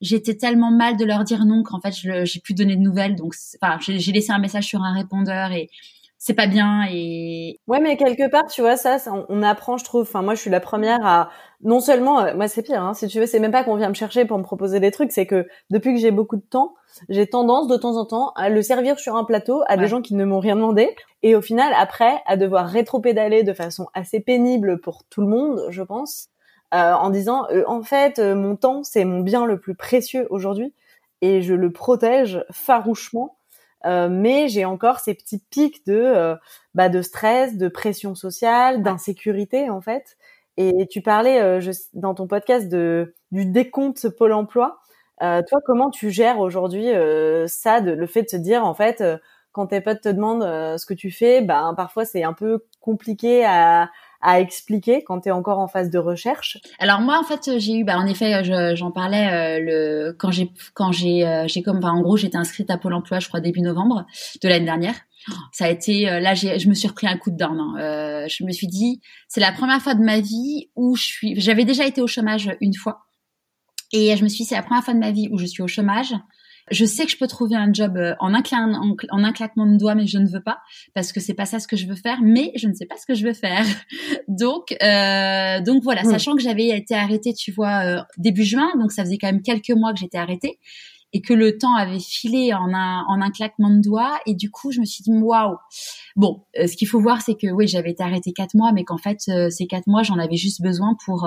j'étais 0.00 0.36
tellement 0.36 0.70
mal 0.70 0.96
de 0.96 1.04
leur 1.04 1.24
dire 1.24 1.44
non 1.44 1.62
qu'en 1.62 1.80
fait 1.80 1.92
j'ai 1.92 2.40
plus 2.40 2.54
donné 2.54 2.76
de 2.76 2.80
nouvelles. 2.80 3.16
Donc 3.16 3.34
enfin 3.60 3.78
j'ai 3.80 4.12
laissé 4.12 4.32
un 4.32 4.38
message 4.38 4.64
sur 4.64 4.82
un 4.82 4.94
répondeur 4.94 5.52
et 5.52 5.68
c'est 6.20 6.34
pas 6.34 6.48
bien 6.48 6.82
et 6.90 7.60
ouais 7.68 7.80
mais 7.80 7.96
quelque 7.96 8.28
part 8.28 8.46
tu 8.46 8.60
vois 8.60 8.76
ça, 8.76 8.98
on, 9.28 9.42
apprend 9.42 9.76
je 9.76 9.84
trouve. 9.84 10.02
Enfin 10.02 10.22
moi 10.22 10.34
je 10.34 10.40
suis 10.40 10.50
la 10.50 10.60
première 10.60 11.04
à 11.06 11.30
non 11.62 11.80
seulement 11.80 12.20
euh, 12.20 12.34
moi 12.34 12.48
c'est 12.48 12.62
pire 12.62 12.82
hein, 12.82 12.94
si 12.94 13.06
tu 13.06 13.20
veux 13.20 13.26
c'est 13.26 13.38
même 13.38 13.52
pas 13.52 13.64
qu'on 13.64 13.76
vient 13.76 13.88
me 13.88 13.94
chercher 13.94 14.24
pour 14.24 14.36
me 14.38 14.42
proposer 14.42 14.80
des 14.80 14.90
trucs 14.90 15.12
c'est 15.12 15.26
que 15.26 15.46
depuis 15.70 15.94
que 15.94 16.00
j'ai 16.00 16.10
beaucoup 16.10 16.36
de 16.36 16.42
temps 16.42 16.74
j'ai 17.08 17.26
tendance 17.28 17.68
de 17.68 17.76
temps 17.76 17.96
en 17.96 18.04
temps 18.04 18.32
à 18.34 18.48
le 18.48 18.62
servir 18.62 18.98
sur 18.98 19.14
un 19.14 19.24
plateau 19.24 19.62
à 19.68 19.76
des 19.76 19.86
gens 19.86 20.02
qui 20.02 20.14
ne 20.14 20.24
m'ont 20.24 20.40
rien 20.40 20.56
demandé. 20.56 20.94
Et 21.22 21.36
au 21.36 21.40
final 21.40 21.72
après 21.78 22.20
à 22.26 22.36
devoir 22.36 22.66
rétro-pédaler 22.66 23.44
de 23.44 23.52
façon 23.52 23.86
assez 23.94 24.18
pénible 24.18 24.80
pour 24.80 25.04
tout 25.08 25.20
le 25.20 25.28
monde 25.28 25.62
je 25.70 25.82
pense 25.82 26.28
euh, 26.74 26.92
en 26.92 27.08
disant 27.08 27.46
euh, 27.50 27.64
en 27.66 27.82
fait 27.82 28.18
euh, 28.18 28.34
mon 28.34 28.54
temps 28.54 28.82
c'est 28.82 29.06
mon 29.06 29.20
bien 29.20 29.46
le 29.46 29.58
plus 29.58 29.74
précieux 29.74 30.26
aujourd'hui 30.28 30.74
et 31.22 31.40
je 31.40 31.54
le 31.54 31.72
protège 31.72 32.44
farouchement 32.50 33.36
mais 33.84 34.48
j'ai 34.48 34.64
encore 34.66 34.98
ces 34.98 35.14
petits 35.14 35.38
pics 35.38 35.86
de 35.86 36.34
bah, 36.74 36.88
de 36.88 37.00
stress, 37.00 37.56
de 37.56 37.68
pression 37.68 38.16
sociale, 38.16 38.82
d'insécurité 38.82 39.70
en 39.70 39.80
fait. 39.80 40.18
Et 40.58 40.88
tu 40.90 41.00
parlais 41.00 41.60
je, 41.60 41.70
dans 41.94 42.12
ton 42.12 42.26
podcast 42.26 42.68
de 42.68 43.14
du 43.30 43.46
décompte 43.46 44.10
Pôle 44.10 44.32
Emploi. 44.32 44.80
toi, 45.20 45.60
comment 45.64 45.90
tu 45.90 46.10
gères 46.10 46.40
aujourd'hui 46.40 46.88
ça, 47.46 47.80
de, 47.80 47.92
le 47.92 48.06
fait 48.06 48.24
de 48.24 48.28
se 48.28 48.36
dire 48.36 48.64
en 48.66 48.74
fait 48.74 49.02
quand 49.52 49.68
tes 49.68 49.80
potes 49.80 50.02
te 50.02 50.08
demandent 50.08 50.42
ce 50.76 50.84
que 50.84 50.94
tu 50.94 51.12
fais, 51.12 51.40
ben 51.40 51.72
parfois 51.74 52.04
c'est 52.04 52.24
un 52.24 52.34
peu 52.34 52.66
compliqué 52.80 53.44
à 53.46 53.90
à 54.20 54.40
expliquer 54.40 55.04
quand 55.04 55.20
tu 55.20 55.28
es 55.28 55.32
encore 55.32 55.58
en 55.58 55.68
phase 55.68 55.90
de 55.90 55.98
recherche 55.98 56.58
Alors 56.78 57.00
moi 57.00 57.18
en 57.18 57.22
fait 57.22 57.58
j'ai 57.58 57.74
eu 57.74 57.84
bah 57.84 57.98
en 57.98 58.06
effet 58.06 58.44
j'en 58.74 58.90
parlais 58.90 59.28
euh, 59.28 59.60
le 59.60 60.12
quand 60.18 60.32
j'ai 60.32 60.50
quand 60.74 60.90
j'ai 60.90 61.26
euh, 61.26 61.46
j'ai 61.46 61.62
comme 61.62 61.78
enfin, 61.78 61.92
en 61.92 62.00
gros 62.00 62.16
j'étais 62.16 62.36
inscrite 62.36 62.70
à 62.70 62.78
Pôle 62.78 62.94
emploi 62.94 63.20
je 63.20 63.28
crois 63.28 63.40
début 63.40 63.60
novembre 63.60 64.06
de 64.42 64.48
l'année 64.48 64.64
dernière. 64.64 64.94
Ça 65.52 65.66
a 65.66 65.68
été 65.68 66.08
euh, 66.08 66.20
là 66.20 66.34
j'ai 66.34 66.58
je 66.58 66.68
me 66.68 66.74
suis 66.74 66.88
repris 66.88 67.06
un 67.06 67.16
coup 67.16 67.30
de 67.30 67.36
down. 67.36 67.58
Hein. 67.58 68.26
je 68.28 68.44
me 68.44 68.50
suis 68.50 68.66
dit 68.66 69.00
c'est 69.28 69.40
la 69.40 69.52
première 69.52 69.80
fois 69.80 69.94
de 69.94 70.02
ma 70.02 70.20
vie 70.20 70.68
où 70.74 70.96
je 70.96 71.04
suis 71.04 71.40
j'avais 71.40 71.64
déjà 71.64 71.86
été 71.86 72.00
au 72.00 72.06
chômage 72.08 72.50
une 72.60 72.74
fois 72.74 73.06
et 73.92 74.16
je 74.16 74.24
me 74.24 74.28
suis 74.28 74.44
dit 74.44 74.48
c'est 74.48 74.56
la 74.56 74.62
première 74.62 74.82
fois 74.82 74.94
de 74.94 74.98
ma 74.98 75.12
vie 75.12 75.28
où 75.30 75.38
je 75.38 75.46
suis 75.46 75.62
au 75.62 75.68
chômage 75.68 76.14
je 76.70 76.84
sais 76.84 77.04
que 77.04 77.10
je 77.10 77.16
peux 77.16 77.26
trouver 77.26 77.56
un 77.56 77.72
job 77.72 77.96
euh, 77.96 78.14
en 78.20 78.34
un, 78.34 78.42
en, 79.10 79.24
un 79.24 79.32
claquement 79.32 79.66
de 79.66 79.76
doigts, 79.76 79.94
mais 79.94 80.06
je 80.06 80.18
ne 80.18 80.28
veux 80.28 80.42
pas 80.42 80.58
parce 80.94 81.12
que 81.12 81.20
c'est 81.20 81.34
pas 81.34 81.46
ça 81.46 81.60
ce 81.60 81.68
que 81.68 81.76
je 81.76 81.86
veux 81.86 81.94
faire. 81.94 82.18
Mais 82.22 82.52
je 82.56 82.68
ne 82.68 82.74
sais 82.74 82.86
pas 82.86 82.96
ce 82.96 83.06
que 83.06 83.14
je 83.14 83.26
veux 83.26 83.34
faire. 83.34 83.64
donc, 84.28 84.74
euh, 84.82 85.60
donc 85.62 85.82
voilà, 85.82 86.02
hmm. 86.02 86.10
sachant 86.10 86.36
que 86.36 86.42
j'avais 86.42 86.68
été 86.68 86.94
arrêtée, 86.94 87.34
tu 87.34 87.52
vois, 87.52 87.84
euh, 87.84 88.02
début 88.16 88.44
juin, 88.44 88.70
donc 88.78 88.92
ça 88.92 89.04
faisait 89.04 89.18
quand 89.18 89.28
même 89.28 89.42
quelques 89.42 89.70
mois 89.70 89.92
que 89.92 89.98
j'étais 90.00 90.18
arrêtée 90.18 90.58
et 91.14 91.22
que 91.22 91.32
le 91.32 91.56
temps 91.56 91.74
avait 91.74 92.00
filé 92.00 92.52
en 92.52 92.74
un, 92.74 93.02
en 93.08 93.22
un 93.22 93.30
claquement 93.30 93.70
de 93.70 93.80
doigts. 93.80 94.18
Et 94.26 94.34
du 94.34 94.50
coup, 94.50 94.72
je 94.72 94.80
me 94.80 94.84
suis 94.84 95.02
dit, 95.02 95.10
waouh, 95.10 95.56
bon, 96.16 96.44
ce 96.54 96.76
qu'il 96.76 96.86
faut 96.86 97.00
voir, 97.00 97.22
c'est 97.22 97.34
que 97.34 97.46
oui, 97.46 97.66
j'avais 97.66 97.92
été 97.92 98.02
arrêtée 98.02 98.32
quatre 98.32 98.54
mois, 98.54 98.72
mais 98.72 98.84
qu'en 98.84 98.98
fait, 98.98 99.20
ces 99.20 99.66
quatre 99.66 99.86
mois, 99.86 100.02
j'en 100.02 100.18
avais 100.18 100.36
juste 100.36 100.60
besoin 100.60 100.94
pour 101.06 101.26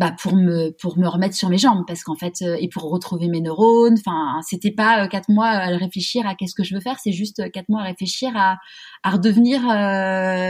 bah 0.00 0.12
pour 0.18 0.34
me 0.34 0.70
pour 0.80 0.98
me 0.98 1.06
remettre 1.06 1.34
sur 1.34 1.50
mes 1.50 1.58
jambes 1.58 1.84
parce 1.86 2.02
qu'en 2.04 2.14
fait 2.14 2.40
et 2.40 2.70
pour 2.70 2.90
retrouver 2.90 3.28
mes 3.28 3.42
neurones 3.42 3.96
enfin 3.98 4.40
c'était 4.40 4.70
pas 4.70 5.06
quatre 5.08 5.28
mois 5.28 5.48
à 5.48 5.66
réfléchir 5.76 6.26
à 6.26 6.34
qu'est-ce 6.34 6.54
que 6.54 6.64
je 6.64 6.74
veux 6.74 6.80
faire 6.80 6.96
c'est 6.98 7.12
juste 7.12 7.52
quatre 7.52 7.68
mois 7.68 7.82
à 7.82 7.84
réfléchir 7.84 8.32
à 8.34 8.56
à 9.02 9.10
redevenir 9.10 9.60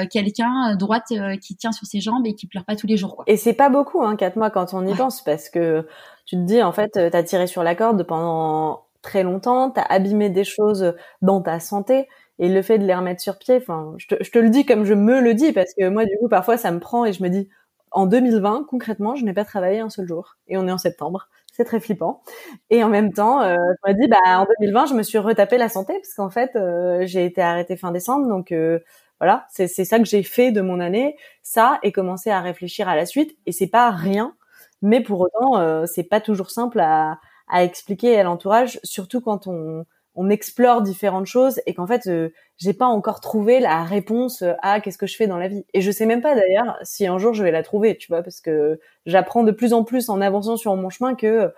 quelqu'un 0.08 0.76
droite 0.76 1.12
qui 1.42 1.56
tient 1.56 1.72
sur 1.72 1.84
ses 1.84 2.00
jambes 2.00 2.24
et 2.26 2.36
qui 2.36 2.46
pleure 2.46 2.64
pas 2.64 2.76
tous 2.76 2.86
les 2.86 2.96
jours 2.96 3.16
quoi. 3.16 3.24
et 3.26 3.36
c'est 3.36 3.52
pas 3.52 3.70
beaucoup 3.70 4.04
hein 4.04 4.14
quatre 4.14 4.36
mois 4.36 4.50
quand 4.50 4.72
on 4.72 4.86
y 4.86 4.94
pense 4.94 5.24
parce 5.24 5.48
que 5.48 5.84
tu 6.26 6.36
te 6.36 6.42
dis 6.42 6.62
en 6.62 6.70
fait 6.70 6.92
t'as 7.10 7.22
tiré 7.24 7.48
sur 7.48 7.64
la 7.64 7.74
corde 7.74 8.04
pendant 8.04 8.84
très 9.02 9.24
longtemps 9.24 9.70
t'as 9.70 9.82
abîmé 9.82 10.30
des 10.30 10.44
choses 10.44 10.94
dans 11.22 11.40
ta 11.40 11.58
santé 11.58 12.06
et 12.38 12.48
le 12.48 12.62
fait 12.62 12.78
de 12.78 12.86
les 12.86 12.94
remettre 12.94 13.20
sur 13.20 13.36
pied 13.36 13.56
enfin 13.56 13.94
je 13.98 14.06
te, 14.06 14.22
je 14.22 14.30
te 14.30 14.38
le 14.38 14.48
dis 14.48 14.64
comme 14.64 14.84
je 14.84 14.94
me 14.94 15.20
le 15.20 15.34
dis 15.34 15.50
parce 15.50 15.74
que 15.76 15.88
moi 15.88 16.04
du 16.04 16.16
coup 16.20 16.28
parfois 16.28 16.56
ça 16.56 16.70
me 16.70 16.78
prend 16.78 17.04
et 17.04 17.12
je 17.12 17.24
me 17.24 17.28
dis 17.28 17.48
en 17.92 18.06
2020, 18.06 18.66
concrètement, 18.68 19.14
je 19.16 19.24
n'ai 19.24 19.32
pas 19.32 19.44
travaillé 19.44 19.80
un 19.80 19.90
seul 19.90 20.06
jour. 20.06 20.36
Et 20.48 20.56
on 20.56 20.66
est 20.68 20.72
en 20.72 20.78
septembre. 20.78 21.28
C'est 21.52 21.64
très 21.64 21.80
flippant. 21.80 22.22
Et 22.70 22.84
en 22.84 22.88
même 22.88 23.12
temps, 23.12 23.42
euh, 23.42 23.56
je 23.86 23.92
me 23.92 24.00
dis, 24.00 24.08
bah, 24.08 24.18
en 24.26 24.46
2020, 24.60 24.86
je 24.86 24.94
me 24.94 25.02
suis 25.02 25.18
retapé 25.18 25.58
la 25.58 25.68
santé 25.68 25.94
parce 25.94 26.14
qu'en 26.14 26.30
fait, 26.30 26.56
euh, 26.56 27.02
j'ai 27.06 27.24
été 27.24 27.42
arrêtée 27.42 27.76
fin 27.76 27.90
décembre. 27.92 28.28
Donc, 28.28 28.52
euh, 28.52 28.78
voilà, 29.20 29.46
c'est 29.50 29.68
ça 29.68 29.98
que 29.98 30.04
j'ai 30.06 30.22
fait 30.22 30.52
de 30.52 30.60
mon 30.62 30.80
année. 30.80 31.16
Ça, 31.42 31.78
et 31.82 31.92
commencer 31.92 32.30
à 32.30 32.40
réfléchir 32.40 32.88
à 32.88 32.96
la 32.96 33.06
suite. 33.06 33.36
Et 33.46 33.52
c'est 33.52 33.66
pas 33.66 33.90
rien. 33.90 34.34
Mais 34.82 35.02
pour 35.02 35.20
autant, 35.20 35.58
euh, 35.60 35.84
c'est 35.86 36.04
pas 36.04 36.20
toujours 36.20 36.50
simple 36.50 36.80
à, 36.80 37.18
à 37.48 37.64
expliquer 37.64 38.18
à 38.18 38.22
l'entourage, 38.22 38.80
surtout 38.84 39.20
quand 39.20 39.46
on, 39.46 39.84
on 40.14 40.28
explore 40.28 40.82
différentes 40.82 41.26
choses 41.26 41.60
et 41.66 41.74
qu'en 41.74 41.86
fait 41.86 42.06
euh, 42.06 42.30
j'ai 42.56 42.72
pas 42.72 42.86
encore 42.86 43.20
trouvé 43.20 43.60
la 43.60 43.84
réponse 43.84 44.42
à 44.62 44.80
qu'est-ce 44.80 44.98
que 44.98 45.06
je 45.06 45.16
fais 45.16 45.26
dans 45.26 45.38
la 45.38 45.48
vie. 45.48 45.64
Et 45.72 45.80
je 45.80 45.90
sais 45.90 46.06
même 46.06 46.20
pas 46.20 46.34
d'ailleurs 46.34 46.76
si 46.82 47.06
un 47.06 47.18
jour 47.18 47.32
je 47.32 47.42
vais 47.42 47.52
la 47.52 47.62
trouver 47.62 47.96
tu 47.96 48.08
vois 48.08 48.22
parce 48.22 48.40
que 48.40 48.80
j'apprends 49.06 49.44
de 49.44 49.52
plus 49.52 49.72
en 49.72 49.84
plus 49.84 50.08
en 50.08 50.20
avançant 50.20 50.56
sur 50.56 50.74
mon 50.76 50.90
chemin 50.90 51.14
que 51.14 51.52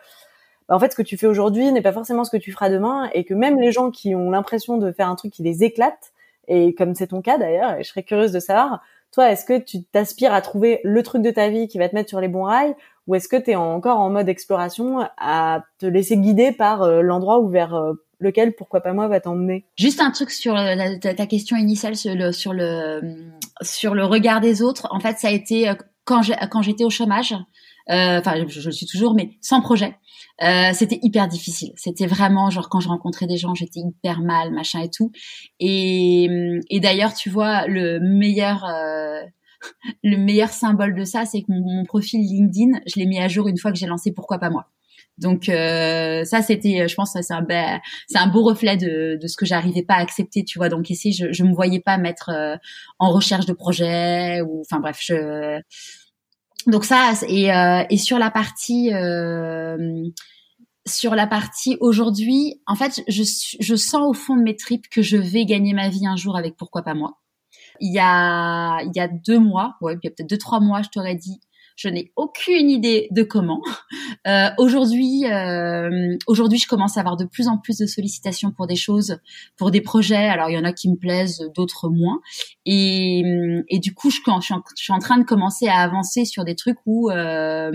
bah, 0.69 0.77
en 0.77 0.79
fait 0.79 0.93
ce 0.93 0.97
que 0.97 1.03
tu 1.03 1.17
fais 1.17 1.27
aujourd'hui 1.27 1.73
n'est 1.73 1.83
pas 1.83 1.93
forcément 1.93 2.25
ce 2.25 2.31
que 2.31 2.37
tu 2.37 2.53
feras 2.53 2.69
demain 2.69 3.11
et 3.15 3.25
que 3.25 3.35
même 3.35 3.59
les 3.59 3.73
gens 3.73 3.91
qui 3.91 4.15
ont 4.15 4.31
l'impression 4.31 4.77
de 4.77 4.93
faire 4.93 5.09
un 5.09 5.17
truc 5.17 5.33
qui 5.33 5.43
les 5.43 5.65
éclate 5.65 6.13
et 6.49 6.75
comme 6.75 6.95
c'est 6.95 7.09
ton 7.09 7.23
cas 7.23 7.39
d'ailleurs 7.39 7.79
et 7.79 7.83
je 7.83 7.89
serais 7.89 8.03
curieuse 8.03 8.33
de 8.33 8.41
savoir 8.41 8.83
toi 9.13 9.31
est-ce 9.31 9.45
que 9.45 9.59
tu 9.59 9.83
t'aspires 9.85 10.35
à 10.35 10.43
trouver 10.43 10.81
le 10.85 11.03
truc 11.03 11.23
de 11.23 11.31
ta 11.31 11.49
vie 11.49 11.69
qui 11.69 11.79
va 11.79 11.89
te 11.89 11.95
mettre 11.95 12.11
sur 12.11 12.21
les 12.21 12.29
bons 12.29 12.45
rails 12.45 12.75
ou 13.07 13.15
est-ce 13.15 13.29
que 13.29 13.37
tu 13.37 13.51
es 13.51 13.57
encore 13.57 13.99
en 13.99 14.11
mode 14.11 14.29
exploration 14.29 15.09
à 15.19 15.65
te 15.79 15.87
laisser 15.87 16.17
guider 16.17 16.53
par 16.53 16.83
euh, 16.83 17.03
l'endroit 17.03 17.41
où 17.41 17.49
vers 17.49 17.75
euh, 17.75 17.95
lequel, 18.23 18.55
pourquoi 18.55 18.81
pas 18.81 18.93
moi, 18.93 19.09
va 19.09 19.21
t'emmener 19.21 19.67
Juste 19.77 20.01
un 20.01 20.11
truc 20.11 20.31
sur 20.31 20.55
ta, 21.01 21.27
question 21.27 21.57
initiale 21.57 21.97
sur 21.97 22.15
le, 22.15 22.33
sur 22.33 22.53
le 22.53 23.31
sur 23.63 23.95
le 23.95 24.05
regard 24.05 24.41
des 24.41 24.63
autres. 24.63 24.89
En 24.91 25.01
fait, 25.01 25.19
ça 25.19 25.29
a 25.29 25.31
été 25.31 25.69
euh, 25.69 25.75
quand 26.05 26.23
quand 26.51 26.63
j'étais 26.63 26.85
au 26.85 26.91
chômage. 26.91 27.35
Euh, 27.91 28.21
enfin, 28.21 28.35
je, 28.47 28.61
je, 28.61 28.71
suis 28.71 28.87
toujours, 28.87 29.15
mais 29.15 29.31
sans 29.41 29.61
projet. 29.61 29.97
Euh, 30.43 30.71
c'était 30.73 30.99
hyper 31.03 31.29
difficile. 31.29 31.73
C'était 31.77 32.07
vraiment 32.07 32.51
genre 32.51 32.69
quand 32.69 32.81
je 32.81 32.89
rencontrais 32.89 33.27
des 33.27 33.37
gens, 33.37 33.55
j'étais 33.55 33.81
hyper 33.81 34.21
mal, 34.21 34.53
machin 34.53 34.81
et 34.81 34.91
tout. 34.91 35.11
Et, 35.61 36.29
et 36.71 36.81
d'ailleurs, 36.81 37.15
tu 37.15 37.29
vois, 37.29 37.67
le 37.67 37.99
meilleur 38.01 38.65
euh, 38.65 39.21
le 40.03 40.17
meilleur 40.17 40.51
symbole 40.51 40.95
de 40.95 41.05
ça, 41.05 41.25
c'est 41.25 41.43
que 41.43 41.51
mon, 41.51 41.61
mon, 41.61 41.85
profil 41.85 42.21
LinkedIn, 42.21 42.81
je 42.87 42.99
l'ai 42.99 43.07
mis 43.07 43.19
à 43.21 43.29
jour 43.29 43.49
une 43.49 43.59
fois 43.59 43.73
que 43.73 43.79
j'ai 43.79 43.87
lancé 43.87 44.13
Pourquoi 44.13 44.39
pas 44.39 44.51
moi. 44.51 44.69
Donc 45.19 45.49
euh, 45.49 46.25
ça 46.25 46.43
c'était, 46.43 46.89
je 46.89 46.95
pense, 46.95 47.17
c'est 47.21 47.35
un 47.35 47.43
ben, 47.43 47.81
c'est 48.09 48.19
un 48.19 48.29
beau 48.29 48.43
reflet 48.43 48.77
de, 48.77 49.19
de 49.21 49.27
ce 49.27 49.37
que 49.37 49.45
j'arrivais 49.47 49.83
pas 49.83 49.95
à 49.95 50.01
accepter, 50.01 50.45
tu 50.45 50.59
vois. 50.59 50.69
Donc 50.69 50.91
ici, 50.91 51.13
je 51.13 51.33
je 51.33 51.45
me 51.45 51.55
voyais 51.55 51.81
pas 51.81 51.99
mettre 51.99 52.31
euh, 52.31 52.57
en 52.99 53.11
recherche 53.11 53.47
de 53.47 53.53
projet 53.53 54.41
ou, 54.43 54.63
enfin 54.63 54.81
bref, 54.81 54.99
je 55.01 55.61
donc 56.67 56.85
ça 56.85 57.13
et 57.29 57.53
euh, 57.53 57.85
et 57.91 57.99
sur 57.99 58.19
la 58.19 58.31
partie 58.31 58.93
euh, 58.95 60.09
sur 60.87 61.15
la 61.15 61.27
partie 61.27 61.77
aujourd'hui, 61.81 62.61
en 62.67 62.75
fait, 62.75 63.03
je 63.09 63.23
je 63.61 63.77
sens 63.77 64.03
au 64.09 64.15
fond 64.15 64.37
de 64.37 64.43
mes 64.43 64.57
tripes 64.57 64.89
que 64.89 65.03
je 65.03 65.17
vais 65.17 65.45
gagner 65.45 65.75
ma 65.75 65.89
vie 65.89 66.07
un 66.07 66.17
jour 66.17 66.37
avec 66.37 66.57
pourquoi 66.57 66.83
pas 66.83 66.95
moi. 66.95 67.19
Il 67.81 67.93
y 67.93 67.99
a 68.01 68.81
il 68.83 68.93
y 68.95 69.01
a 69.01 69.09
deux 69.09 69.39
mois, 69.39 69.77
ouais, 69.81 69.95
il 70.03 70.07
y 70.07 70.09
a 70.09 70.11
peut-être 70.11 70.29
deux 70.29 70.39
trois 70.39 70.61
mois, 70.61 70.83
je 70.83 70.89
t'aurais 70.89 71.17
dit 71.17 71.41
je 71.77 71.89
n'ai 71.89 72.13
aucune 72.17 72.71
idée 72.71 73.09
de 73.11 73.23
comment. 73.23 73.61
Euh, 74.27 74.51
aujourd'hui, 74.59 75.25
euh, 75.27 76.17
aujourd'hui, 76.27 76.59
je 76.59 76.69
commence 76.69 76.97
à 76.97 77.01
avoir 77.01 77.17
de 77.17 77.25
plus 77.25 77.49
en 77.49 77.59
plus 77.59 77.79
de 77.79 77.87
sollicitations 77.87 78.53
pour 78.53 78.67
des 78.67 78.77
choses, 78.77 79.19
pour 79.57 79.71
des 79.71 79.81
projets. 79.81 80.29
Alors, 80.29 80.49
il 80.49 80.55
y 80.55 80.59
en 80.59 80.65
a 80.65 80.73
qui 80.73 80.89
me 80.89 80.97
plaisent, 80.97 81.51
d'autres 81.57 81.89
moins. 81.89 82.21
Et, 82.65 83.23
du 83.83 83.95
coup, 83.95 84.11
je, 84.11 84.19
je, 84.41 84.55
suis 84.77 84.93
en, 84.93 84.99
train 84.99 85.19
de 85.19 85.25
commencer 85.25 85.67
à 85.67 85.79
avancer 85.79 86.25
sur 86.25 86.45
des 86.45 86.55
trucs 86.55 86.79
où 86.87 87.11
euh, 87.11 87.71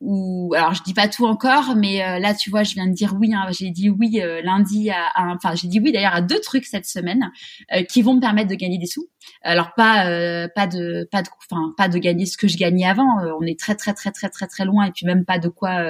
ou 0.00 0.52
alors 0.54 0.74
je 0.74 0.82
dis 0.82 0.92
pas 0.92 1.08
tout 1.08 1.24
encore, 1.24 1.74
mais 1.74 2.02
euh, 2.02 2.18
là 2.18 2.34
tu 2.34 2.50
vois, 2.50 2.62
je 2.62 2.74
viens 2.74 2.86
de 2.86 2.92
dire 2.92 3.14
oui. 3.18 3.32
Hein, 3.32 3.46
j'ai 3.50 3.70
dit 3.70 3.88
oui 3.88 4.20
euh, 4.20 4.42
lundi 4.42 4.90
à, 4.90 5.10
enfin 5.34 5.54
j'ai 5.54 5.68
dit 5.68 5.80
oui 5.80 5.90
d'ailleurs 5.90 6.14
à 6.14 6.20
deux 6.20 6.40
trucs 6.40 6.66
cette 6.66 6.84
semaine 6.84 7.30
euh, 7.74 7.82
qui 7.82 8.02
vont 8.02 8.14
me 8.14 8.20
permettre 8.20 8.50
de 8.50 8.54
gagner 8.54 8.76
des 8.78 8.86
sous. 8.86 9.08
Alors 9.42 9.72
pas 9.74 10.04
pas 10.54 10.66
de 10.66 11.08
pas 11.10 11.22
de 11.22 11.28
enfin 11.50 11.72
pas 11.76 11.88
de 11.88 11.98
gagner 11.98 12.26
ce 12.26 12.36
que 12.36 12.46
je 12.46 12.58
gagnais 12.58 12.86
avant. 12.86 13.06
on 13.40 13.42
est 13.42 13.58
très 13.58 13.74
très 13.74 13.94
très 13.94 14.10
très 14.12 14.28
très 14.28 14.46
très 14.46 14.64
loin 14.64 14.84
et 14.84 14.92
puis 14.92 15.06
même 15.06 15.24
pas 15.24 15.38
de 15.38 15.48
quoi 15.48 15.82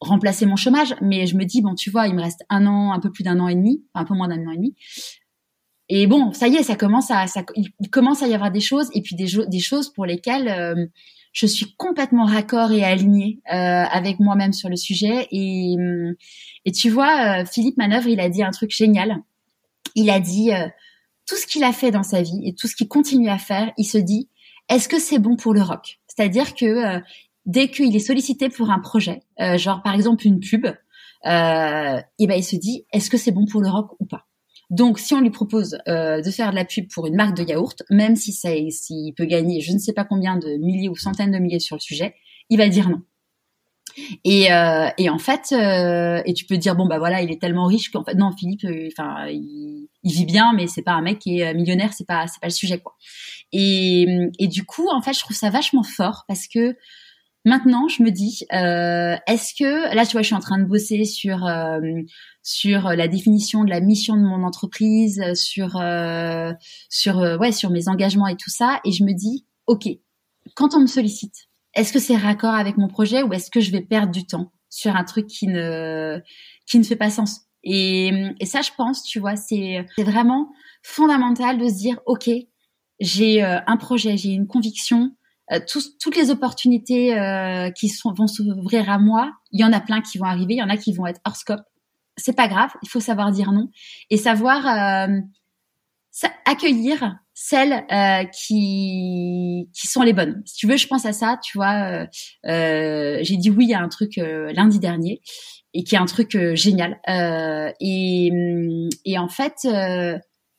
remplacer 0.00 0.44
mon 0.44 0.56
chômage. 0.56 0.94
Mais 1.00 1.26
je 1.26 1.36
me 1.36 1.44
dis 1.44 1.62
bon 1.62 1.74
tu 1.74 1.90
vois, 1.90 2.06
il 2.06 2.14
me 2.14 2.22
reste 2.22 2.44
un 2.50 2.66
an, 2.66 2.92
un 2.92 3.00
peu 3.00 3.10
plus 3.10 3.24
d'un 3.24 3.40
an 3.40 3.48
et 3.48 3.54
demi, 3.54 3.82
un 3.94 4.04
peu 4.04 4.14
moins 4.14 4.28
d'un 4.28 4.46
an 4.46 4.50
et 4.50 4.56
demi. 4.56 4.74
Et 5.88 6.06
bon, 6.06 6.32
ça 6.32 6.48
y 6.48 6.56
est, 6.56 6.62
ça 6.62 6.76
commence 6.76 7.10
à, 7.10 7.26
ça, 7.26 7.44
il 7.56 7.90
commence 7.90 8.22
à 8.22 8.26
y 8.26 8.34
avoir 8.34 8.50
des 8.50 8.60
choses 8.60 8.88
et 8.94 9.02
puis 9.02 9.16
des, 9.16 9.26
des 9.48 9.60
choses 9.60 9.92
pour 9.92 10.06
lesquelles 10.06 10.90
je 11.34 11.46
suis 11.46 11.74
complètement 11.74 12.24
raccord 12.24 12.72
et 12.72 12.84
alignée 12.84 13.40
euh, 13.52 13.54
avec 13.54 14.20
moi-même 14.20 14.52
sur 14.52 14.70
le 14.70 14.76
sujet. 14.76 15.26
Et, 15.32 15.74
et 16.64 16.72
tu 16.72 16.88
vois, 16.88 17.40
euh, 17.40 17.44
Philippe 17.44 17.76
Manœuvre, 17.76 18.08
il 18.08 18.20
a 18.20 18.30
dit 18.30 18.42
un 18.42 18.52
truc 18.52 18.70
génial. 18.70 19.18
Il 19.96 20.10
a 20.10 20.20
dit 20.20 20.52
euh, 20.52 20.68
tout 21.26 21.34
ce 21.34 21.46
qu'il 21.46 21.64
a 21.64 21.72
fait 21.72 21.90
dans 21.90 22.04
sa 22.04 22.22
vie 22.22 22.40
et 22.44 22.54
tout 22.54 22.68
ce 22.68 22.76
qu'il 22.76 22.88
continue 22.88 23.28
à 23.28 23.38
faire, 23.38 23.72
il 23.76 23.84
se 23.84 23.98
dit 23.98 24.28
est-ce 24.68 24.88
que 24.88 25.00
c'est 25.00 25.18
bon 25.18 25.36
pour 25.36 25.52
le 25.52 25.60
rock? 25.60 25.98
C'est-à-dire 26.06 26.54
que 26.54 27.00
dès 27.44 27.68
qu'il 27.68 27.94
est 27.94 27.98
sollicité 27.98 28.48
pour 28.48 28.70
un 28.70 28.78
projet, 28.78 29.22
genre 29.56 29.82
par 29.82 29.94
exemple 29.94 30.26
une 30.26 30.40
pub, 30.40 30.66
euh, 30.66 32.00
et 32.18 32.26
ben 32.26 32.34
il 32.34 32.44
se 32.44 32.56
dit 32.56 32.86
est-ce 32.92 33.10
que 33.10 33.16
c'est 33.16 33.32
bon 33.32 33.46
pour 33.46 33.60
le 33.60 33.68
rock 33.68 33.96
ou 33.98 34.04
pas? 34.04 34.26
Donc, 34.74 34.98
si 34.98 35.14
on 35.14 35.20
lui 35.20 35.30
propose 35.30 35.78
euh, 35.86 36.20
de 36.20 36.30
faire 36.32 36.50
de 36.50 36.56
la 36.56 36.64
pub 36.64 36.88
pour 36.92 37.06
une 37.06 37.14
marque 37.14 37.36
de 37.36 37.44
yaourt, 37.44 37.82
même 37.90 38.16
si 38.16 38.32
ça, 38.32 38.48
s'il 38.70 39.14
peut 39.14 39.24
gagner 39.24 39.60
je 39.60 39.72
ne 39.72 39.78
sais 39.78 39.92
pas 39.92 40.04
combien 40.04 40.36
de 40.36 40.56
milliers 40.56 40.88
ou 40.88 40.96
centaines 40.96 41.30
de 41.30 41.38
milliers 41.38 41.60
sur 41.60 41.76
le 41.76 41.80
sujet, 41.80 42.14
il 42.50 42.58
va 42.58 42.68
dire 42.68 42.88
non. 42.88 43.00
Et, 44.24 44.52
euh, 44.52 44.88
et 44.98 45.08
en 45.08 45.18
fait, 45.18 45.52
euh, 45.52 46.20
et 46.24 46.34
tu 46.34 46.46
peux 46.46 46.56
dire 46.56 46.74
bon 46.74 46.86
bah 46.86 46.98
voilà, 46.98 47.22
il 47.22 47.30
est 47.30 47.40
tellement 47.40 47.66
riche 47.66 47.92
qu'en 47.92 48.02
fait 48.02 48.14
non, 48.16 48.32
Philippe, 48.36 48.64
euh, 48.64 48.88
enfin 48.90 49.28
il, 49.28 49.88
il, 50.02 50.12
vit 50.12 50.24
bien, 50.24 50.52
mais 50.52 50.66
c'est 50.66 50.82
pas 50.82 50.92
un 50.92 51.02
mec 51.02 51.20
qui 51.20 51.38
est 51.38 51.54
millionnaire, 51.54 51.92
c'est 51.92 52.06
pas 52.06 52.26
c'est 52.26 52.40
pas 52.40 52.48
le 52.48 52.52
sujet 52.52 52.80
quoi. 52.80 52.96
Et, 53.52 54.08
et 54.40 54.48
du 54.48 54.64
coup, 54.64 54.88
en 54.90 55.00
fait, 55.00 55.12
je 55.12 55.20
trouve 55.20 55.36
ça 55.36 55.50
vachement 55.50 55.84
fort 55.84 56.24
parce 56.26 56.48
que 56.48 56.74
Maintenant, 57.46 57.88
je 57.88 58.02
me 58.02 58.10
dis, 58.10 58.46
euh, 58.54 59.16
est-ce 59.26 59.52
que 59.54 59.94
là, 59.94 60.06
tu 60.06 60.12
vois, 60.12 60.22
je 60.22 60.26
suis 60.28 60.34
en 60.34 60.40
train 60.40 60.58
de 60.58 60.64
bosser 60.64 61.04
sur 61.04 61.44
euh, 61.44 61.78
sur 62.44 62.90
la 62.90 63.08
définition 63.08 63.64
de 63.64 63.70
la 63.70 63.80
mission 63.80 64.14
de 64.14 64.22
mon 64.22 64.44
entreprise, 64.44 65.20
sur 65.34 65.76
euh, 65.76 66.52
sur 66.88 67.18
euh, 67.18 67.36
ouais, 67.38 67.50
sur 67.50 67.70
mes 67.70 67.88
engagements 67.88 68.28
et 68.28 68.36
tout 68.36 68.50
ça, 68.50 68.80
et 68.84 68.92
je 68.92 69.02
me 69.02 69.12
dis, 69.12 69.46
ok, 69.66 69.88
quand 70.54 70.74
on 70.74 70.80
me 70.80 70.86
sollicite, 70.86 71.48
est-ce 71.74 71.92
que 71.92 71.98
c'est 71.98 72.16
raccord 72.16 72.54
avec 72.54 72.76
mon 72.76 72.86
projet 72.86 73.22
ou 73.22 73.32
est-ce 73.32 73.50
que 73.50 73.60
je 73.60 73.72
vais 73.72 73.80
perdre 73.80 74.12
du 74.12 74.26
temps 74.26 74.52
sur 74.70 74.94
un 74.94 75.04
truc 75.04 75.26
qui 75.26 75.48
ne 75.48 76.20
qui 76.66 76.78
ne 76.78 76.84
fait 76.84 76.96
pas 76.96 77.10
sens? 77.10 77.40
Et, 77.64 78.12
et 78.38 78.46
ça, 78.46 78.60
je 78.60 78.70
pense, 78.76 79.02
tu 79.02 79.18
vois, 79.18 79.36
c'est 79.36 79.86
vraiment 79.98 80.52
fondamental 80.82 81.58
de 81.58 81.66
se 81.66 81.74
dire, 81.74 81.98
ok, 82.06 82.30
j'ai 83.00 83.42
un 83.42 83.76
projet, 83.78 84.16
j'ai 84.18 84.30
une 84.30 84.46
conviction 84.46 85.12
euh, 85.52 85.60
toutes 85.68 86.16
les 86.16 86.30
opportunités 86.30 87.18
euh, 87.18 87.70
qui 87.70 87.88
sont, 87.88 88.14
vont 88.14 88.26
s'ouvrir 88.26 88.88
à 88.90 88.98
moi, 88.98 89.32
il 89.52 89.60
y 89.60 89.64
en 89.64 89.72
a 89.72 89.80
plein 89.80 90.00
qui 90.00 90.16
vont 90.16 90.24
arriver, 90.24 90.54
il 90.54 90.58
y 90.58 90.62
en 90.62 90.70
a 90.70 90.78
qui 90.78 90.92
vont 90.94 91.06
être 91.06 91.20
hors 91.26 91.36
scope. 91.36 91.60
C'est 92.16 92.36
pas 92.36 92.48
grave, 92.48 92.70
il 92.82 92.88
faut 92.88 93.00
savoir 93.00 93.32
dire 93.32 93.52
non 93.52 93.68
et 94.10 94.16
savoir 94.16 94.66
euh, 94.66 95.18
accueillir 96.44 97.16
celles 97.32 97.84
qui 98.32 99.68
qui 99.74 99.86
sont 99.88 100.02
les 100.02 100.12
bonnes. 100.12 100.42
Si 100.46 100.56
tu 100.56 100.68
veux, 100.68 100.76
je 100.76 100.86
pense 100.86 101.04
à 101.06 101.12
ça. 101.12 101.40
Tu 101.42 101.58
vois, 101.58 102.06
j'ai 102.44 103.36
dit 103.36 103.50
oui 103.50 103.74
à 103.74 103.80
un 103.80 103.88
truc 103.88 104.12
lundi 104.16 104.78
dernier 104.78 105.20
et 105.72 105.82
qui 105.82 105.96
est 105.96 105.98
un 105.98 106.06
truc 106.06 106.38
génial. 106.54 107.00
et 107.80 108.30
et 109.04 109.18
en 109.18 109.28
fait, 109.28 109.66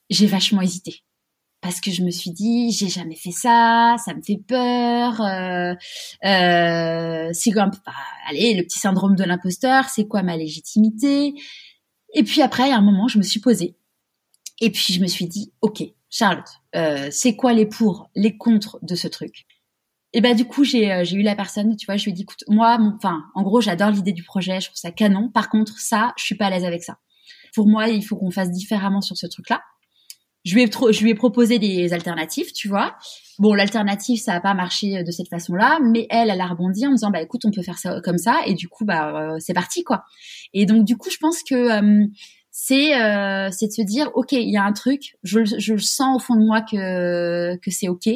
j'ai 0.09 0.27
vachement 0.27 0.61
hésité 0.61 1.04
parce 1.65 1.81
que 1.81 1.89
je 1.89 2.03
me 2.03 2.11
suis 2.11 2.29
dit 2.29 2.71
j'ai 2.71 2.89
jamais 2.89 3.15
fait 3.15 3.31
ça, 3.31 3.95
ça 3.97 4.13
me 4.13 4.21
fait 4.21 4.37
peur. 4.37 5.19
Euh, 5.19 5.73
euh, 6.23 7.29
c'est 7.33 7.49
comme 7.49 7.71
bah, 7.83 7.91
allez 8.29 8.53
le 8.53 8.61
petit 8.61 8.77
syndrome 8.77 9.15
de 9.15 9.23
l'imposteur, 9.23 9.89
c'est 9.89 10.07
quoi 10.07 10.21
ma 10.21 10.37
légitimité? 10.37 11.33
Et 12.13 12.21
puis 12.21 12.43
après, 12.43 12.71
à 12.71 12.77
un 12.77 12.81
moment, 12.81 13.07
je 13.07 13.17
me 13.17 13.23
suis 13.23 13.39
posée. 13.39 13.75
Et 14.61 14.69
puis 14.69 14.93
je 14.93 15.01
me 15.01 15.07
suis 15.07 15.25
dit, 15.25 15.53
ok, 15.61 15.81
Charlotte, 16.11 16.45
euh, 16.75 17.07
c'est 17.09 17.35
quoi 17.35 17.53
les 17.53 17.65
pour, 17.65 18.11
les 18.13 18.37
contre 18.37 18.77
de 18.83 18.93
ce 18.93 19.07
truc? 19.07 19.47
Et 20.13 20.21
ben 20.21 20.35
du 20.35 20.45
coup, 20.45 20.63
j'ai 20.63 20.93
euh, 20.93 21.03
j'ai 21.03 21.17
eu 21.17 21.23
la 21.23 21.35
personne, 21.35 21.75
tu 21.77 21.87
vois, 21.87 21.97
je 21.97 22.03
lui 22.03 22.11
ai 22.11 22.13
dit, 22.13 22.21
écoute, 22.21 22.43
moi, 22.47 22.77
enfin, 22.95 23.23
en 23.33 23.41
gros, 23.41 23.59
j'adore 23.59 23.89
l'idée 23.89 24.13
du 24.13 24.23
projet, 24.23 24.61
je 24.61 24.67
trouve 24.67 24.77
ça 24.77 24.91
canon. 24.91 25.31
Par 25.31 25.49
contre, 25.49 25.79
ça, 25.79 26.13
je 26.15 26.25
suis 26.25 26.35
pas 26.35 26.45
à 26.45 26.49
l'aise 26.51 26.63
avec 26.63 26.83
ça. 26.83 26.99
Pour 27.55 27.67
moi, 27.67 27.87
il 27.89 28.05
faut 28.05 28.17
qu'on 28.17 28.29
fasse 28.29 28.51
différemment 28.51 29.01
sur 29.01 29.17
ce 29.17 29.25
truc-là. 29.25 29.63
Je 30.45 30.55
lui 30.55 31.09
ai 31.09 31.15
proposé 31.15 31.59
des 31.59 31.91
alternatives, 31.91 32.53
tu 32.53 32.69
vois. 32.69 32.95
Bon, 33.39 33.53
l'alternative, 33.53 34.19
ça 34.21 34.33
a 34.33 34.39
pas 34.39 34.53
marché 34.53 35.03
de 35.03 35.11
cette 35.11 35.27
façon-là, 35.27 35.79
mais 35.83 36.07
elle, 36.09 36.29
elle 36.29 36.39
a 36.39 36.47
rebondi 36.47 36.85
en 36.85 36.91
me 36.91 36.95
disant, 36.95 37.11
bah 37.11 37.21
écoute, 37.21 37.41
on 37.43 37.51
peut 37.51 37.63
faire 37.63 37.79
ça 37.79 37.99
comme 38.01 38.17
ça, 38.17 38.37
et 38.45 38.53
du 38.53 38.69
coup, 38.69 38.85
bah 38.85 39.33
euh, 39.33 39.37
c'est 39.39 39.53
parti, 39.53 39.83
quoi. 39.83 40.05
Et 40.53 40.65
donc, 40.65 40.85
du 40.85 40.95
coup, 40.95 41.09
je 41.09 41.17
pense 41.17 41.43
que 41.43 42.07
c'est 42.57 42.95
euh, 42.95 43.49
c'est 43.51 43.67
de 43.67 43.73
se 43.73 43.81
dire 43.81 44.09
ok 44.13 44.31
il 44.31 44.49
y 44.49 44.55
a 44.55 44.63
un 44.63 44.71
truc 44.71 45.17
je, 45.23 45.43
je 45.43 45.73
le 45.73 45.79
sens 45.79 46.15
au 46.15 46.19
fond 46.25 46.35
de 46.35 46.45
moi 46.45 46.61
que 46.61 47.57
que 47.57 47.69
c'est 47.69 47.89
ok 47.89 48.07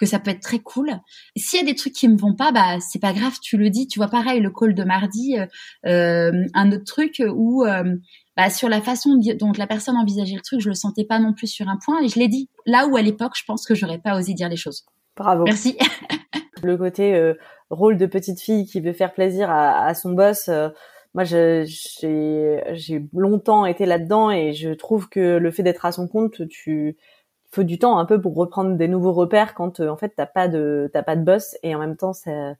que 0.00 0.04
ça 0.04 0.18
peut 0.18 0.32
être 0.32 0.40
très 0.40 0.58
cool 0.58 0.90
s'il 1.36 1.60
y 1.60 1.62
a 1.62 1.64
des 1.64 1.76
trucs 1.76 1.92
qui 1.92 2.08
me 2.08 2.16
vont 2.16 2.34
pas 2.34 2.50
bah 2.50 2.80
c'est 2.80 2.98
pas 2.98 3.12
grave 3.12 3.38
tu 3.40 3.56
le 3.56 3.70
dis 3.70 3.86
tu 3.86 4.00
vois 4.00 4.08
pareil 4.08 4.40
le 4.40 4.50
call 4.50 4.74
de 4.74 4.82
mardi 4.82 5.38
euh, 5.38 5.46
euh 5.86 6.44
un 6.54 6.72
autre 6.72 6.82
truc 6.82 7.22
où 7.24 7.64
euh, 7.64 7.94
bah, 8.36 8.50
sur 8.50 8.68
la 8.68 8.80
façon 8.80 9.18
dont 9.38 9.52
la 9.56 9.66
personne 9.66 9.96
envisageait 9.96 10.36
le 10.36 10.42
truc 10.42 10.60
je 10.60 10.68
le 10.68 10.74
sentais 10.74 11.04
pas 11.04 11.18
non 11.18 11.32
plus 11.32 11.46
sur 11.46 11.68
un 11.68 11.78
point 11.84 12.02
et 12.02 12.08
je 12.08 12.18
l'ai 12.18 12.28
dit. 12.28 12.48
Là 12.66 12.86
où 12.86 12.96
à 12.96 13.02
l'époque 13.02 13.32
je 13.36 13.44
pense 13.46 13.66
que 13.66 13.74
j'aurais 13.74 13.98
pas 13.98 14.16
osé 14.16 14.34
dire 14.34 14.48
les 14.48 14.56
choses. 14.56 14.84
Bravo. 15.16 15.44
Merci. 15.44 15.78
Le 16.62 16.78
côté 16.78 17.14
euh, 17.14 17.34
rôle 17.68 17.98
de 17.98 18.06
petite 18.06 18.40
fille 18.40 18.64
qui 18.64 18.80
veut 18.80 18.94
faire 18.94 19.12
plaisir 19.12 19.50
à, 19.50 19.84
à 19.84 19.92
son 19.92 20.12
boss 20.12 20.48
moi 21.14 21.22
j'ai 21.24 21.64
longtemps 23.12 23.66
été 23.66 23.86
là-dedans 23.86 24.30
et 24.30 24.52
je 24.52 24.70
trouve 24.70 25.08
que 25.08 25.36
le 25.38 25.50
fait 25.50 25.62
d'être 25.62 25.84
à 25.84 25.92
son 25.92 26.08
compte 26.08 26.46
tu 26.48 26.96
faut 27.52 27.62
du 27.62 27.78
temps 27.78 27.98
un 27.98 28.04
peu 28.04 28.20
pour 28.20 28.34
reprendre 28.34 28.76
des 28.76 28.88
nouveaux 28.88 29.12
repères 29.12 29.54
quand 29.54 29.78
euh, 29.78 29.88
en 29.88 29.96
fait 29.96 30.12
t'as 30.16 30.26
pas 30.26 30.48
de 30.48 30.90
t'as 30.92 31.04
pas 31.04 31.14
de 31.14 31.22
boss 31.22 31.56
et 31.62 31.74
en 31.74 31.78
même 31.78 31.96
temps 31.96 32.12
c'est 32.12 32.56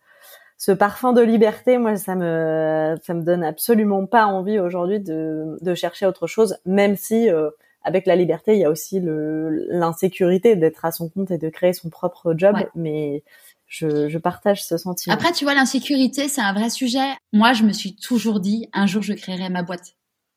ce 0.57 0.72
parfum 0.72 1.12
de 1.12 1.20
liberté 1.20 1.78
moi 1.78 1.96
ça 1.96 2.14
me 2.14 2.96
ça 3.02 3.14
me 3.14 3.22
donne 3.22 3.44
absolument 3.44 4.07
pas 4.07 4.26
envie 4.26 4.59
aujourd'hui 4.59 5.00
de 5.00 5.57
de 5.61 5.74
chercher 5.74 6.07
autre 6.07 6.26
chose 6.26 6.57
même 6.64 6.96
si 6.96 7.28
euh, 7.28 7.50
avec 7.82 8.07
la 8.07 8.16
liberté 8.16 8.55
il 8.55 8.61
y 8.61 8.64
a 8.64 8.70
aussi 8.70 9.00
le 9.00 9.66
l'insécurité 9.70 10.57
d'être 10.57 10.84
à 10.84 10.92
son 10.92 11.09
compte 11.09 11.30
et 11.30 11.38
de 11.38 11.48
créer 11.48 11.72
son 11.72 11.90
propre 11.90 12.34
job 12.36 12.57
mais 12.74 13.22
je, 13.66 14.09
je, 14.09 14.18
partage 14.18 14.62
ce 14.62 14.76
sentiment. 14.76 15.12
Après, 15.12 15.32
tu 15.32 15.44
vois, 15.44 15.55
l'insécurité, 15.55 16.28
c'est 16.28 16.42
un 16.42 16.52
vrai 16.52 16.70
sujet. 16.70 17.16
Moi, 17.32 17.55
je 17.55 17.64
me 17.64 17.72
suis 17.72 17.96
toujours 17.96 18.38
dit, 18.38 18.68
un 18.72 18.86
jour, 18.86 19.02
je 19.02 19.14
créerai 19.14 19.48
ma 19.48 19.62
boîte. 19.62 19.94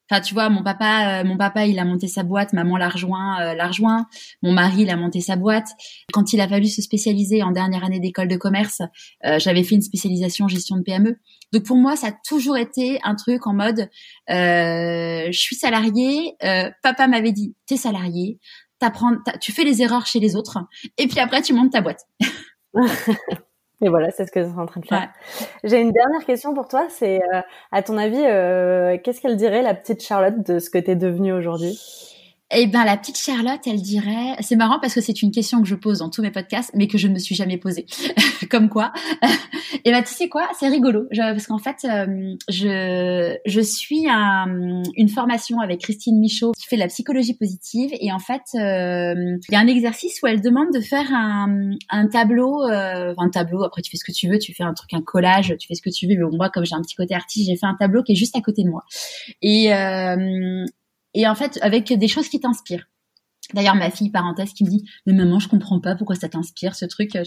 Enfin, 0.09 0.21
tu 0.21 0.33
vois, 0.33 0.49
mon 0.49 0.63
papa, 0.63 1.21
euh, 1.21 1.23
mon 1.25 1.37
papa, 1.37 1.65
il 1.65 1.79
a 1.79 1.85
monté 1.85 2.07
sa 2.07 2.23
boîte, 2.23 2.53
maman 2.53 2.77
l'a 2.77 2.89
rejoint, 2.89 3.41
euh, 3.41 3.53
l'a 3.53 3.67
rejoint. 3.67 4.07
Mon 4.41 4.53
mari, 4.53 4.83
il 4.83 4.89
a 4.89 4.95
monté 4.95 5.19
sa 5.19 5.35
boîte. 5.35 5.67
Quand 6.13 6.31
il 6.33 6.39
a 6.39 6.47
fallu 6.47 6.67
se 6.67 6.81
spécialiser 6.81 7.43
en 7.43 7.51
dernière 7.51 7.83
année 7.83 7.99
d'école 7.99 8.29
de 8.29 8.37
commerce, 8.37 8.81
euh, 9.25 9.37
j'avais 9.39 9.63
fait 9.63 9.75
une 9.75 9.81
spécialisation 9.81 10.47
gestion 10.47 10.77
de 10.77 10.83
PME. 10.83 11.17
Donc 11.51 11.63
pour 11.63 11.77
moi, 11.77 11.95
ça 11.95 12.07
a 12.07 12.11
toujours 12.25 12.57
été 12.57 12.99
un 13.03 13.15
truc 13.15 13.47
en 13.47 13.53
mode, 13.53 13.89
je 14.27 15.29
suis 15.31 15.55
salarié. 15.55 16.35
papa 16.83 17.07
m'avait 17.07 17.31
dit, 17.31 17.55
t'es 17.65 17.77
salarié, 17.77 18.39
t'apprends, 18.79 19.13
tu 19.41 19.51
fais 19.51 19.63
les 19.63 19.81
erreurs 19.81 20.05
chez 20.05 20.19
les 20.19 20.35
autres, 20.35 20.57
et 20.97 21.07
puis 21.07 21.19
après 21.19 21.41
tu 21.41 21.53
montes 21.53 21.71
ta 21.71 21.81
boîte. 21.81 22.01
Et 23.81 23.89
voilà, 23.89 24.09
c'est 24.11 24.25
ce 24.25 24.31
que 24.31 24.41
je 24.43 24.49
suis 24.49 24.59
en 24.59 24.65
train 24.65 24.81
de 24.81 24.85
faire. 24.87 25.07
J'ai 25.63 25.79
une 25.81 25.91
dernière 25.91 26.25
question 26.25 26.53
pour 26.53 26.67
toi. 26.67 26.87
C'est, 26.89 27.19
euh, 27.33 27.41
à 27.71 27.83
ton 27.83 27.97
avis, 27.97 28.23
euh, 28.25 28.97
qu'est-ce 29.03 29.21
qu'elle 29.21 29.37
dirait 29.37 29.61
la 29.61 29.75
petite 29.75 30.01
Charlotte 30.03 30.41
de 30.47 30.59
ce 30.59 30.69
que 30.71 30.79
tu 30.79 30.91
es 30.91 30.95
devenue 30.95 31.33
aujourd'hui? 31.33 31.79
Eh 32.49 32.65
ben, 32.67 32.85
la 32.85 32.95
petite 32.95 33.17
Charlotte, 33.17 33.59
elle 33.65 33.81
dirait, 33.81 34.37
c'est 34.39 34.55
marrant 34.55 34.79
parce 34.79 34.93
que 34.93 35.01
c'est 35.01 35.21
une 35.21 35.31
question 35.31 35.61
que 35.61 35.67
je 35.67 35.75
pose 35.75 35.99
dans 35.99 36.09
tous 36.09 36.21
mes 36.21 36.31
podcasts, 36.31 36.71
mais 36.73 36.87
que 36.87 36.97
je 36.97 37.09
ne 37.09 37.13
me 37.13 37.19
suis 37.19 37.35
jamais 37.35 37.57
posée. 37.57 37.85
Comme 38.49 38.69
quoi. 38.69 38.93
Et 39.83 39.91
ben, 39.91 40.01
tu 40.01 40.13
sais 40.13 40.29
quoi, 40.29 40.47
c'est 40.57 40.69
rigolo, 40.69 41.07
parce 41.13 41.45
qu'en 41.47 41.57
fait, 41.57 41.75
euh, 41.83 42.35
je 42.47 43.35
je 43.45 43.61
suis 43.61 44.07
un, 44.09 44.81
une 44.95 45.09
formation 45.09 45.59
avec 45.59 45.81
Christine 45.81 46.19
Michaud 46.19 46.53
qui 46.53 46.65
fait 46.67 46.77
de 46.77 46.81
la 46.81 46.87
psychologie 46.87 47.33
positive, 47.33 47.91
et 47.99 48.13
en 48.13 48.19
fait, 48.19 48.43
euh, 48.55 49.37
il 49.49 49.53
y 49.53 49.55
a 49.55 49.59
un 49.59 49.67
exercice 49.67 50.21
où 50.23 50.27
elle 50.27 50.41
demande 50.41 50.73
de 50.73 50.79
faire 50.79 51.13
un, 51.13 51.71
un 51.89 52.07
tableau, 52.07 52.63
euh, 52.63 53.13
un 53.17 53.29
tableau. 53.29 53.65
Après, 53.65 53.81
tu 53.81 53.91
fais 53.91 53.97
ce 53.97 54.05
que 54.05 54.13
tu 54.13 54.29
veux, 54.29 54.39
tu 54.39 54.53
fais 54.53 54.63
un 54.63 54.73
truc, 54.73 54.93
un 54.93 55.01
collage, 55.01 55.53
tu 55.59 55.67
fais 55.67 55.75
ce 55.75 55.81
que 55.81 55.89
tu 55.89 56.07
veux. 56.07 56.15
Mais 56.15 56.37
moi, 56.37 56.49
comme 56.49 56.65
j'ai 56.65 56.75
un 56.75 56.81
petit 56.81 56.95
côté 56.95 57.13
artiste, 57.13 57.49
j'ai 57.49 57.57
fait 57.57 57.65
un 57.65 57.75
tableau 57.77 58.03
qui 58.03 58.13
est 58.13 58.15
juste 58.15 58.37
à 58.37 58.41
côté 58.41 58.63
de 58.63 58.69
moi. 58.69 58.83
Et 59.41 59.69
et 61.13 61.27
en 61.27 61.35
fait 61.35 61.59
avec 61.61 61.91
des 61.91 62.07
choses 62.07 62.29
qui 62.29 62.39
t'inspirent. 62.39 62.87
D'ailleurs, 63.53 63.75
ma 63.75 63.89
fille, 63.89 64.09
parenthèse, 64.09 64.51
qui 64.53 64.65
me 64.65 64.69
dit, 64.69 64.83
mais 65.05 65.13
maman, 65.13 65.39
je 65.39 65.47
comprends 65.47 65.79
pas 65.79 65.95
pourquoi 65.95 66.15
ça 66.15 66.27
t'inspire, 66.27 66.75
ce 66.75 66.85
truc. 66.85 67.17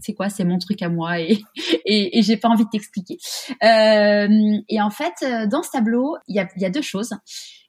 C'est 0.00 0.14
quoi? 0.14 0.28
C'est 0.28 0.44
mon 0.44 0.58
truc 0.58 0.82
à 0.82 0.88
moi 0.88 1.20
et, 1.20 1.40
et, 1.84 2.18
et 2.18 2.22
j'ai 2.22 2.36
pas 2.36 2.48
envie 2.48 2.64
de 2.64 2.70
t'expliquer. 2.70 3.18
Euh, 3.62 4.58
et 4.68 4.80
en 4.80 4.90
fait, 4.90 5.14
euh, 5.22 5.46
dans 5.46 5.62
ce 5.62 5.70
tableau, 5.70 6.16
il 6.26 6.34
y 6.34 6.64
a, 6.64 6.70
deux 6.70 6.82
choses. 6.82 7.10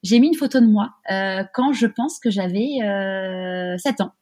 J'ai 0.02 0.18
mis 0.18 0.28
une 0.28 0.34
photo 0.34 0.60
de 0.60 0.66
moi 0.66 0.90
euh, 1.10 1.44
quand 1.54 1.72
je 1.72 1.86
pense 1.86 2.18
que 2.18 2.30
j'avais 2.30 2.82
euh, 2.82 3.76
7 3.78 4.00
ans 4.00 4.12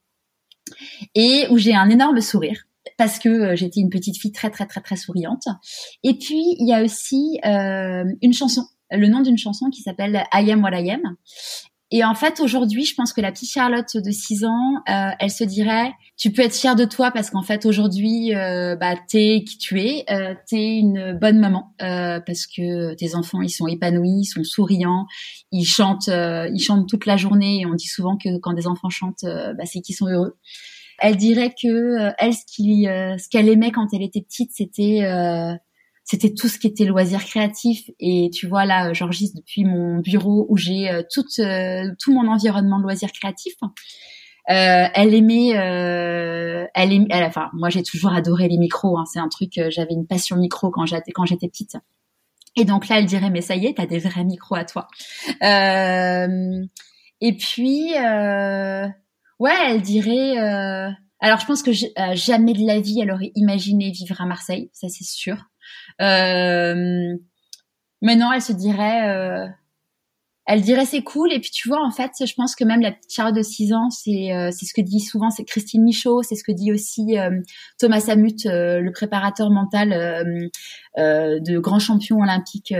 et 1.14 1.46
où 1.50 1.58
j'ai 1.58 1.74
un 1.74 1.88
énorme 1.88 2.20
sourire 2.20 2.64
parce 2.98 3.18
que 3.18 3.56
j'étais 3.56 3.80
une 3.80 3.90
petite 3.90 4.18
fille 4.18 4.32
très, 4.32 4.50
très, 4.50 4.66
très, 4.66 4.82
très 4.82 4.96
souriante. 4.96 5.44
Et 6.02 6.14
puis, 6.18 6.56
il 6.58 6.68
y 6.68 6.74
a 6.74 6.82
aussi 6.82 7.38
une 7.42 8.32
chanson 8.34 8.66
le 8.96 9.08
nom 9.08 9.20
d'une 9.20 9.38
chanson 9.38 9.70
qui 9.70 9.82
s'appelle 9.82 10.24
I 10.32 10.50
Am 10.50 10.62
What 10.62 10.80
I 10.80 10.90
Am. 10.90 11.16
Et 11.96 12.02
en 12.02 12.16
fait, 12.16 12.40
aujourd'hui, 12.40 12.84
je 12.84 12.94
pense 12.96 13.12
que 13.12 13.20
la 13.20 13.30
petite 13.30 13.52
Charlotte 13.52 13.96
de 13.96 14.10
6 14.10 14.44
ans, 14.44 14.82
euh, 14.88 15.10
elle 15.20 15.30
se 15.30 15.44
dirait, 15.44 15.92
tu 16.16 16.32
peux 16.32 16.42
être 16.42 16.56
fière 16.56 16.74
de 16.74 16.84
toi 16.84 17.12
parce 17.12 17.30
qu'en 17.30 17.42
fait, 17.42 17.66
aujourd'hui, 17.66 18.34
euh, 18.34 18.74
bah, 18.74 18.96
t'es 19.06 19.44
qui 19.46 19.58
tu 19.58 19.80
es, 19.80 20.04
euh, 20.10 20.34
t'es 20.48 20.76
une 20.78 21.16
bonne 21.16 21.38
maman 21.38 21.72
euh, 21.82 22.18
parce 22.26 22.46
que 22.46 22.94
tes 22.94 23.14
enfants, 23.14 23.42
ils 23.42 23.50
sont 23.50 23.68
épanouis, 23.68 24.22
ils 24.22 24.24
sont 24.24 24.42
souriants, 24.42 25.06
ils 25.52 25.66
chantent, 25.66 26.08
euh, 26.08 26.50
ils 26.52 26.58
chantent 26.58 26.88
toute 26.88 27.06
la 27.06 27.16
journée. 27.16 27.60
Et 27.60 27.66
on 27.66 27.74
dit 27.74 27.86
souvent 27.86 28.16
que 28.16 28.38
quand 28.38 28.54
des 28.54 28.66
enfants 28.66 28.90
chantent, 28.90 29.24
bah, 29.24 29.64
c'est 29.64 29.80
qu'ils 29.80 29.94
sont 29.94 30.08
heureux. 30.08 30.36
Elle 30.98 31.16
dirait 31.16 31.50
que 31.50 32.10
elle, 32.18 32.32
ce 32.32 33.28
qu'elle 33.28 33.48
aimait 33.48 33.70
quand 33.70 33.86
elle 33.92 34.02
était 34.02 34.22
petite, 34.22 34.50
c'était 34.52 35.02
c'était 36.04 36.34
tout 36.34 36.48
ce 36.48 36.58
qui 36.58 36.66
était 36.66 36.84
loisirs 36.84 37.24
créatifs. 37.24 37.90
Et 37.98 38.30
tu 38.32 38.46
vois 38.46 38.66
là, 38.66 38.92
j'enregistre 38.92 39.38
depuis 39.38 39.64
mon 39.64 40.00
bureau 40.00 40.46
où 40.50 40.56
j'ai 40.56 40.90
euh, 40.90 41.02
tout 41.10 41.24
euh, 41.38 41.90
tout 41.98 42.12
mon 42.12 42.28
environnement 42.28 42.78
de 42.78 42.82
loisirs 42.84 43.10
créatifs. 43.12 43.56
Euh, 44.50 44.86
elle 44.94 45.14
aimait, 45.14 45.56
euh, 45.56 46.66
elle 46.74 46.92
aimait, 46.92 47.24
enfin 47.24 47.48
moi 47.54 47.70
j'ai 47.70 47.82
toujours 47.82 48.12
adoré 48.12 48.48
les 48.48 48.58
micros. 48.58 48.98
Hein, 48.98 49.04
c'est 49.10 49.18
un 49.18 49.28
truc, 49.28 49.58
j'avais 49.70 49.94
une 49.94 50.06
passion 50.06 50.36
micro 50.36 50.70
quand 50.70 50.84
j'étais 50.84 51.12
quand 51.12 51.24
j'étais 51.24 51.48
petite. 51.48 51.76
Et 52.56 52.64
donc 52.66 52.88
là, 52.88 52.98
elle 52.98 53.06
dirait 53.06 53.30
mais 53.30 53.40
ça 53.40 53.56
y 53.56 53.66
est, 53.66 53.74
t'as 53.74 53.86
des 53.86 53.98
vrais 53.98 54.24
micros 54.24 54.56
à 54.56 54.64
toi. 54.66 54.86
et 57.20 57.36
puis 57.38 57.92
ouais, 59.40 59.56
elle 59.68 59.80
dirait. 59.80 60.36
alors 61.20 61.40
je 61.40 61.46
pense 61.46 61.62
que 61.62 61.72
jamais 61.72 62.52
de 62.52 62.66
la 62.66 62.80
vie 62.80 63.00
elle 63.00 63.10
aurait 63.10 63.32
imaginé 63.36 63.90
vivre 63.90 64.20
à 64.20 64.26
Marseille, 64.26 64.68
ça 64.74 64.90
c'est 64.90 65.04
sûr. 65.04 65.46
Euh, 66.00 67.16
maintenant, 68.02 68.32
elle 68.32 68.42
se 68.42 68.52
dirait, 68.52 69.08
euh, 69.08 69.46
elle 70.46 70.62
dirait 70.62 70.86
c'est 70.86 71.02
cool. 71.02 71.32
Et 71.32 71.40
puis 71.40 71.50
tu 71.50 71.68
vois, 71.68 71.84
en 71.84 71.90
fait, 71.90 72.10
je 72.20 72.34
pense 72.34 72.54
que 72.54 72.64
même 72.64 72.80
la 72.80 72.92
petite 72.92 73.12
Charlotte 73.12 73.36
de 73.36 73.42
6 73.42 73.72
ans, 73.72 73.90
c'est 73.90 74.32
euh, 74.32 74.50
c'est 74.52 74.66
ce 74.66 74.74
que 74.74 74.80
dit 74.80 75.00
souvent, 75.00 75.30
c'est 75.30 75.44
Christine 75.44 75.84
Michaud, 75.84 76.22
c'est 76.22 76.34
ce 76.34 76.44
que 76.44 76.52
dit 76.52 76.72
aussi 76.72 77.18
euh, 77.18 77.30
Thomas 77.78 78.00
Samut, 78.00 78.44
le 78.44 78.90
préparateur 78.90 79.50
mental 79.50 79.90
de 80.96 81.58
grands 81.58 81.78
champions 81.78 82.20
olympiques 82.20 82.74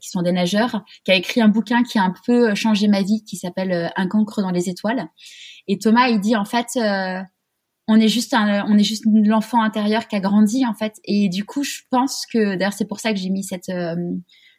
qui 0.00 0.08
sont 0.08 0.22
des 0.22 0.32
nageurs, 0.32 0.84
qui 1.04 1.12
a 1.12 1.14
écrit 1.14 1.40
un 1.40 1.48
bouquin 1.48 1.82
qui 1.82 1.98
a 1.98 2.02
un 2.02 2.14
peu 2.26 2.54
changé 2.54 2.88
ma 2.88 3.02
vie, 3.02 3.24
qui 3.24 3.36
s'appelle 3.36 3.92
Un 3.96 4.06
cancre 4.06 4.42
dans 4.42 4.50
les 4.50 4.68
étoiles. 4.68 5.08
Et 5.66 5.78
Thomas, 5.78 6.08
il 6.08 6.20
dit 6.20 6.36
en 6.36 6.44
fait 6.44 6.78
on 7.88 7.98
est 7.98 8.08
juste 8.08 8.34
un, 8.34 8.64
on 8.68 8.76
est 8.76 8.84
juste 8.84 9.04
l'enfant 9.06 9.62
intérieur 9.62 10.06
qui 10.06 10.14
a 10.14 10.20
grandi 10.20 10.64
en 10.66 10.74
fait. 10.74 11.00
Et 11.04 11.28
du 11.28 11.44
coup 11.44 11.64
je 11.64 11.80
pense 11.90 12.26
que 12.32 12.54
d'ailleurs 12.56 12.74
c'est 12.74 12.86
pour 12.86 13.00
ça 13.00 13.12
que 13.12 13.18
j'ai 13.18 13.30
mis 13.30 13.42
cette 13.42 13.70
euh, 13.70 13.96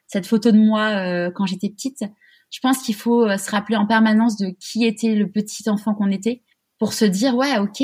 cette 0.07 0.25
photo 0.25 0.51
de 0.51 0.57
moi 0.57 0.89
euh, 0.89 1.31
quand 1.33 1.45
j'étais 1.45 1.69
petite. 1.69 2.03
Je 2.49 2.59
pense 2.59 2.79
qu'il 2.79 2.95
faut 2.95 3.25
euh, 3.25 3.37
se 3.37 3.51
rappeler 3.51 3.77
en 3.77 3.85
permanence 3.85 4.35
de 4.37 4.55
qui 4.59 4.83
était 4.83 5.13
le 5.13 5.29
petit 5.29 5.69
enfant 5.69 5.93
qu'on 5.93 6.09
était 6.09 6.41
pour 6.79 6.93
se 6.93 7.05
dire 7.05 7.35
ouais 7.35 7.57
ok 7.59 7.83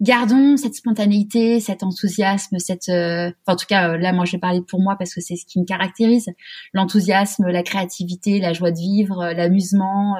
gardons 0.00 0.56
cette 0.56 0.74
spontanéité 0.74 1.60
cet 1.60 1.82
enthousiasme 1.82 2.58
cette 2.58 2.88
enfin, 2.88 3.32
en 3.46 3.56
tout 3.56 3.66
cas 3.66 3.96
là 3.96 4.12
moi 4.12 4.24
je 4.24 4.32
vais 4.32 4.40
parler 4.40 4.60
pour 4.60 4.80
moi 4.80 4.96
parce 4.98 5.14
que 5.14 5.20
c'est 5.20 5.36
ce 5.36 5.46
qui 5.46 5.60
me 5.60 5.64
caractérise 5.64 6.28
l'enthousiasme 6.74 7.46
la 7.46 7.62
créativité 7.62 8.40
la 8.40 8.52
joie 8.52 8.72
de 8.72 8.78
vivre 8.78 9.32
l'amusement 9.32 10.16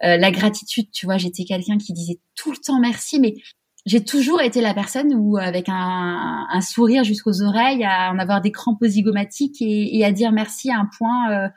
la 0.00 0.30
gratitude 0.32 0.90
tu 0.92 1.06
vois 1.06 1.18
j'étais 1.18 1.44
quelqu'un 1.44 1.78
qui 1.78 1.92
disait 1.92 2.18
tout 2.36 2.52
le 2.52 2.58
temps 2.58 2.78
merci, 2.78 3.18
mais 3.18 3.34
j'ai 3.86 4.04
toujours 4.04 4.40
été 4.40 4.60
la 4.60 4.74
personne 4.74 5.14
où, 5.14 5.36
avec 5.36 5.68
un, 5.68 6.46
un 6.50 6.60
sourire 6.60 7.04
jusqu'aux 7.04 7.42
oreilles, 7.42 7.84
à 7.84 8.10
en 8.12 8.18
avoir 8.18 8.40
des 8.40 8.52
crampes 8.52 8.84
zygomatiques 8.84 9.60
et, 9.60 9.96
et, 9.96 10.04
à 10.04 10.12
dire 10.12 10.32
merci 10.32 10.70
à 10.70 10.78
un 10.78 10.88
point 10.98 11.30
euh, 11.30 11.48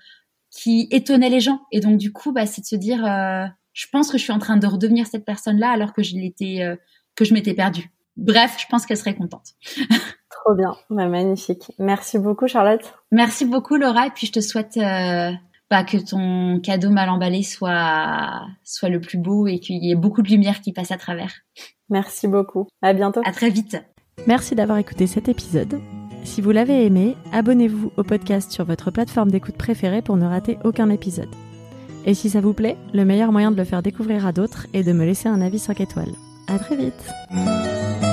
qui 0.52 0.88
étonnait 0.92 1.30
les 1.30 1.40
gens. 1.40 1.62
Et 1.72 1.80
donc 1.80 1.98
du 1.98 2.12
coup, 2.12 2.32
bah, 2.32 2.46
c'est 2.46 2.62
de 2.62 2.68
se 2.68 2.76
dire, 2.76 3.04
euh, 3.04 3.46
je 3.80 3.88
pense 3.90 4.12
que 4.12 4.18
je 4.18 4.24
suis 4.24 4.34
en 4.34 4.40
train 4.40 4.58
de 4.58 4.68
redevenir 4.68 5.08
cette 5.08 5.24
personne-là 5.24 5.70
alors 5.70 5.94
que 5.94 6.04
je 6.04 6.16
l'étais, 6.16 6.62
euh, 6.64 6.76
que 7.16 7.24
je 7.24 7.34
m'étais 7.34 7.54
perdue. 7.54 7.90
Bref, 8.18 8.58
je 8.60 8.66
pense 8.70 8.86
qu'elle 8.86 8.98
serait 8.98 9.16
contente. 9.16 9.54
Trop 10.30 10.54
bien, 10.54 10.76
bah, 10.90 11.08
magnifique. 11.08 11.72
Merci 11.80 12.20
beaucoup 12.20 12.50
Charlotte. 12.50 12.94
Merci 13.12 13.46
beaucoup 13.46 13.78
Laura, 13.78 14.08
et 14.08 14.10
puis 14.10 14.28
je 14.28 14.34
te 14.34 14.42
souhaite 14.42 14.76
euh, 14.76 15.32
bah, 15.70 15.86
que 15.86 15.96
ton 15.96 16.60
cadeau 16.60 16.90
mal 16.90 17.10
emballé 17.10 17.42
soit 17.42 18.42
soit 18.66 18.90
le 18.90 19.00
plus 19.00 19.18
beau 19.18 19.48
et 19.48 19.60
qu'il 19.60 19.78
y 19.78 19.92
ait 19.92 19.96
beaucoup 19.96 20.24
de 20.24 20.30
lumière 20.30 20.60
qui 20.60 20.74
passe 20.74 20.92
à 20.92 20.98
travers. 20.98 21.32
Merci 21.90 22.28
beaucoup. 22.28 22.68
À 22.82 22.92
bientôt. 22.92 23.22
À 23.24 23.32
très 23.32 23.50
vite. 23.50 23.78
Merci 24.28 24.56
d'avoir 24.56 24.78
écouté 24.78 25.08
cet 25.08 25.30
épisode. 25.30 25.80
Si 26.26 26.42
vous 26.42 26.52
l'avez 26.52 26.86
aimé, 26.86 27.16
abonnez-vous 27.32 27.94
au 27.96 28.04
podcast 28.04 28.52
sur 28.52 28.66
votre 28.66 28.92
plateforme 28.92 29.32
d'écoute 29.32 29.56
préférée 29.56 30.02
pour 30.02 30.18
ne 30.18 30.26
rater 30.26 30.58
aucun 30.66 30.90
épisode. 30.90 31.34
Et 32.10 32.16
si 32.16 32.32
ça 32.32 32.42
vous 32.42 32.54
plaît, 32.54 32.76
le 32.92 33.06
meilleur 33.06 33.32
moyen 33.32 33.52
de 33.52 33.56
le 33.56 33.64
faire 33.64 33.84
découvrir 33.84 34.26
à 34.26 34.32
d'autres 34.32 34.66
est 34.74 34.82
de 34.82 34.94
me 34.94 35.06
laisser 35.06 35.30
un 35.30 35.42
avis 35.42 35.60
5 35.60 35.80
étoiles. 35.80 36.16
À 36.48 36.58
très 36.58 36.76
vite! 36.76 38.09